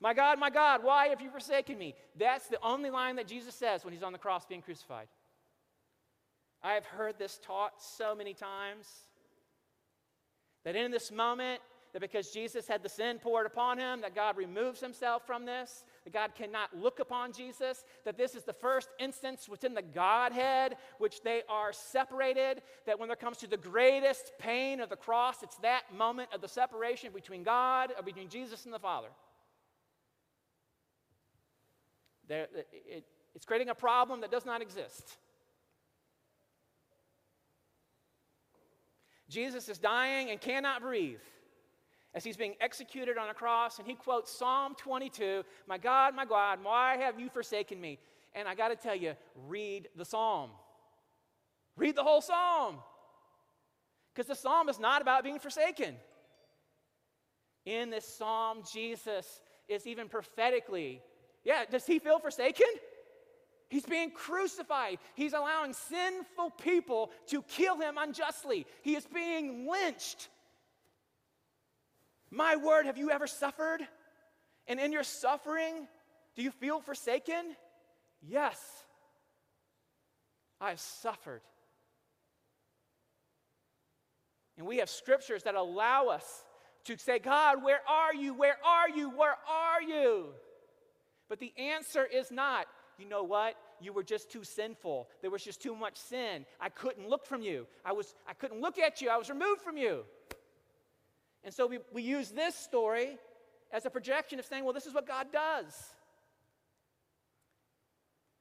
My 0.00 0.14
God, 0.14 0.38
my 0.38 0.50
God, 0.50 0.84
why 0.84 1.08
have 1.08 1.20
you 1.20 1.30
forsaken 1.30 1.76
me? 1.76 1.96
That's 2.16 2.46
the 2.46 2.58
only 2.62 2.90
line 2.90 3.16
that 3.16 3.26
Jesus 3.26 3.56
says 3.56 3.84
when 3.84 3.92
he's 3.92 4.04
on 4.04 4.12
the 4.12 4.18
cross 4.18 4.46
being 4.46 4.62
crucified. 4.62 5.08
I 6.62 6.74
have 6.74 6.86
heard 6.86 7.18
this 7.18 7.40
taught 7.44 7.82
so 7.82 8.14
many 8.14 8.34
times. 8.34 8.86
That 10.64 10.76
in 10.76 10.90
this 10.90 11.10
moment, 11.10 11.60
that 11.92 12.00
because 12.00 12.30
Jesus 12.30 12.68
had 12.68 12.82
the 12.82 12.88
sin 12.88 13.18
poured 13.18 13.46
upon 13.46 13.78
him, 13.78 14.00
that 14.02 14.14
God 14.14 14.36
removes 14.36 14.80
himself 14.80 15.26
from 15.26 15.44
this, 15.44 15.84
that 16.04 16.12
God 16.12 16.34
cannot 16.36 16.76
look 16.76 17.00
upon 17.00 17.32
Jesus, 17.32 17.84
that 18.04 18.16
this 18.16 18.34
is 18.34 18.44
the 18.44 18.52
first 18.52 18.88
instance 18.98 19.48
within 19.48 19.74
the 19.74 19.82
Godhead 19.82 20.76
which 20.98 21.22
they 21.22 21.42
are 21.48 21.72
separated, 21.72 22.62
that 22.86 22.98
when 22.98 23.08
there 23.08 23.16
comes 23.16 23.38
to 23.38 23.46
the 23.46 23.56
greatest 23.56 24.32
pain 24.38 24.80
of 24.80 24.88
the 24.88 24.96
cross, 24.96 25.42
it's 25.42 25.56
that 25.58 25.82
moment 25.96 26.28
of 26.32 26.40
the 26.40 26.48
separation 26.48 27.12
between 27.12 27.42
God 27.42 27.92
or 27.96 28.02
between 28.02 28.28
Jesus 28.28 28.64
and 28.64 28.74
the 28.74 28.78
Father. 28.78 29.08
There, 32.28 32.46
it, 32.72 33.04
it's 33.34 33.44
creating 33.44 33.70
a 33.70 33.74
problem 33.74 34.20
that 34.20 34.30
does 34.30 34.46
not 34.46 34.62
exist. 34.62 35.16
Jesus 39.30 39.68
is 39.68 39.78
dying 39.78 40.30
and 40.30 40.40
cannot 40.40 40.82
breathe 40.82 41.20
as 42.12 42.24
he's 42.24 42.36
being 42.36 42.56
executed 42.60 43.16
on 43.16 43.30
a 43.30 43.34
cross, 43.34 43.78
and 43.78 43.86
he 43.86 43.94
quotes 43.94 44.30
Psalm 44.32 44.74
22 44.76 45.44
My 45.68 45.78
God, 45.78 46.14
my 46.14 46.24
God, 46.24 46.58
why 46.62 46.96
have 46.96 47.20
you 47.20 47.28
forsaken 47.30 47.80
me? 47.80 47.98
And 48.34 48.48
I 48.48 48.54
got 48.54 48.68
to 48.68 48.76
tell 48.76 48.94
you, 48.94 49.14
read 49.48 49.88
the 49.96 50.04
psalm. 50.04 50.50
Read 51.76 51.96
the 51.96 52.02
whole 52.02 52.20
psalm. 52.20 52.76
Because 54.12 54.26
the 54.26 54.34
psalm 54.34 54.68
is 54.68 54.80
not 54.80 55.02
about 55.02 55.22
being 55.22 55.38
forsaken. 55.38 55.94
In 57.64 57.90
this 57.90 58.06
psalm, 58.06 58.62
Jesus 58.72 59.40
is 59.68 59.86
even 59.86 60.08
prophetically, 60.08 61.00
yeah, 61.44 61.64
does 61.70 61.86
he 61.86 62.00
feel 62.00 62.18
forsaken? 62.18 62.66
He's 63.70 63.86
being 63.86 64.10
crucified. 64.10 64.98
He's 65.14 65.32
allowing 65.32 65.72
sinful 65.72 66.50
people 66.62 67.12
to 67.28 67.40
kill 67.42 67.80
him 67.80 67.96
unjustly. 67.96 68.66
He 68.82 68.96
is 68.96 69.06
being 69.06 69.70
lynched. 69.70 70.28
My 72.30 72.56
word, 72.56 72.86
have 72.86 72.98
you 72.98 73.10
ever 73.10 73.28
suffered? 73.28 73.80
And 74.66 74.80
in 74.80 74.92
your 74.92 75.04
suffering, 75.04 75.86
do 76.34 76.42
you 76.42 76.50
feel 76.50 76.80
forsaken? 76.80 77.56
Yes. 78.20 78.60
I've 80.60 80.80
suffered. 80.80 81.42
And 84.58 84.66
we 84.66 84.78
have 84.78 84.90
scriptures 84.90 85.44
that 85.44 85.54
allow 85.54 86.08
us 86.08 86.44
to 86.84 86.98
say, 86.98 87.20
God, 87.20 87.62
where 87.62 87.80
are 87.88 88.14
you? 88.14 88.34
Where 88.34 88.58
are 88.64 88.90
you? 88.90 89.10
Where 89.10 89.36
are 89.48 89.80
you? 89.80 90.26
But 91.28 91.38
the 91.38 91.52
answer 91.56 92.04
is 92.04 92.32
not, 92.32 92.66
you 93.00 93.08
know 93.08 93.22
what? 93.22 93.56
You 93.80 93.92
were 93.92 94.02
just 94.02 94.30
too 94.30 94.44
sinful. 94.44 95.08
There 95.22 95.30
was 95.30 95.42
just 95.42 95.62
too 95.62 95.74
much 95.74 95.96
sin. 95.96 96.44
I 96.60 96.68
couldn't 96.68 97.08
look 97.08 97.26
from 97.26 97.42
you. 97.42 97.66
I, 97.84 97.92
was, 97.92 98.14
I 98.28 98.34
couldn't 98.34 98.60
look 98.60 98.78
at 98.78 99.00
you. 99.00 99.08
I 99.08 99.16
was 99.16 99.30
removed 99.30 99.62
from 99.62 99.76
you. 99.76 100.04
And 101.44 101.54
so 101.54 101.66
we, 101.66 101.78
we 101.92 102.02
use 102.02 102.30
this 102.30 102.54
story 102.54 103.16
as 103.72 103.86
a 103.86 103.90
projection 103.90 104.38
of 104.38 104.44
saying, 104.44 104.64
well, 104.64 104.74
this 104.74 104.86
is 104.86 104.94
what 104.94 105.06
God 105.06 105.28
does. 105.32 105.74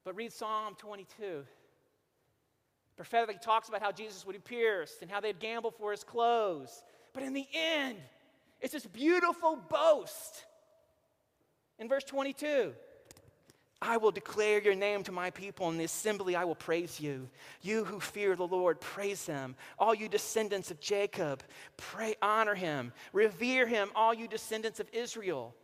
But 0.04 0.16
read 0.16 0.34
Psalm 0.34 0.76
22 0.78 1.46
prophetically 2.98 3.38
talks 3.42 3.70
about 3.70 3.82
how 3.82 3.94
Jesus 3.94 4.26
would 4.26 4.34
be 4.34 4.40
pierced 4.40 5.02
and 5.02 5.10
how 5.10 5.22
they'd 5.22 5.40
gamble 5.40 5.72
for 5.72 5.92
his 5.92 6.04
clothes. 6.04 6.84
But 7.14 7.24
in 7.24 7.34
the 7.34 7.48
end, 7.54 7.98
it's 8.60 8.74
this 8.74 8.86
beautiful 8.86 9.58
boast. 9.70 10.44
In 11.78 11.88
verse 11.88 12.04
22, 12.04 12.74
I 13.82 13.96
will 13.96 14.12
declare 14.12 14.62
your 14.62 14.76
name 14.76 15.04
to 15.04 15.12
my 15.12 15.30
people. 15.30 15.70
In 15.70 15.78
the 15.78 15.86
assembly, 15.86 16.36
I 16.36 16.44
will 16.44 16.56
praise 16.56 17.00
you. 17.00 17.30
You 17.62 17.86
who 17.86 18.00
fear 18.00 18.36
the 18.36 18.46
Lord, 18.46 18.82
praise 18.82 19.26
him. 19.26 19.56
All 19.78 19.96
you 19.96 20.10
descendants 20.10 20.70
of 20.70 20.82
Jacob, 20.82 21.44
pray, 21.78 22.16
honor 22.22 22.56
him. 22.56 22.92
Revere 23.14 23.68
him, 23.68 23.90
all 23.96 24.14
you 24.14 24.28
descendants 24.28 24.82
of 24.82 24.90
Israel. 24.92 25.56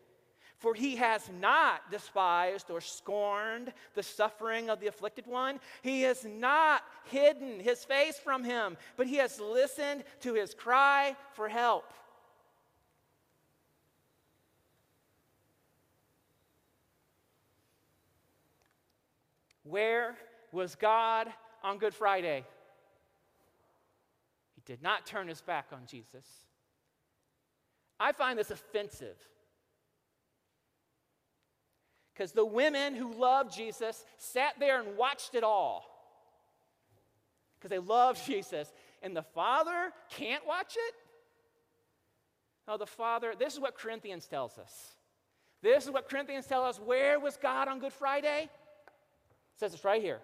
For 0.59 0.73
he 0.73 0.95
has 0.95 1.29
not 1.41 1.91
despised 1.91 2.71
or 2.71 2.79
scorned 2.79 3.73
the 3.93 4.03
suffering 4.03 4.69
of 4.69 4.79
the 4.79 4.87
afflicted 4.87 5.27
one. 5.27 5.59
He 5.81 6.03
has 6.03 6.23
not 6.23 6.83
hidden 7.03 7.59
his 7.59 7.83
face 7.83 8.17
from 8.17 8.45
him, 8.45 8.77
but 8.95 9.07
he 9.07 9.17
has 9.17 9.41
listened 9.41 10.05
to 10.21 10.33
his 10.33 10.53
cry 10.53 11.17
for 11.33 11.49
help. 11.49 11.91
Where 19.65 20.15
was 20.51 20.75
God 20.75 21.27
on 21.63 21.79
Good 21.79 21.93
Friday? 21.93 22.45
He 24.55 24.61
did 24.65 24.81
not 24.81 25.05
turn 25.05 25.27
his 25.27 25.41
back 25.41 25.67
on 25.73 25.81
Jesus. 25.87 26.25
I 27.99 28.11
find 28.11 28.37
this 28.37 28.51
offensive 28.51 29.17
because 32.13 32.31
the 32.31 32.45
women 32.45 32.95
who 32.95 33.13
loved 33.13 33.53
Jesus 33.53 34.05
sat 34.17 34.53
there 34.59 34.79
and 34.79 34.95
watched 34.97 35.35
it 35.35 35.43
all 35.43 35.83
because 37.57 37.69
they 37.69 37.79
loved 37.79 38.25
Jesus. 38.27 38.71
And 39.01 39.15
the 39.15 39.23
Father 39.23 39.91
can't 40.09 40.45
watch 40.47 40.75
it? 40.77 40.93
No, 42.67 42.77
the 42.77 42.85
Father, 42.85 43.33
this 43.37 43.53
is 43.53 43.59
what 43.59 43.75
Corinthians 43.75 44.27
tells 44.27 44.57
us. 44.57 44.95
This 45.61 45.85
is 45.85 45.91
what 45.91 46.09
Corinthians 46.09 46.45
tell 46.45 46.63
us. 46.63 46.79
Where 46.79 47.19
was 47.19 47.37
God 47.37 47.67
on 47.67 47.79
Good 47.79 47.93
Friday? 47.93 48.49
It 49.55 49.59
says 49.59 49.73
it's 49.73 49.85
right 49.85 50.01
here. 50.01 50.19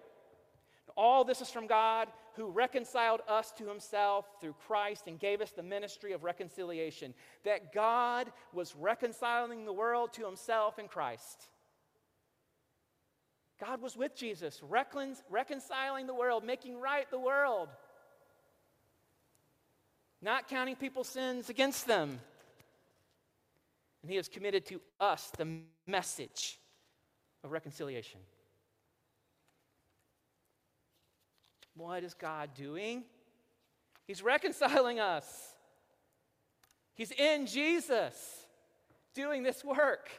All 0.98 1.24
this 1.24 1.42
is 1.42 1.50
from 1.50 1.68
God 1.68 2.10
who 2.36 2.50
reconciled 2.50 3.22
us 3.28 3.52
to 3.58 3.68
himself 3.68 4.26
through 4.40 4.56
Christ 4.68 5.04
and 5.08 5.20
gave 5.20 5.42
us 5.42 5.52
the 5.52 5.64
ministry 5.64 6.12
of 6.12 6.24
reconciliation. 6.24 7.14
That 7.44 7.74
God 7.74 8.32
was 8.54 8.76
reconciling 8.76 9.66
the 9.66 9.74
world 9.74 10.14
to 10.14 10.26
himself 10.26 10.80
in 10.80 10.88
Christ. 10.88 11.48
God 13.62 13.82
was 13.82 13.96
with 13.96 14.16
Jesus, 14.16 14.60
recon- 14.68 15.16
reconciling 15.30 16.08
the 16.08 16.16
world, 16.16 16.44
making 16.44 16.80
right 16.80 17.10
the 17.12 17.20
world, 17.20 17.70
not 20.22 20.48
counting 20.48 20.76
people's 20.76 21.08
sins 21.08 21.50
against 21.50 21.86
them. 21.86 22.20
And 24.02 24.10
He 24.10 24.18
has 24.18 24.28
committed 24.28 24.66
to 24.68 24.82
us 25.00 25.32
the 25.38 25.60
message 25.86 26.60
of 27.44 27.52
reconciliation. 27.52 28.20
What 31.76 32.04
is 32.04 32.14
God 32.14 32.52
doing? 32.56 33.04
He's 34.08 34.22
reconciling 34.22 35.00
us. 35.00 35.26
He's 36.96 37.12
in 37.12 37.48
Jesus 37.48 38.46
doing 39.14 39.44
this 39.44 39.64
work. 39.64 40.10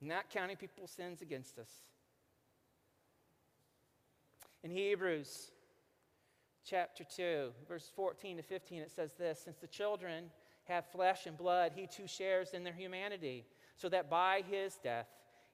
not 0.00 0.30
counting 0.30 0.56
people's 0.56 0.90
sins 0.90 1.22
against 1.22 1.58
us. 1.58 1.68
In 4.62 4.70
Hebrews 4.70 5.50
chapter 6.64 7.04
2, 7.04 7.50
verse 7.68 7.90
14 7.94 8.38
to 8.38 8.42
15, 8.42 8.82
it 8.82 8.90
says 8.90 9.14
this 9.14 9.40
Since 9.40 9.58
the 9.58 9.66
children 9.66 10.30
have 10.64 10.86
flesh 10.86 11.26
and 11.26 11.36
blood, 11.36 11.72
he 11.74 11.86
too 11.86 12.06
shares 12.06 12.54
in 12.54 12.64
their 12.64 12.72
humanity, 12.72 13.46
so 13.76 13.88
that 13.88 14.10
by 14.10 14.42
his 14.50 14.78
death 14.82 15.06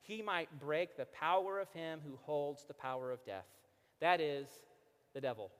he 0.07 0.23
might 0.23 0.61
break 0.61 0.97
the 0.97 1.07
power 1.07 1.59
of 1.59 1.71
him 1.73 2.01
who 2.07 2.19
holds 2.23 2.65
the 2.65 2.75
power 2.75 3.11
of 3.11 3.25
death. 3.25 3.47
That 4.01 4.21
is, 4.21 4.47
the 5.15 5.21
devil. 5.21 5.51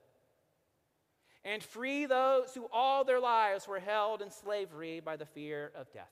And 1.43 1.61
free 1.63 2.05
those 2.05 2.53
who 2.53 2.67
all 2.71 3.03
their 3.03 3.19
lives 3.19 3.67
were 3.67 3.79
held 3.79 4.21
in 4.21 4.31
slavery 4.31 4.99
by 4.99 5.17
the 5.17 5.25
fear 5.25 5.71
of 5.75 5.91
death. 5.91 6.11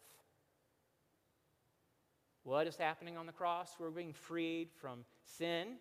What 2.44 2.68
is 2.68 2.76
happening 2.76 3.18
on 3.18 3.26
the 3.26 3.32
cross? 3.32 3.76
We're 3.80 3.90
being 3.90 4.14
freed 4.14 4.70
from 4.80 5.06
sin, 5.24 5.78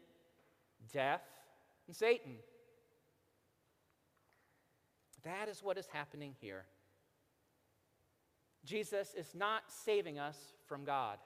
death, 0.92 1.22
and 1.86 1.94
Satan. 1.94 2.36
That 5.24 5.48
is 5.48 5.62
what 5.62 5.76
is 5.76 5.86
happening 5.86 6.34
here. 6.40 6.64
Jesus 8.64 9.14
is 9.16 9.34
not 9.34 9.64
saving 9.68 10.18
us 10.18 10.38
from 10.66 10.84
God. 10.84 11.18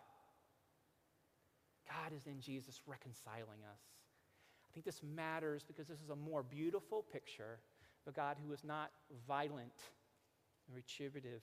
God 1.89 2.13
is 2.17 2.27
in 2.27 2.41
Jesus 2.41 2.81
reconciling 2.87 3.65
us. 3.71 3.81
I 4.69 4.71
think 4.73 4.85
this 4.85 5.01
matters 5.03 5.65
because 5.67 5.87
this 5.87 6.01
is 6.01 6.11
a 6.11 6.17
more 6.17 6.43
beautiful 6.43 7.05
picture 7.13 7.59
of 8.07 8.13
a 8.13 8.17
God 8.17 8.37
who 8.45 8.53
is 8.53 8.63
not 8.65 8.91
violent 9.27 9.73
and 10.67 10.77
retributive 10.77 11.43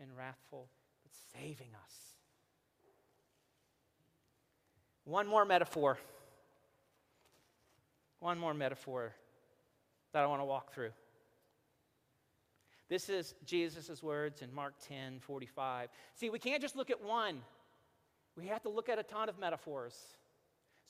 and 0.00 0.10
wrathful, 0.16 0.68
but 1.02 1.12
saving 1.32 1.70
us. 1.84 1.94
One 5.04 5.26
more 5.26 5.44
metaphor. 5.44 5.98
One 8.20 8.38
more 8.38 8.54
metaphor 8.54 9.14
that 10.12 10.22
I 10.22 10.26
want 10.26 10.40
to 10.40 10.46
walk 10.46 10.72
through. 10.72 10.90
This 12.88 13.08
is 13.08 13.34
Jesus' 13.44 14.02
words 14.02 14.42
in 14.42 14.52
Mark 14.52 14.74
10 14.88 15.20
45. 15.20 15.88
See, 16.14 16.30
we 16.30 16.38
can't 16.38 16.60
just 16.60 16.76
look 16.76 16.90
at 16.90 17.02
one, 17.02 17.40
we 18.36 18.46
have 18.48 18.62
to 18.62 18.68
look 18.68 18.88
at 18.88 18.98
a 18.98 19.02
ton 19.02 19.28
of 19.28 19.38
metaphors. 19.38 19.94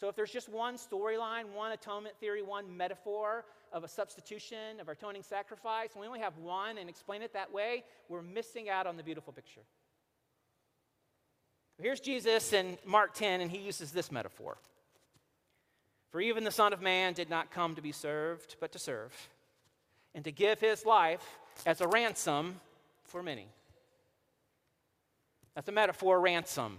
So, 0.00 0.08
if 0.08 0.16
there's 0.16 0.32
just 0.32 0.48
one 0.48 0.76
storyline, 0.76 1.52
one 1.54 1.72
atonement 1.72 2.16
theory, 2.18 2.42
one 2.42 2.76
metaphor 2.76 3.44
of 3.72 3.84
a 3.84 3.88
substitution, 3.88 4.80
of 4.80 4.88
our 4.88 4.94
atoning 4.94 5.22
sacrifice, 5.22 5.90
and 5.92 6.00
we 6.00 6.06
only 6.06 6.20
have 6.20 6.36
one 6.38 6.78
and 6.78 6.88
explain 6.88 7.22
it 7.22 7.32
that 7.32 7.52
way, 7.52 7.84
we're 8.08 8.22
missing 8.22 8.68
out 8.68 8.86
on 8.86 8.96
the 8.96 9.02
beautiful 9.02 9.32
picture. 9.32 9.62
Here's 11.80 12.00
Jesus 12.00 12.52
in 12.52 12.78
Mark 12.84 13.14
10, 13.14 13.40
and 13.40 13.50
he 13.50 13.58
uses 13.58 13.92
this 13.92 14.12
metaphor. 14.12 14.58
For 16.10 16.20
even 16.20 16.44
the 16.44 16.52
Son 16.52 16.72
of 16.72 16.80
Man 16.80 17.12
did 17.12 17.28
not 17.28 17.50
come 17.50 17.74
to 17.74 17.82
be 17.82 17.90
served, 17.90 18.56
but 18.60 18.72
to 18.72 18.78
serve, 18.78 19.12
and 20.14 20.24
to 20.24 20.30
give 20.30 20.60
his 20.60 20.86
life 20.86 21.38
as 21.66 21.80
a 21.80 21.88
ransom 21.88 22.60
for 23.02 23.22
many. 23.22 23.48
That's 25.54 25.68
a 25.68 25.72
metaphor, 25.72 26.20
ransom. 26.20 26.78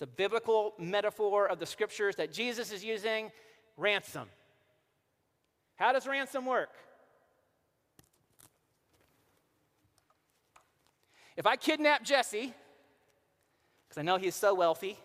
It's 0.00 0.10
a 0.10 0.16
biblical 0.16 0.72
metaphor 0.78 1.46
of 1.46 1.58
the 1.58 1.66
scriptures 1.66 2.16
that 2.16 2.32
Jesus 2.32 2.72
is 2.72 2.82
using 2.82 3.30
ransom. 3.76 4.30
How 5.76 5.92
does 5.92 6.06
ransom 6.06 6.46
work? 6.46 6.70
If 11.36 11.44
I 11.46 11.56
kidnap 11.56 12.02
Jesse, 12.02 12.54
because 13.86 13.98
I 13.98 14.00
know 14.00 14.16
he's 14.16 14.34
so 14.34 14.54
wealthy. 14.54 14.96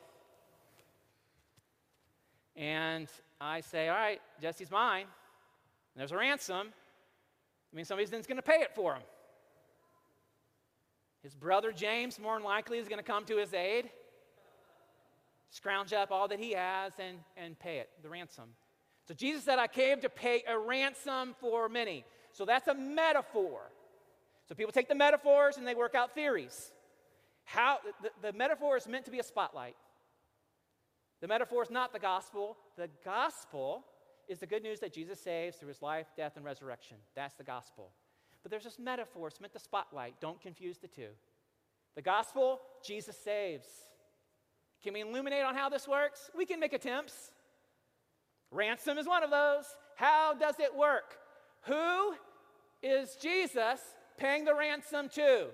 And 2.55 3.09
I 3.41 3.59
say, 3.59 3.89
All 3.89 3.95
right, 3.97 4.21
Jesse's 4.41 4.71
mine. 4.71 5.01
And 5.01 5.99
there's 5.99 6.13
a 6.13 6.17
ransom. 6.17 6.67
I 6.71 7.75
mean, 7.75 7.83
somebody's 7.83 8.11
going 8.11 8.37
to 8.37 8.41
pay 8.41 8.61
it 8.61 8.73
for 8.73 8.95
him. 8.95 9.03
His 11.21 11.35
brother 11.35 11.73
James, 11.73 12.17
more 12.17 12.35
than 12.35 12.45
likely, 12.45 12.77
is 12.77 12.87
going 12.87 12.99
to 12.99 13.03
come 13.03 13.25
to 13.25 13.35
his 13.35 13.53
aid, 13.53 13.89
scrounge 15.55 15.93
up 15.93 16.11
all 16.11 16.27
that 16.27 16.39
he 16.39 16.51
has, 16.51 16.91
and, 16.99 17.17
and 17.37 17.57
pay 17.57 17.77
it, 17.77 17.89
the 18.03 18.09
ransom. 18.09 18.49
So 19.07 19.13
Jesus 19.13 19.45
said, 19.45 19.57
I 19.57 19.67
came 19.67 20.01
to 20.01 20.09
pay 20.09 20.43
a 20.47 20.59
ransom 20.59 21.33
for 21.39 21.69
many. 21.69 22.03
So 22.33 22.43
that's 22.43 22.67
a 22.67 22.73
metaphor. 22.73 23.61
So 24.49 24.55
people 24.55 24.73
take 24.73 24.89
the 24.89 24.95
metaphors 24.95 25.55
and 25.57 25.65
they 25.65 25.73
work 25.73 25.95
out 25.95 26.13
theories. 26.13 26.71
How 27.45 27.77
the, 28.01 28.09
the 28.21 28.37
metaphor 28.37 28.75
is 28.75 28.85
meant 28.85 29.05
to 29.05 29.11
be 29.11 29.19
a 29.19 29.23
spotlight. 29.23 29.75
The 31.21 31.27
metaphor 31.27 31.63
is 31.63 31.71
not 31.71 31.93
the 31.93 31.99
gospel. 31.99 32.57
The 32.75 32.89
gospel 33.05 33.85
is 34.27 34.39
the 34.39 34.47
good 34.47 34.63
news 34.63 34.81
that 34.81 34.91
Jesus 34.91 35.21
saves 35.21 35.55
through 35.55 35.69
his 35.69 35.81
life, 35.81 36.07
death, 36.17 36.33
and 36.35 36.43
resurrection. 36.43 36.97
That's 37.15 37.35
the 37.35 37.43
gospel. 37.43 37.91
But 38.43 38.51
there's 38.51 38.65
this 38.65 38.77
metaphor, 38.77 39.29
it's 39.29 39.39
meant 39.39 39.53
to 39.53 39.59
spotlight. 39.59 40.15
Don't 40.19 40.41
confuse 40.41 40.79
the 40.79 40.87
two. 40.87 41.09
The 41.95 42.01
gospel, 42.01 42.59
Jesus 42.85 43.17
saves. 43.17 43.65
Can 44.85 44.93
we 44.93 45.01
illuminate 45.01 45.41
on 45.41 45.55
how 45.55 45.67
this 45.67 45.87
works? 45.87 46.29
We 46.37 46.45
can 46.45 46.59
make 46.59 46.71
attempts. 46.71 47.31
Ransom 48.51 48.99
is 48.99 49.07
one 49.07 49.23
of 49.23 49.31
those. 49.31 49.65
How 49.95 50.35
does 50.35 50.59
it 50.59 50.75
work? 50.75 51.17
Who 51.63 52.13
is 52.83 53.15
Jesus 53.15 53.79
paying 54.15 54.45
the 54.45 54.53
ransom 54.53 55.09
to? 55.15 55.47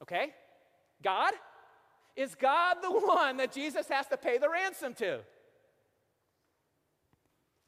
Okay? 0.00 0.28
God? 1.02 1.32
Is 2.14 2.36
God 2.36 2.76
the 2.84 2.90
one 2.92 3.38
that 3.38 3.50
Jesus 3.50 3.88
has 3.88 4.06
to 4.06 4.16
pay 4.16 4.38
the 4.38 4.48
ransom 4.48 4.94
to? 4.94 5.18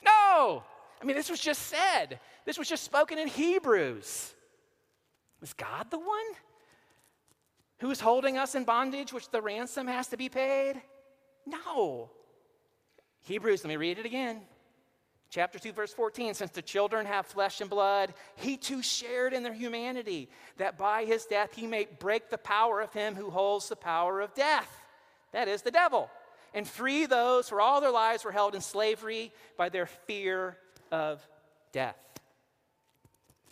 No! 0.05 0.63
I 1.03 1.05
mean, 1.05 1.17
this 1.17 1.29
was 1.29 1.41
just 1.41 1.63
said. 1.63 2.21
This 2.45 2.57
was 2.57 2.69
just 2.69 2.85
spoken 2.85 3.19
in 3.19 3.27
Hebrews. 3.27 4.37
Was 5.41 5.53
God 5.53 5.91
the 5.91 5.99
one 5.99 6.27
who 7.79 7.91
is 7.91 8.01
holding 8.01 8.37
us 8.37 8.55
in 8.55 8.65
bondage, 8.65 9.13
which 9.13 9.31
the 9.31 9.41
ransom 9.41 9.87
has 9.87 10.09
to 10.09 10.17
be 10.17 10.29
paid? 10.29 10.81
No. 11.47 12.11
Hebrews, 13.23 13.65
let 13.65 13.69
me 13.69 13.77
read 13.77 13.99
it 13.99 14.07
again. 14.07 14.41
Chapter 15.31 15.59
2, 15.59 15.73
verse 15.73 15.93
14 15.93 16.35
Since 16.35 16.53
the 16.53 16.63
children 16.63 17.07
have 17.07 17.27
flesh 17.27 17.61
and 17.61 17.71
blood, 17.71 18.15
he 18.37 18.57
too 18.57 18.83
shared 18.83 19.33
in 19.33 19.43
their 19.43 19.53
humanity, 19.53 20.29
that 20.57 20.79
by 20.79 21.05
his 21.05 21.25
death 21.27 21.55
he 21.55 21.67
may 21.67 21.87
break 21.99 22.31
the 22.31 22.39
power 22.39 22.81
of 22.81 22.93
him 22.93 23.15
who 23.15 23.31
holds 23.31 23.69
the 23.69 23.77
power 23.77 24.21
of 24.21 24.35
death. 24.35 24.71
That 25.33 25.49
is 25.49 25.63
the 25.63 25.71
devil. 25.71 26.11
And 26.55 26.67
free 26.67 27.05
those 27.05 27.49
who 27.49 27.61
all 27.61 27.81
their 27.81 27.91
lives 27.91 28.25
were 28.25 28.33
held 28.33 28.55
in 28.55 28.63
slavery 28.63 29.33
by 29.59 29.69
their 29.69 29.87
fear 29.87 30.57
of 30.91 31.23
death. 31.73 31.97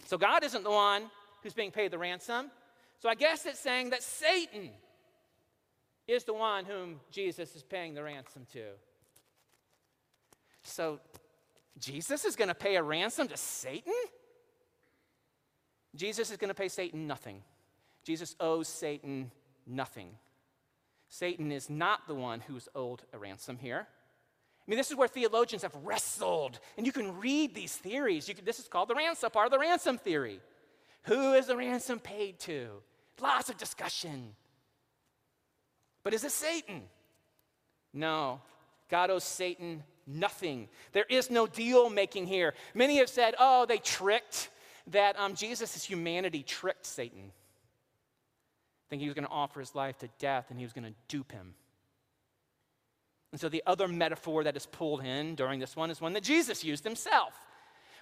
So 0.07 0.16
God 0.16 0.45
isn't 0.45 0.64
the 0.64 0.70
one 0.70 1.11
who's 1.47 1.55
being 1.55 1.70
paid 1.70 1.92
the 1.92 1.99
ransom. 1.99 2.51
So 2.99 3.09
I 3.09 3.14
guess 3.14 3.47
it's 3.47 3.61
saying 3.61 3.90
that 3.90 4.03
Satan 4.03 4.70
is 6.09 6.24
the 6.24 6.34
one 6.34 6.64
whom 6.64 6.99
Jesus 7.12 7.55
is 7.55 7.62
paying 7.62 7.94
the 7.94 8.03
ransom 8.03 8.47
to. 8.53 8.64
So 10.64 10.99
Jesus 11.78 12.24
is 12.24 12.34
going 12.34 12.49
to 12.49 12.55
pay 12.55 12.74
a 12.74 12.82
ransom 12.82 13.28
to 13.28 13.36
Satan? 13.36 13.94
Jesus 15.94 16.32
is 16.32 16.36
going 16.36 16.49
to 16.49 16.55
pay 16.55 16.66
Satan 16.66 17.07
nothing. 17.07 17.42
Jesus 18.03 18.34
owes 18.40 18.66
Satan 18.66 19.30
nothing. 19.68 20.09
Satan 21.09 21.53
is 21.53 21.70
not 21.70 22.09
the 22.09 22.14
one 22.16 22.40
who's 22.40 22.68
owed 22.74 23.03
a 23.12 23.18
ransom 23.18 23.57
here. 23.57 23.86
I 23.86 24.64
mean, 24.66 24.78
this 24.78 24.90
is 24.90 24.97
where 24.97 25.07
theologians 25.07 25.62
have 25.62 25.76
wrestled, 25.84 26.59
and 26.76 26.84
you 26.84 26.90
can 26.90 27.20
read 27.20 27.55
these 27.55 27.76
theories. 27.76 28.26
Can, 28.26 28.44
this 28.44 28.59
is 28.59 28.66
called 28.66 28.88
the 28.88 28.97
ransom, 28.97 29.30
part 29.30 29.47
of 29.47 29.53
the 29.53 29.61
ransom 29.61 29.97
theory. 29.97 30.40
Who 31.07 31.34
is 31.34 31.46
the 31.46 31.57
ransom 31.57 31.98
paid 31.98 32.38
to? 32.40 32.68
Lots 33.20 33.48
of 33.48 33.57
discussion. 33.57 34.34
But 36.02 36.14
is 36.14 36.24
it 36.24 36.32
Satan? 36.32 36.82
No. 37.92 38.40
God 38.88 39.11
owes 39.11 39.24
Satan 39.24 39.82
nothing. 40.07 40.68
There 40.92 41.07
is 41.09 41.30
no 41.30 41.46
deal 41.46 41.90
making 41.90 42.26
here. 42.26 42.54
Many 42.74 42.98
have 42.98 43.09
said, 43.09 43.34
oh, 43.38 43.66
they 43.66 43.78
tricked, 43.78 44.50
that 44.88 45.18
um, 45.18 45.34
Jesus' 45.34 45.82
humanity 45.82 46.42
tricked 46.42 46.86
Satan. 46.86 47.32
Thinking 48.88 49.04
he 49.04 49.09
was 49.09 49.14
going 49.14 49.26
to 49.26 49.32
offer 49.32 49.59
his 49.59 49.74
life 49.74 49.98
to 49.98 50.09
death 50.18 50.46
and 50.50 50.59
he 50.59 50.64
was 50.64 50.72
going 50.72 50.84
to 50.84 50.94
dupe 51.09 51.32
him. 51.32 51.54
And 53.32 53.40
so 53.40 53.48
the 53.48 53.62
other 53.66 53.88
metaphor 53.88 54.44
that 54.44 54.57
is 54.57 54.66
pulled 54.66 55.04
in 55.04 55.34
during 55.34 55.59
this 55.59 55.74
one 55.74 55.90
is 55.90 56.00
one 56.00 56.12
that 56.12 56.22
Jesus 56.22 56.62
used 56.62 56.84
himself. 56.84 57.34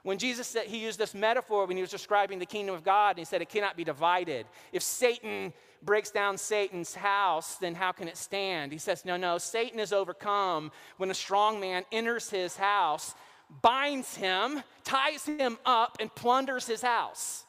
When 0.05 0.18
Jesus 0.18 0.46
said, 0.46 0.66
he 0.66 0.78
used 0.78 0.98
this 0.98 1.14
metaphor 1.14 1.66
when 1.66 1.76
he 1.76 1.80
was 1.80 1.90
describing 1.90 2.38
the 2.38 2.46
kingdom 2.46 2.74
of 2.74 2.84
God, 2.84 3.11
and 3.11 3.18
he 3.20 3.24
said 3.24 3.40
it 3.40 3.48
cannot 3.48 3.74
be 3.74 3.84
divided. 3.84 4.46
If 4.70 4.82
Satan 4.82 5.55
breaks 5.82 6.11
down 6.11 6.36
Satan's 6.36 6.94
house, 6.94 7.57
then 7.57 7.74
how 7.74 7.90
can 7.90 8.07
it 8.07 8.18
stand? 8.18 8.70
He 8.70 8.78
says, 8.78 9.07
no, 9.07 9.16
no, 9.16 9.38
Satan 9.38 9.80
is 9.80 9.94
overcome 9.94 10.72
when 10.98 11.11
a 11.11 11.14
strong 11.14 11.59
man 11.59 11.84
enters 11.90 12.28
his 12.28 12.55
house, 12.55 13.14
binds 13.62 14.14
him, 14.14 14.62
ties 14.84 15.24
him 15.24 15.57
up, 15.64 15.96
and 15.98 16.14
plunders 16.14 16.66
his 16.66 16.82
house. 16.82 17.44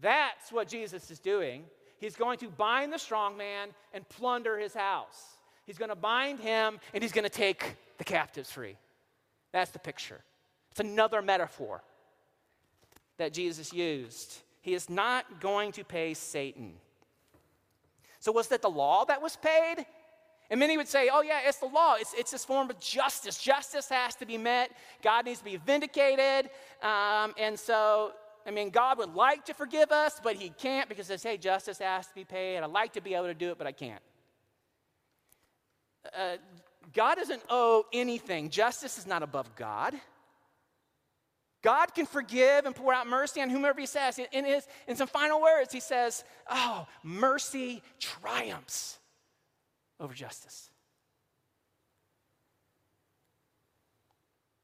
That's 0.00 0.50
what 0.50 0.66
Jesus 0.66 1.10
is 1.10 1.18
doing. 1.18 1.64
He's 1.98 2.16
going 2.16 2.38
to 2.38 2.48
bind 2.48 2.90
the 2.90 2.98
strong 2.98 3.36
man 3.36 3.68
and 3.92 4.08
plunder 4.08 4.58
his 4.58 4.72
house. 4.72 5.36
He's 5.66 5.76
going 5.76 5.90
to 5.90 5.96
bind 5.96 6.40
him 6.40 6.80
and 6.94 7.02
he's 7.02 7.12
going 7.12 7.24
to 7.24 7.28
take 7.28 7.76
the 7.98 8.04
captives 8.04 8.50
free. 8.50 8.76
That's 9.52 9.72
the 9.72 9.78
picture. 9.78 10.20
It's 10.78 10.88
another 10.88 11.22
metaphor 11.22 11.82
that 13.16 13.32
Jesus 13.32 13.72
used. 13.72 14.38
He 14.60 14.74
is 14.74 14.88
not 14.88 15.40
going 15.40 15.72
to 15.72 15.82
pay 15.82 16.14
Satan. 16.14 16.74
So, 18.20 18.30
was 18.30 18.46
that 18.48 18.62
the 18.62 18.70
law 18.70 19.04
that 19.06 19.20
was 19.20 19.34
paid? 19.34 19.84
And 20.50 20.60
many 20.60 20.76
would 20.76 20.86
say, 20.86 21.10
oh, 21.12 21.22
yeah, 21.22 21.40
it's 21.44 21.58
the 21.58 21.66
law. 21.66 21.96
It's, 21.98 22.14
it's 22.16 22.30
this 22.30 22.44
form 22.44 22.70
of 22.70 22.78
justice. 22.78 23.38
Justice 23.38 23.88
has 23.88 24.14
to 24.16 24.26
be 24.26 24.38
met. 24.38 24.70
God 25.02 25.24
needs 25.24 25.40
to 25.40 25.44
be 25.44 25.56
vindicated. 25.56 26.48
Um, 26.80 27.34
and 27.36 27.58
so, 27.58 28.12
I 28.46 28.52
mean, 28.52 28.70
God 28.70 28.98
would 28.98 29.16
like 29.16 29.46
to 29.46 29.54
forgive 29.54 29.90
us, 29.90 30.20
but 30.22 30.36
He 30.36 30.50
can't 30.50 30.88
because 30.88 31.08
says, 31.08 31.24
hey, 31.24 31.38
justice 31.38 31.80
has 31.80 32.06
to 32.06 32.14
be 32.14 32.24
paid. 32.24 32.58
I'd 32.58 32.70
like 32.70 32.92
to 32.92 33.00
be 33.00 33.14
able 33.14 33.26
to 33.26 33.34
do 33.34 33.50
it, 33.50 33.58
but 33.58 33.66
I 33.66 33.72
can't. 33.72 34.02
Uh, 36.16 36.36
God 36.92 37.16
doesn't 37.16 37.42
owe 37.50 37.84
anything. 37.92 38.48
Justice 38.48 38.96
is 38.96 39.08
not 39.08 39.24
above 39.24 39.56
God. 39.56 39.94
God 41.62 41.94
can 41.94 42.06
forgive 42.06 42.66
and 42.66 42.74
pour 42.74 42.94
out 42.94 43.06
mercy 43.06 43.40
on 43.40 43.50
whomever 43.50 43.80
he 43.80 43.86
says. 43.86 44.20
In, 44.32 44.44
his, 44.44 44.66
in 44.86 44.96
some 44.96 45.08
final 45.08 45.42
words, 45.42 45.72
he 45.72 45.80
says, 45.80 46.24
Oh, 46.48 46.86
mercy 47.02 47.82
triumphs 47.98 48.98
over 49.98 50.14
justice. 50.14 50.70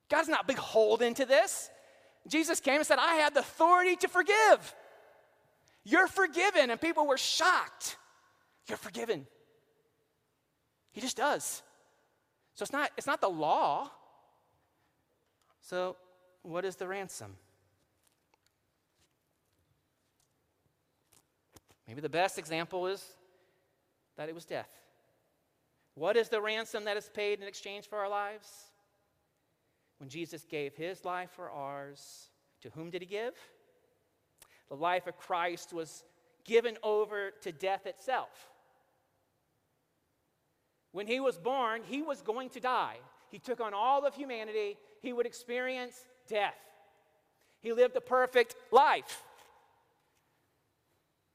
God's 0.09 0.29
not 0.29 0.47
beholden 0.47 1.15
to 1.15 1.25
this. 1.25 1.71
Jesus 2.29 2.61
came 2.61 2.77
and 2.77 2.87
said, 2.87 2.99
I 3.01 3.17
have 3.17 3.35
the 3.35 3.41
authority 3.41 3.97
to 3.97 4.09
forgive. 4.09 4.75
You're 5.85 6.07
forgiven. 6.07 6.71
And 6.71 6.81
people 6.81 7.07
were 7.07 7.19
shocked. 7.19 7.97
You're 8.69 8.79
forgiven. 8.79 9.27
He 10.93 11.01
just 11.01 11.17
does. 11.17 11.63
So 12.55 12.63
it's 12.63 12.73
not, 12.73 12.91
it's 12.97 13.07
not 13.07 13.21
the 13.21 13.29
law. 13.29 13.91
So 15.61 15.97
what 16.45 16.65
is 16.65 16.77
the 16.77 16.87
ransom? 16.87 17.35
Maybe 21.89 22.01
the 22.01 22.09
best 22.09 22.39
example 22.39 22.87
is 22.87 23.05
that 24.17 24.29
it 24.29 24.35
was 24.35 24.45
death. 24.45 24.69
What 25.95 26.17
is 26.17 26.29
the 26.29 26.41
ransom 26.41 26.85
that 26.85 26.97
is 26.97 27.09
paid 27.13 27.41
in 27.41 27.49
exchange 27.49 27.89
for 27.89 27.99
our 27.99 28.09
lives? 28.09 28.49
When 29.99 30.09
Jesus 30.09 30.45
gave 30.45 30.75
his 30.75 31.05
life 31.05 31.31
for 31.31 31.51
ours, 31.51 32.31
to 32.63 32.71
whom 32.71 32.91
did 32.91 33.03
he 33.03 33.07
give? 33.07 33.35
The 34.69 34.77
life 34.77 35.07
of 35.07 35.17
Christ 35.17 35.73
was 35.73 36.05
given 36.45 36.77
over 36.83 37.31
to 37.43 37.53
death 37.53 37.87
itself. 37.87 38.51
When 40.93 41.07
he 41.07 41.21
was 41.21 41.39
born, 41.39 41.83
he 41.85 42.03
was 42.03 42.23
going 42.23 42.51
to 42.51 42.61
die. 42.61 42.97
He 43.31 43.39
took 43.39 43.61
on 43.61 43.75
all 43.75 44.07
of 44.07 44.15
humanity. 44.15 44.77
He 45.01 45.13
would 45.13 45.27
experience 45.27 46.05
death. 46.29 46.55
He 47.61 47.73
lived 47.73 47.97
a 47.97 48.01
perfect 48.01 48.55
life, 48.71 49.23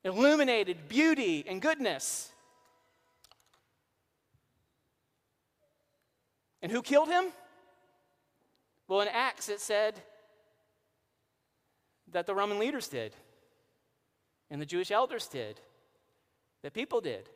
illuminated 0.04 0.88
beauty 0.88 1.44
and 1.48 1.62
goodness. 1.62 2.32
And 6.62 6.72
who 6.72 6.82
killed 6.82 7.10
him? 7.10 7.26
Well, 8.88 9.02
in 9.02 9.08
Acts 9.08 9.50
it 9.50 9.60
said 9.60 10.02
that 12.12 12.26
the 12.26 12.36
Roman 12.36 12.60
leaders 12.60 12.88
did, 12.88 13.16
and 14.50 14.62
the 14.62 14.66
Jewish 14.66 14.92
elders 14.92 15.28
did, 15.28 15.60
that 16.64 16.74
people 16.74 17.02
did, 17.02 17.30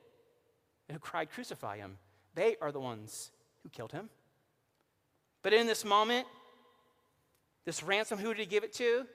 who 0.91 0.99
cried, 0.99 1.29
Crucify 1.31 1.77
him. 1.77 1.97
They 2.35 2.57
are 2.61 2.71
the 2.71 2.79
ones 2.79 3.31
who 3.61 3.69
killed 3.69 3.91
him. 3.91 4.09
But 5.41 5.53
in 5.53 5.67
this 5.67 5.85
moment, 5.85 6.27
this 7.65 7.83
ransom, 7.83 8.19
who 8.19 8.33
did 8.33 8.39
he 8.39 8.45
give 8.45 8.63
it 8.63 8.73
to? 8.73 9.05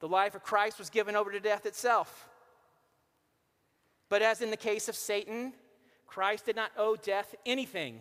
The 0.00 0.08
life 0.08 0.34
of 0.34 0.42
Christ 0.42 0.78
was 0.78 0.90
given 0.90 1.16
over 1.16 1.30
to 1.30 1.40
death 1.40 1.66
itself. 1.66 2.28
But 4.08 4.22
as 4.22 4.40
in 4.40 4.50
the 4.50 4.56
case 4.56 4.88
of 4.88 4.96
Satan, 4.96 5.52
Christ 6.06 6.46
did 6.46 6.56
not 6.56 6.72
owe 6.76 6.96
death 6.96 7.34
anything. 7.46 8.00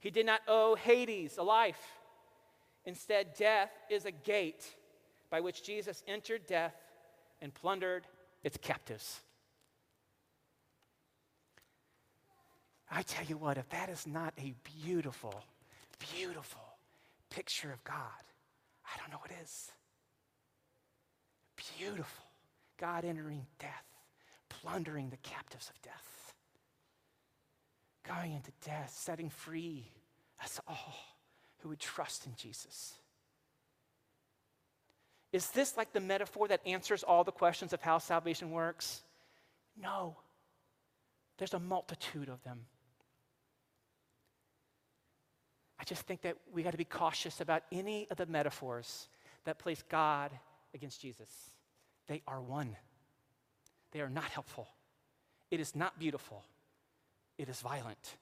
He 0.00 0.10
did 0.10 0.26
not 0.26 0.40
owe 0.48 0.74
Hades 0.74 1.36
a 1.38 1.42
life. 1.42 1.80
Instead, 2.84 3.34
death 3.34 3.70
is 3.90 4.04
a 4.06 4.10
gate 4.10 4.64
by 5.30 5.40
which 5.40 5.62
Jesus 5.62 6.02
entered 6.08 6.46
death 6.46 6.74
and 7.40 7.52
plundered 7.52 8.06
its 8.42 8.56
captives. 8.56 9.20
I 12.90 13.02
tell 13.02 13.24
you 13.26 13.36
what, 13.36 13.58
if 13.58 13.68
that 13.68 13.90
is 13.90 14.06
not 14.06 14.32
a 14.38 14.54
beautiful, 14.82 15.42
beautiful 15.98 16.78
picture 17.30 17.72
of 17.72 17.82
God, 17.84 17.96
I 18.84 18.98
don't 18.98 19.10
know 19.10 19.18
what 19.18 19.30
is. 19.42 19.70
Beautiful. 21.78 22.24
God 22.78 23.04
entering 23.04 23.46
death, 23.58 23.84
plundering 24.48 25.10
the 25.10 25.16
captives 25.18 25.68
of 25.68 25.82
death, 25.82 26.34
going 28.06 28.32
into 28.32 28.52
death, 28.64 28.94
setting 28.96 29.28
free 29.28 29.90
us 30.42 30.60
all 30.68 30.94
who 31.58 31.68
would 31.70 31.80
trust 31.80 32.26
in 32.26 32.32
Jesus. 32.36 32.94
Is 35.32 35.50
this 35.50 35.76
like 35.76 35.92
the 35.92 36.00
metaphor 36.00 36.48
that 36.48 36.66
answers 36.66 37.02
all 37.02 37.24
the 37.24 37.32
questions 37.32 37.72
of 37.72 37.82
how 37.82 37.98
salvation 37.98 38.50
works? 38.50 39.02
No. 39.80 40.16
There's 41.36 41.54
a 41.54 41.58
multitude 41.58 42.28
of 42.28 42.42
them. 42.44 42.60
I 45.80 45.84
just 45.84 46.02
think 46.02 46.22
that 46.22 46.36
we 46.52 46.62
got 46.62 46.72
to 46.72 46.78
be 46.78 46.84
cautious 46.84 47.40
about 47.40 47.62
any 47.70 48.08
of 48.10 48.16
the 48.16 48.26
metaphors 48.26 49.08
that 49.44 49.58
place 49.58 49.82
God 49.88 50.32
against 50.74 51.00
Jesus. 51.00 51.30
They 52.08 52.22
are 52.26 52.40
one. 52.40 52.76
They 53.92 54.00
are 54.00 54.10
not 54.10 54.24
helpful. 54.24 54.68
It 55.50 55.60
is 55.60 55.76
not 55.76 55.98
beautiful. 55.98 56.44
It 57.38 57.48
is 57.48 57.60
violent. 57.60 58.16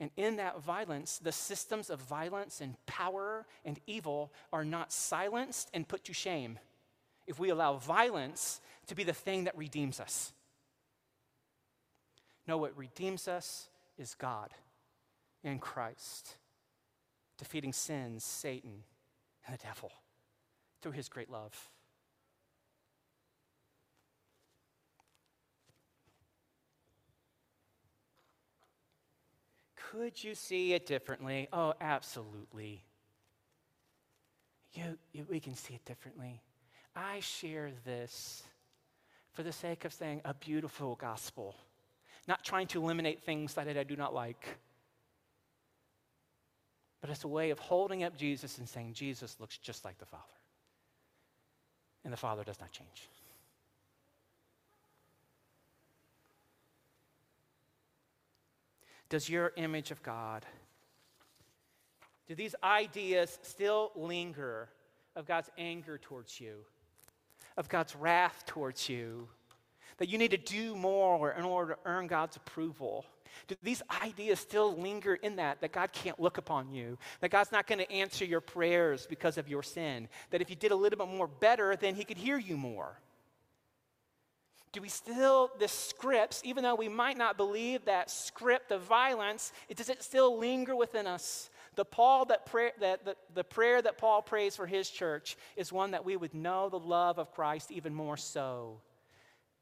And 0.00 0.10
in 0.16 0.36
that 0.36 0.60
violence, 0.60 1.18
the 1.18 1.32
systems 1.32 1.88
of 1.88 2.00
violence 2.00 2.60
and 2.60 2.74
power 2.86 3.46
and 3.64 3.78
evil 3.86 4.32
are 4.52 4.64
not 4.64 4.92
silenced 4.92 5.70
and 5.72 5.86
put 5.86 6.04
to 6.04 6.12
shame 6.12 6.58
if 7.26 7.38
we 7.38 7.50
allow 7.50 7.76
violence 7.76 8.60
to 8.88 8.94
be 8.94 9.04
the 9.04 9.12
thing 9.12 9.44
that 9.44 9.56
redeems 9.56 10.00
us. 10.00 10.32
No, 12.46 12.58
what 12.58 12.76
redeems 12.76 13.28
us 13.28 13.68
is 13.96 14.14
God 14.14 14.50
in 15.44 15.58
Christ, 15.58 16.36
defeating 17.38 17.72
sin, 17.72 18.18
Satan, 18.18 18.84
and 19.46 19.56
the 19.56 19.62
devil 19.62 19.92
through 20.80 20.92
his 20.92 21.08
great 21.08 21.30
love. 21.30 21.70
Could 29.90 30.22
you 30.24 30.34
see 30.34 30.72
it 30.72 30.86
differently? 30.86 31.48
Oh, 31.52 31.74
absolutely. 31.80 32.82
You, 34.72 34.98
you, 35.12 35.24
we 35.30 35.38
can 35.38 35.54
see 35.54 35.74
it 35.74 35.84
differently. 35.84 36.42
I 36.96 37.20
share 37.20 37.70
this 37.84 38.42
for 39.32 39.44
the 39.44 39.52
sake 39.52 39.84
of 39.84 39.92
saying 39.92 40.20
a 40.24 40.34
beautiful 40.34 40.96
gospel, 40.96 41.54
not 42.26 42.44
trying 42.44 42.66
to 42.68 42.82
eliminate 42.82 43.22
things 43.22 43.54
that 43.54 43.68
I 43.68 43.84
do 43.84 43.96
not 43.96 44.12
like, 44.12 44.58
but 47.04 47.10
it's 47.10 47.24
a 47.24 47.28
way 47.28 47.50
of 47.50 47.58
holding 47.58 48.02
up 48.02 48.16
Jesus 48.16 48.56
and 48.56 48.66
saying, 48.66 48.94
Jesus 48.94 49.36
looks 49.38 49.58
just 49.58 49.84
like 49.84 49.98
the 49.98 50.06
Father. 50.06 50.22
And 52.02 52.10
the 52.10 52.16
Father 52.16 52.42
does 52.42 52.58
not 52.58 52.72
change. 52.72 53.10
Does 59.10 59.28
your 59.28 59.52
image 59.56 59.90
of 59.90 60.02
God, 60.02 60.46
do 62.26 62.34
these 62.34 62.54
ideas 62.64 63.38
still 63.42 63.92
linger 63.94 64.70
of 65.14 65.26
God's 65.26 65.50
anger 65.58 65.98
towards 65.98 66.40
you, 66.40 66.54
of 67.58 67.68
God's 67.68 67.94
wrath 67.94 68.44
towards 68.46 68.88
you, 68.88 69.28
that 69.98 70.08
you 70.08 70.18
need 70.18 70.30
to 70.32 70.36
do 70.36 70.74
more 70.74 71.32
in 71.32 71.44
order 71.44 71.74
to 71.74 71.78
earn 71.84 72.06
God's 72.06 72.36
approval? 72.36 73.04
Do 73.48 73.56
these 73.62 73.82
ideas 74.02 74.38
still 74.38 74.76
linger 74.76 75.14
in 75.14 75.36
that, 75.36 75.60
that 75.60 75.72
God 75.72 75.92
can't 75.92 76.20
look 76.20 76.38
upon 76.38 76.72
you, 76.72 76.98
that 77.20 77.30
God's 77.30 77.52
not 77.52 77.66
going 77.66 77.80
to 77.80 77.90
answer 77.90 78.24
your 78.24 78.40
prayers 78.40 79.06
because 79.08 79.38
of 79.38 79.48
your 79.48 79.62
sin, 79.62 80.08
that 80.30 80.40
if 80.40 80.50
you 80.50 80.56
did 80.56 80.70
a 80.70 80.76
little 80.76 80.98
bit 80.98 81.08
more 81.08 81.26
better, 81.26 81.76
then 81.76 81.94
He 81.94 82.04
could 82.04 82.16
hear 82.16 82.38
you 82.38 82.56
more? 82.56 82.98
do 84.74 84.82
we 84.82 84.88
still, 84.88 85.52
the 85.60 85.68
scripts, 85.68 86.42
even 86.44 86.64
though 86.64 86.74
we 86.74 86.88
might 86.88 87.16
not 87.16 87.36
believe 87.36 87.84
that 87.84 88.10
script 88.10 88.72
of 88.72 88.82
violence, 88.82 89.52
it, 89.68 89.76
does 89.76 89.88
it 89.88 90.02
still 90.02 90.36
linger 90.36 90.74
within 90.74 91.06
us? 91.06 91.48
The, 91.76 91.84
Paul 91.84 92.24
that 92.26 92.44
pray, 92.44 92.72
that, 92.80 93.04
the, 93.04 93.16
the 93.32 93.44
prayer 93.44 93.80
that 93.80 93.98
Paul 93.98 94.20
prays 94.20 94.56
for 94.56 94.66
his 94.66 94.90
church 94.90 95.36
is 95.56 95.72
one 95.72 95.92
that 95.92 96.04
we 96.04 96.16
would 96.16 96.34
know 96.34 96.68
the 96.68 96.78
love 96.78 97.20
of 97.20 97.32
Christ 97.32 97.70
even 97.70 97.94
more 97.94 98.16
so. 98.16 98.80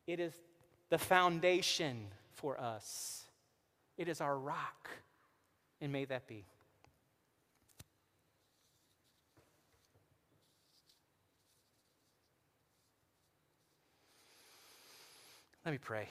It 0.07 0.21
is 0.21 0.33
the 0.91 0.99
foundation 0.99 2.07
for 2.31 2.61
us, 2.61 3.25
it 3.97 4.09
is 4.09 4.21
our 4.21 4.39
rock. 4.39 4.89
And 5.81 5.91
may 5.91 6.05
that 6.05 6.29
be. 6.29 6.45
Let 15.65 15.73
me 15.73 15.79
pray. 15.79 16.07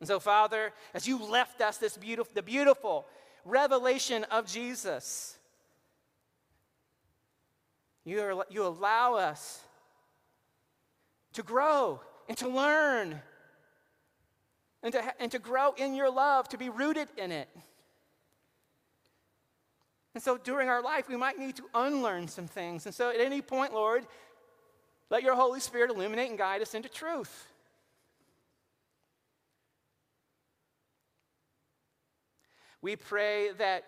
And 0.00 0.08
so, 0.08 0.18
Father, 0.18 0.72
as 0.94 1.06
you 1.06 1.22
left 1.22 1.60
us 1.60 1.76
this 1.76 1.96
beautiful, 1.96 2.32
the 2.34 2.42
beautiful 2.42 3.06
revelation 3.44 4.24
of 4.24 4.46
Jesus, 4.46 5.36
you, 8.04 8.20
are, 8.20 8.44
you 8.48 8.64
allow 8.64 9.14
us 9.14 9.60
to 11.34 11.42
grow 11.42 12.00
and 12.28 12.36
to 12.38 12.48
learn 12.48 13.20
and 14.82 14.92
to, 14.92 15.02
and 15.20 15.30
to 15.32 15.38
grow 15.38 15.72
in 15.72 15.94
your 15.94 16.10
love, 16.10 16.48
to 16.50 16.58
be 16.58 16.68
rooted 16.68 17.08
in 17.16 17.32
it. 17.32 17.48
And 20.14 20.22
so 20.22 20.36
during 20.36 20.68
our 20.68 20.82
life, 20.82 21.08
we 21.08 21.16
might 21.16 21.38
need 21.38 21.56
to 21.56 21.64
unlearn 21.74 22.28
some 22.28 22.46
things. 22.46 22.86
And 22.86 22.94
so 22.94 23.10
at 23.10 23.20
any 23.20 23.42
point, 23.42 23.72
Lord, 23.72 24.06
let 25.08 25.22
your 25.22 25.34
Holy 25.34 25.60
Spirit 25.60 25.90
illuminate 25.90 26.30
and 26.30 26.38
guide 26.38 26.62
us 26.62 26.74
into 26.74 26.88
truth. 26.88 27.46
We 32.82 32.96
pray 32.96 33.50
that 33.58 33.84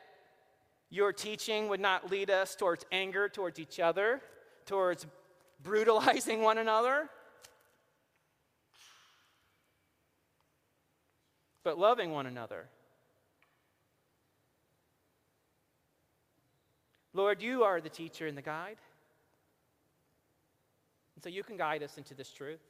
your 0.90 1.12
teaching 1.12 1.68
would 1.68 1.80
not 1.80 2.10
lead 2.10 2.28
us 2.28 2.54
towards 2.54 2.84
anger 2.92 3.28
towards 3.28 3.58
each 3.58 3.80
other, 3.80 4.20
towards 4.66 5.06
brutalizing 5.62 6.42
one 6.42 6.58
another, 6.58 7.08
but 11.64 11.78
loving 11.78 12.10
one 12.10 12.26
another. 12.26 12.66
Lord, 17.14 17.42
you 17.42 17.62
are 17.62 17.80
the 17.80 17.90
teacher 17.90 18.26
and 18.26 18.36
the 18.36 18.42
guide. 18.42 18.78
And 21.14 21.22
so 21.22 21.28
you 21.28 21.42
can 21.42 21.56
guide 21.56 21.82
us 21.82 21.98
into 21.98 22.14
this 22.14 22.32
truth. 22.32 22.60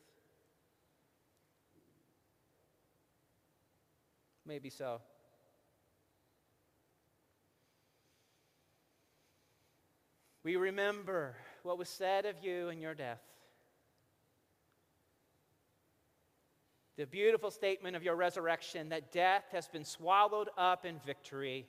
Maybe 4.45 4.69
so. 4.69 5.01
We 10.43 10.57
remember 10.57 11.37
what 11.63 11.79
was 11.79 11.89
said 11.89 12.27
of 12.27 12.35
you 12.43 12.69
in 12.69 12.81
your 12.81 12.95
death. 12.95 13.21
The 16.97 17.07
beautiful 17.07 17.51
statement 17.51 17.97
of 17.97 18.03
your 18.03 18.17
resurrection 18.17 18.91
that 18.91 19.13
death 19.13 19.45
has 19.53 19.67
been 19.69 19.85
swallowed 19.85 20.51
up 20.59 20.85
in 20.85 20.99
victory. 21.07 21.67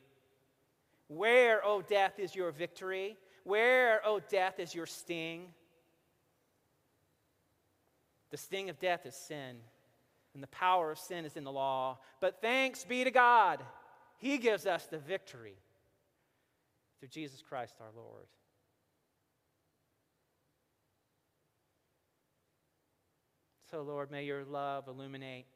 Where, 1.08 1.64
O 1.66 1.76
oh, 1.78 1.82
death, 1.82 2.20
is 2.20 2.36
your 2.36 2.52
victory? 2.52 3.18
Where, 3.44 4.02
O 4.06 4.16
oh, 4.16 4.22
death, 4.30 4.60
is 4.60 4.76
your 4.76 4.86
sting? 4.86 5.48
The 8.32 8.38
sting 8.38 8.70
of 8.70 8.80
death 8.80 9.06
is 9.06 9.16
sin, 9.16 9.58
and 10.34 10.42
the 10.42 10.48
power 10.48 10.92
of 10.92 10.98
sin 10.98 11.24
is 11.24 11.38
in 11.38 11.44
the 11.44 11.52
law. 11.52 12.00
But 12.20 12.42
thanks 12.42 12.84
be 12.84 13.04
to 13.04 13.12
God, 13.12 13.64
He 14.18 14.38
gives 14.40 14.66
us 14.66 14.88
the 14.88 14.98
victory 14.98 15.56
through 17.00 17.10
Jesus 17.10 17.42
Christ 17.42 17.76
our 17.80 17.92
Lord. 17.96 18.26
So, 23.74 23.82
Lord, 23.82 24.12
may 24.12 24.24
your 24.24 24.46
love 24.46 24.88
illuminate. 24.88 25.48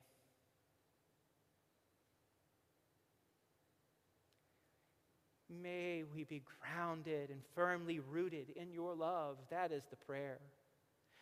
May 5.61 6.01
we 6.15 6.23
be 6.23 6.41
grounded 6.63 7.29
and 7.29 7.41
firmly 7.53 7.99
rooted 7.99 8.49
in 8.55 8.71
your 8.71 8.95
love. 8.95 9.37
That 9.51 9.71
is 9.71 9.83
the 9.91 9.97
prayer. 9.97 10.39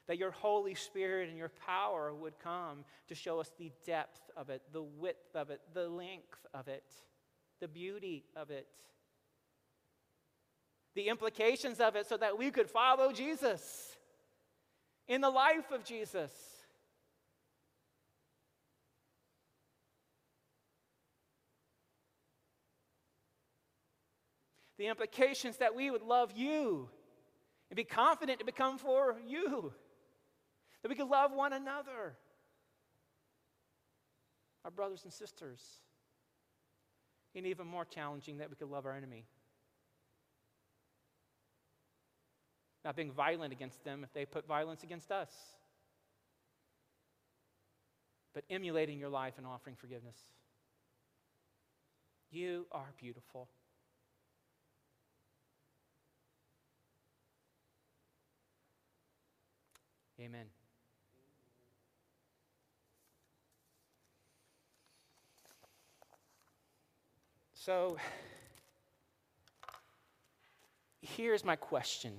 That 0.08 0.18
your 0.18 0.32
Holy 0.32 0.74
Spirit 0.74 1.28
and 1.28 1.38
your 1.38 1.52
power 1.66 2.14
would 2.14 2.40
come 2.40 2.86
to 3.10 3.14
show 3.14 3.42
us 3.42 3.52
the 3.60 3.74
depth 3.86 4.22
of 4.38 4.50
it, 4.50 4.62
the 4.72 4.84
width 4.84 5.36
of 5.36 5.50
it, 5.50 5.60
the 5.74 5.90
length 5.90 6.48
of 6.54 6.70
it, 6.70 6.86
the 7.60 7.68
beauty 7.68 8.24
of 8.38 8.52
it, 8.52 8.68
the 10.96 11.10
implications 11.10 11.82
of 11.82 11.98
it, 11.98 12.08
so 12.08 12.16
that 12.16 12.38
we 12.38 12.52
could 12.52 12.70
follow 12.70 13.12
Jesus 13.12 13.98
in 15.10 15.20
the 15.20 15.30
life 15.30 15.72
of 15.74 15.84
Jesus. 15.84 16.55
The 24.78 24.88
implications 24.88 25.58
that 25.58 25.76
we 25.76 25.90
would 25.90 26.02
love 26.02 26.32
you 26.36 26.90
and 27.70 27.78
be 27.78 27.84
confident 27.84 28.40
to 28.40 28.46
become 28.46 28.78
for 28.78 29.16
you, 29.26 29.74
that 30.82 30.90
we 30.90 30.96
could 30.96 31.08
love 31.08 31.32
one 31.32 31.54
another, 31.54 32.16
our 34.64 34.72
brothers 34.72 35.02
and 35.04 35.14
sisters, 35.14 35.62
and 37.36 37.46
even 37.46 37.68
more 37.68 37.86
challenging, 37.86 38.38
that 38.38 38.50
we 38.50 38.56
could 38.56 38.70
love 38.70 38.86
our 38.86 38.94
enemy. 38.94 39.26
Not 42.84 42.96
being 42.96 43.12
violent 43.12 43.52
against 43.52 43.84
them 43.84 44.04
if 44.04 44.14
they 44.14 44.26
put 44.26 44.48
violence 44.48 44.84
against 44.84 45.12
us, 45.12 45.32
but 48.34 48.44
emulating 48.50 49.00
your 49.00 49.10
life 49.10 49.34
and 49.38 49.48
offering 49.48 49.76
forgiveness. 49.76 50.18
You 52.30 52.68
are 52.72 52.94
beautiful. 53.00 53.48
Amen. 60.20 60.46
So, 67.54 67.98
here's 71.02 71.44
my 71.44 71.58
question 71.58 72.14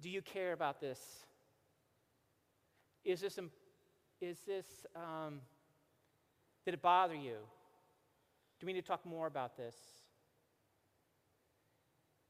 Do 0.00 0.10
you 0.10 0.20
care 0.20 0.52
about 0.52 0.80
this? 0.80 1.00
Is 3.04 3.20
this, 3.20 3.38
is 4.20 4.40
this 4.46 4.66
um, 4.94 5.40
did 6.64 6.74
it 6.74 6.82
bother 6.82 7.14
you? 7.14 7.36
Do 8.60 8.66
we 8.66 8.72
need 8.72 8.82
to 8.82 8.86
talk 8.86 9.04
more 9.06 9.26
about 9.26 9.56
this? 9.56 9.76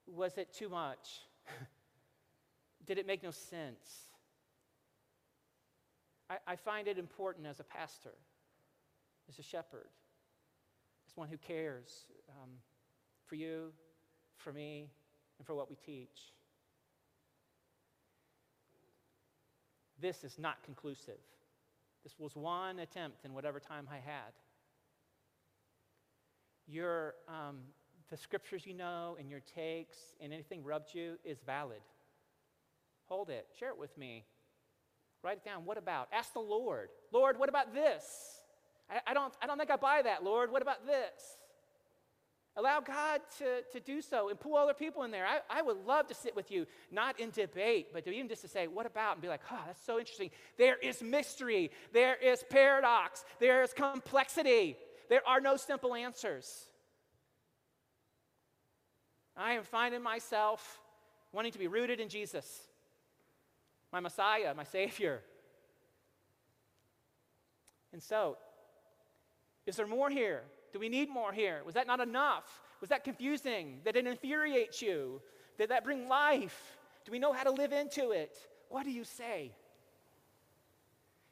Was 0.06 0.36
it 0.38 0.52
too 0.52 0.68
much? 0.68 1.22
Did 2.86 2.98
it 2.98 3.06
make 3.06 3.22
no 3.22 3.30
sense? 3.30 4.08
I, 6.28 6.36
I 6.46 6.56
find 6.56 6.88
it 6.88 6.98
important 6.98 7.46
as 7.46 7.60
a 7.60 7.64
pastor, 7.64 8.14
as 9.28 9.38
a 9.38 9.42
shepherd, 9.42 9.88
as 11.08 11.16
one 11.16 11.28
who 11.28 11.36
cares 11.36 12.06
um, 12.30 12.50
for 13.26 13.34
you, 13.34 13.72
for 14.36 14.52
me, 14.52 14.88
and 15.38 15.46
for 15.46 15.54
what 15.54 15.68
we 15.68 15.76
teach. 15.76 16.32
This 20.00 20.24
is 20.24 20.38
not 20.38 20.62
conclusive. 20.64 21.18
This 22.02 22.18
was 22.18 22.36
one 22.36 22.80
attempt 22.80 23.24
in 23.24 23.32
whatever 23.32 23.58
time 23.58 23.88
I 23.90 23.96
had. 23.96 24.32
Your, 26.66 27.14
um, 27.28 27.60
the 28.10 28.16
scriptures 28.16 28.66
you 28.66 28.74
know 28.74 29.16
and 29.18 29.30
your 29.30 29.40
takes 29.40 29.96
and 30.20 30.32
anything 30.32 30.62
rubbed 30.62 30.94
you 30.94 31.16
is 31.24 31.38
valid. 31.46 31.80
Hold 33.06 33.30
it. 33.30 33.46
Share 33.58 33.70
it 33.70 33.78
with 33.78 33.96
me. 33.98 34.24
Write 35.22 35.38
it 35.38 35.44
down. 35.44 35.64
What 35.64 35.78
about? 35.78 36.08
Ask 36.12 36.32
the 36.32 36.40
Lord. 36.40 36.90
Lord, 37.12 37.38
what 37.38 37.48
about 37.48 37.72
this? 37.74 38.04
I, 38.90 39.00
I, 39.10 39.14
don't, 39.14 39.32
I 39.40 39.46
don't 39.46 39.58
think 39.58 39.70
I 39.70 39.76
buy 39.76 40.02
that, 40.02 40.22
Lord. 40.22 40.50
What 40.50 40.62
about 40.62 40.86
this? 40.86 41.38
Allow 42.56 42.80
God 42.80 43.20
to, 43.38 43.62
to 43.72 43.80
do 43.80 44.00
so 44.00 44.28
and 44.28 44.38
pull 44.38 44.56
other 44.56 44.74
people 44.74 45.02
in 45.02 45.10
there. 45.10 45.26
I, 45.26 45.40
I 45.50 45.62
would 45.62 45.78
love 45.86 46.06
to 46.08 46.14
sit 46.14 46.36
with 46.36 46.52
you, 46.52 46.66
not 46.92 47.18
in 47.18 47.30
debate, 47.30 47.88
but 47.92 48.06
even 48.06 48.28
just 48.28 48.42
to 48.42 48.48
say, 48.48 48.68
what 48.68 48.86
about? 48.86 49.14
And 49.14 49.22
be 49.22 49.28
like, 49.28 49.40
oh, 49.50 49.58
that's 49.66 49.84
so 49.84 49.98
interesting. 49.98 50.30
There 50.56 50.76
is 50.76 51.02
mystery, 51.02 51.72
there 51.92 52.14
is 52.14 52.44
paradox, 52.48 53.24
there 53.40 53.62
is 53.64 53.72
complexity. 53.72 54.76
There 55.08 55.22
are 55.26 55.40
no 55.40 55.56
simple 55.56 55.94
answers. 55.94 56.68
I 59.36 59.54
am 59.54 59.64
finding 59.64 60.02
myself 60.02 60.80
wanting 61.32 61.52
to 61.52 61.58
be 61.58 61.66
rooted 61.66 61.98
in 61.98 62.08
Jesus 62.08 62.68
my 63.94 64.00
Messiah, 64.00 64.52
my 64.54 64.64
Savior. 64.64 65.22
And 67.92 68.02
so, 68.02 68.36
is 69.66 69.76
there 69.76 69.86
more 69.86 70.10
here? 70.10 70.42
Do 70.72 70.80
we 70.80 70.88
need 70.88 71.08
more 71.08 71.32
here? 71.32 71.62
Was 71.64 71.74
that 71.74 71.86
not 71.86 72.00
enough? 72.00 72.60
Was 72.80 72.90
that 72.90 73.04
confusing? 73.04 73.78
Did 73.84 73.94
it 73.94 74.04
infuriate 74.04 74.82
you? 74.82 75.22
Did 75.56 75.68
that 75.68 75.84
bring 75.84 76.08
life? 76.08 76.76
Do 77.04 77.12
we 77.12 77.20
know 77.20 77.32
how 77.32 77.44
to 77.44 77.52
live 77.52 77.72
into 77.72 78.10
it? 78.10 78.36
What 78.68 78.82
do 78.82 78.90
you 78.90 79.04
say? 79.04 79.52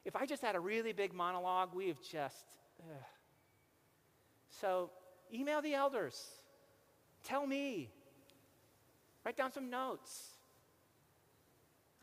If 0.05 0.15
I 0.15 0.25
just 0.25 0.41
had 0.41 0.55
a 0.55 0.59
really 0.61 0.93
big 0.93 1.13
monologue, 1.13 1.75
we 1.75 1.89
have 1.89 2.01
just. 2.01 2.45
Ugh. 2.79 2.95
So, 4.61 4.89
email 5.33 5.61
the 5.61 5.73
elders. 5.73 6.17
Tell 7.25 7.45
me. 7.45 7.89
Write 9.25 9.35
down 9.35 9.51
some 9.51 9.69
notes. 9.69 10.32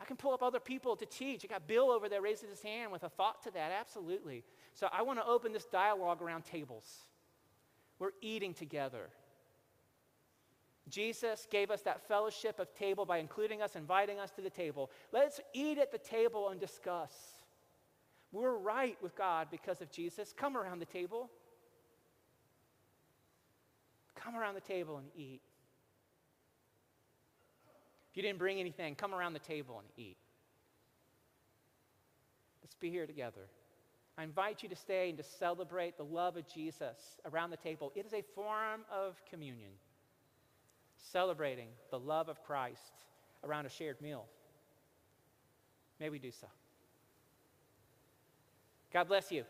I 0.01 0.05
can 0.05 0.16
pull 0.16 0.32
up 0.32 0.43
other 0.43 0.60
people 0.60 0.97
to 0.97 1.05
teach. 1.05 1.44
I 1.44 1.48
got 1.48 1.66
Bill 1.66 1.90
over 1.90 2.09
there 2.09 2.22
raising 2.22 2.48
his 2.48 2.62
hand 2.62 2.90
with 2.90 3.02
a 3.02 3.10
thought 3.10 3.43
to 3.43 3.51
that. 3.51 3.70
Absolutely. 3.72 4.44
So 4.72 4.89
I 4.93 5.02
want 5.02 5.18
to 5.18 5.27
open 5.27 5.52
this 5.52 5.66
dialogue 5.66 6.22
around 6.22 6.44
tables. 6.44 6.86
We're 7.98 8.12
eating 8.22 8.55
together. 8.55 9.10
Jesus 10.89 11.47
gave 11.51 11.70
us 11.70 11.82
that 11.82 12.09
fellowship 12.09 12.59
of 12.59 12.74
table 12.74 13.05
by 13.05 13.18
including 13.18 13.60
us, 13.60 13.77
inviting 13.77 14.18
us 14.18 14.31
to 14.32 14.40
the 14.40 14.51
table. 14.51 14.90
Let's 15.12 15.39
eat 15.52 15.78
at 15.78 15.93
the 15.93 15.98
table 15.98 16.48
and 16.48 16.59
discuss. 16.59 17.12
We're 18.32 18.56
right 18.56 18.97
with 19.02 19.14
God 19.14 19.48
because 19.51 19.82
of 19.82 19.90
Jesus. 19.90 20.32
Come 20.36 20.56
around 20.56 20.78
the 20.78 20.86
table. 20.86 21.31
Come 24.14 24.35
around 24.35 24.55
the 24.55 24.60
table 24.60 24.97
and 24.97 25.09
eat. 25.14 25.43
If 28.11 28.16
you 28.16 28.23
didn't 28.23 28.39
bring 28.39 28.59
anything, 28.59 28.95
come 28.95 29.15
around 29.15 29.35
the 29.35 29.39
table 29.39 29.78
and 29.78 29.89
eat. 29.97 30.16
Let's 32.62 32.74
be 32.74 32.91
here 32.91 33.07
together. 33.07 33.49
I 34.19 34.24
invite 34.24 34.62
you 34.62 34.69
to 34.69 34.77
stay 34.77 35.09
and 35.09 35.19
to 35.19 35.24
celebrate 35.24 35.97
the 35.97 36.05
love 36.05 36.37
of 36.37 36.47
Jesus 36.47 36.99
around 37.24 37.51
the 37.51 37.57
table. 37.57 37.93
It 37.95 38.05
is 38.05 38.12
a 38.12 38.23
form 38.35 38.82
of 38.93 39.20
communion, 39.31 39.70
celebrating 40.99 41.69
the 41.91 41.99
love 41.99 42.28
of 42.28 42.43
Christ 42.43 42.93
around 43.45 43.66
a 43.66 43.70
shared 43.70 44.01
meal. 44.03 44.27
May 46.01 46.11
we 46.11 46.19
do 46.19 46.31
so. 46.31 46.49
God 48.93 49.07
bless 49.07 49.31
you. 49.31 49.45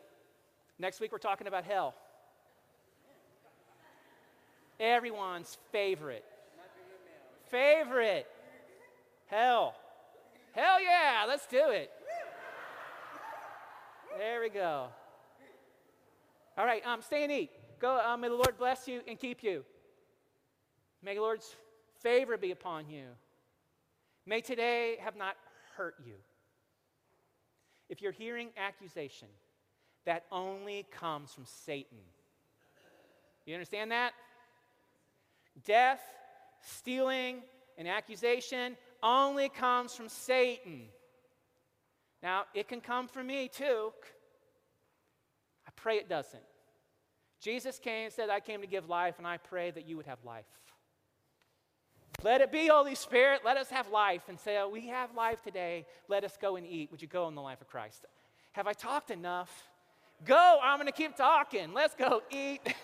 Next 0.78 1.00
week, 1.00 1.12
we're 1.12 1.18
talking 1.18 1.46
about 1.46 1.64
hell. 1.64 1.94
Everyone's 4.78 5.58
favorite. 5.72 6.24
Favorite. 7.50 8.26
Hell. 9.30 9.74
Hell 10.52 10.82
yeah, 10.82 11.24
let's 11.28 11.46
do 11.46 11.70
it. 11.70 11.90
There 14.18 14.40
we 14.40 14.48
go. 14.48 14.88
All 16.58 16.66
right, 16.66 16.84
um, 16.84 17.00
stay 17.00 17.22
and 17.22 17.30
eat. 17.30 17.50
Go, 17.78 18.00
um, 18.00 18.20
may 18.20 18.28
the 18.28 18.34
Lord 18.34 18.58
bless 18.58 18.88
you 18.88 19.00
and 19.06 19.18
keep 19.18 19.44
you. 19.44 19.64
May 21.00 21.14
the 21.14 21.20
Lord's 21.20 21.54
favor 22.00 22.36
be 22.36 22.50
upon 22.50 22.90
you. 22.90 23.04
May 24.26 24.40
today 24.40 24.96
have 25.00 25.16
not 25.16 25.36
hurt 25.76 25.94
you. 26.04 26.14
If 27.88 28.02
you're 28.02 28.12
hearing 28.12 28.48
accusation, 28.56 29.28
that 30.06 30.24
only 30.32 30.86
comes 30.90 31.32
from 31.32 31.44
Satan. 31.46 31.98
You 33.46 33.54
understand 33.54 33.92
that? 33.92 34.12
Death, 35.64 36.00
stealing, 36.62 37.42
and 37.78 37.86
accusation 37.86 38.76
only 39.02 39.48
comes 39.48 39.94
from 39.94 40.08
Satan. 40.08 40.82
Now, 42.22 42.44
it 42.54 42.68
can 42.68 42.80
come 42.80 43.08
from 43.08 43.26
me 43.28 43.48
too. 43.48 43.92
I 45.66 45.70
pray 45.76 45.96
it 45.96 46.08
doesn't. 46.08 46.42
Jesus 47.40 47.78
came 47.78 48.06
and 48.06 48.12
said, 48.12 48.28
I 48.28 48.40
came 48.40 48.60
to 48.60 48.66
give 48.66 48.88
life, 48.88 49.14
and 49.18 49.26
I 49.26 49.38
pray 49.38 49.70
that 49.70 49.88
you 49.88 49.96
would 49.96 50.06
have 50.06 50.18
life. 50.24 50.44
Let 52.22 52.42
it 52.42 52.52
be, 52.52 52.66
Holy 52.66 52.94
Spirit. 52.94 53.40
Let 53.44 53.56
us 53.56 53.70
have 53.70 53.88
life 53.88 54.22
and 54.28 54.38
say, 54.38 54.58
oh, 54.58 54.68
We 54.68 54.88
have 54.88 55.14
life 55.14 55.42
today. 55.42 55.86
Let 56.08 56.22
us 56.24 56.36
go 56.40 56.56
and 56.56 56.66
eat. 56.66 56.90
Would 56.90 57.00
you 57.00 57.08
go 57.08 57.28
in 57.28 57.34
the 57.34 57.40
life 57.40 57.62
of 57.62 57.68
Christ? 57.68 58.04
Have 58.52 58.66
I 58.66 58.74
talked 58.74 59.10
enough? 59.10 59.68
Go. 60.26 60.58
I'm 60.62 60.78
going 60.78 60.86
to 60.86 60.92
keep 60.92 61.16
talking. 61.16 61.72
Let's 61.72 61.94
go 61.94 62.22
eat. 62.30 62.60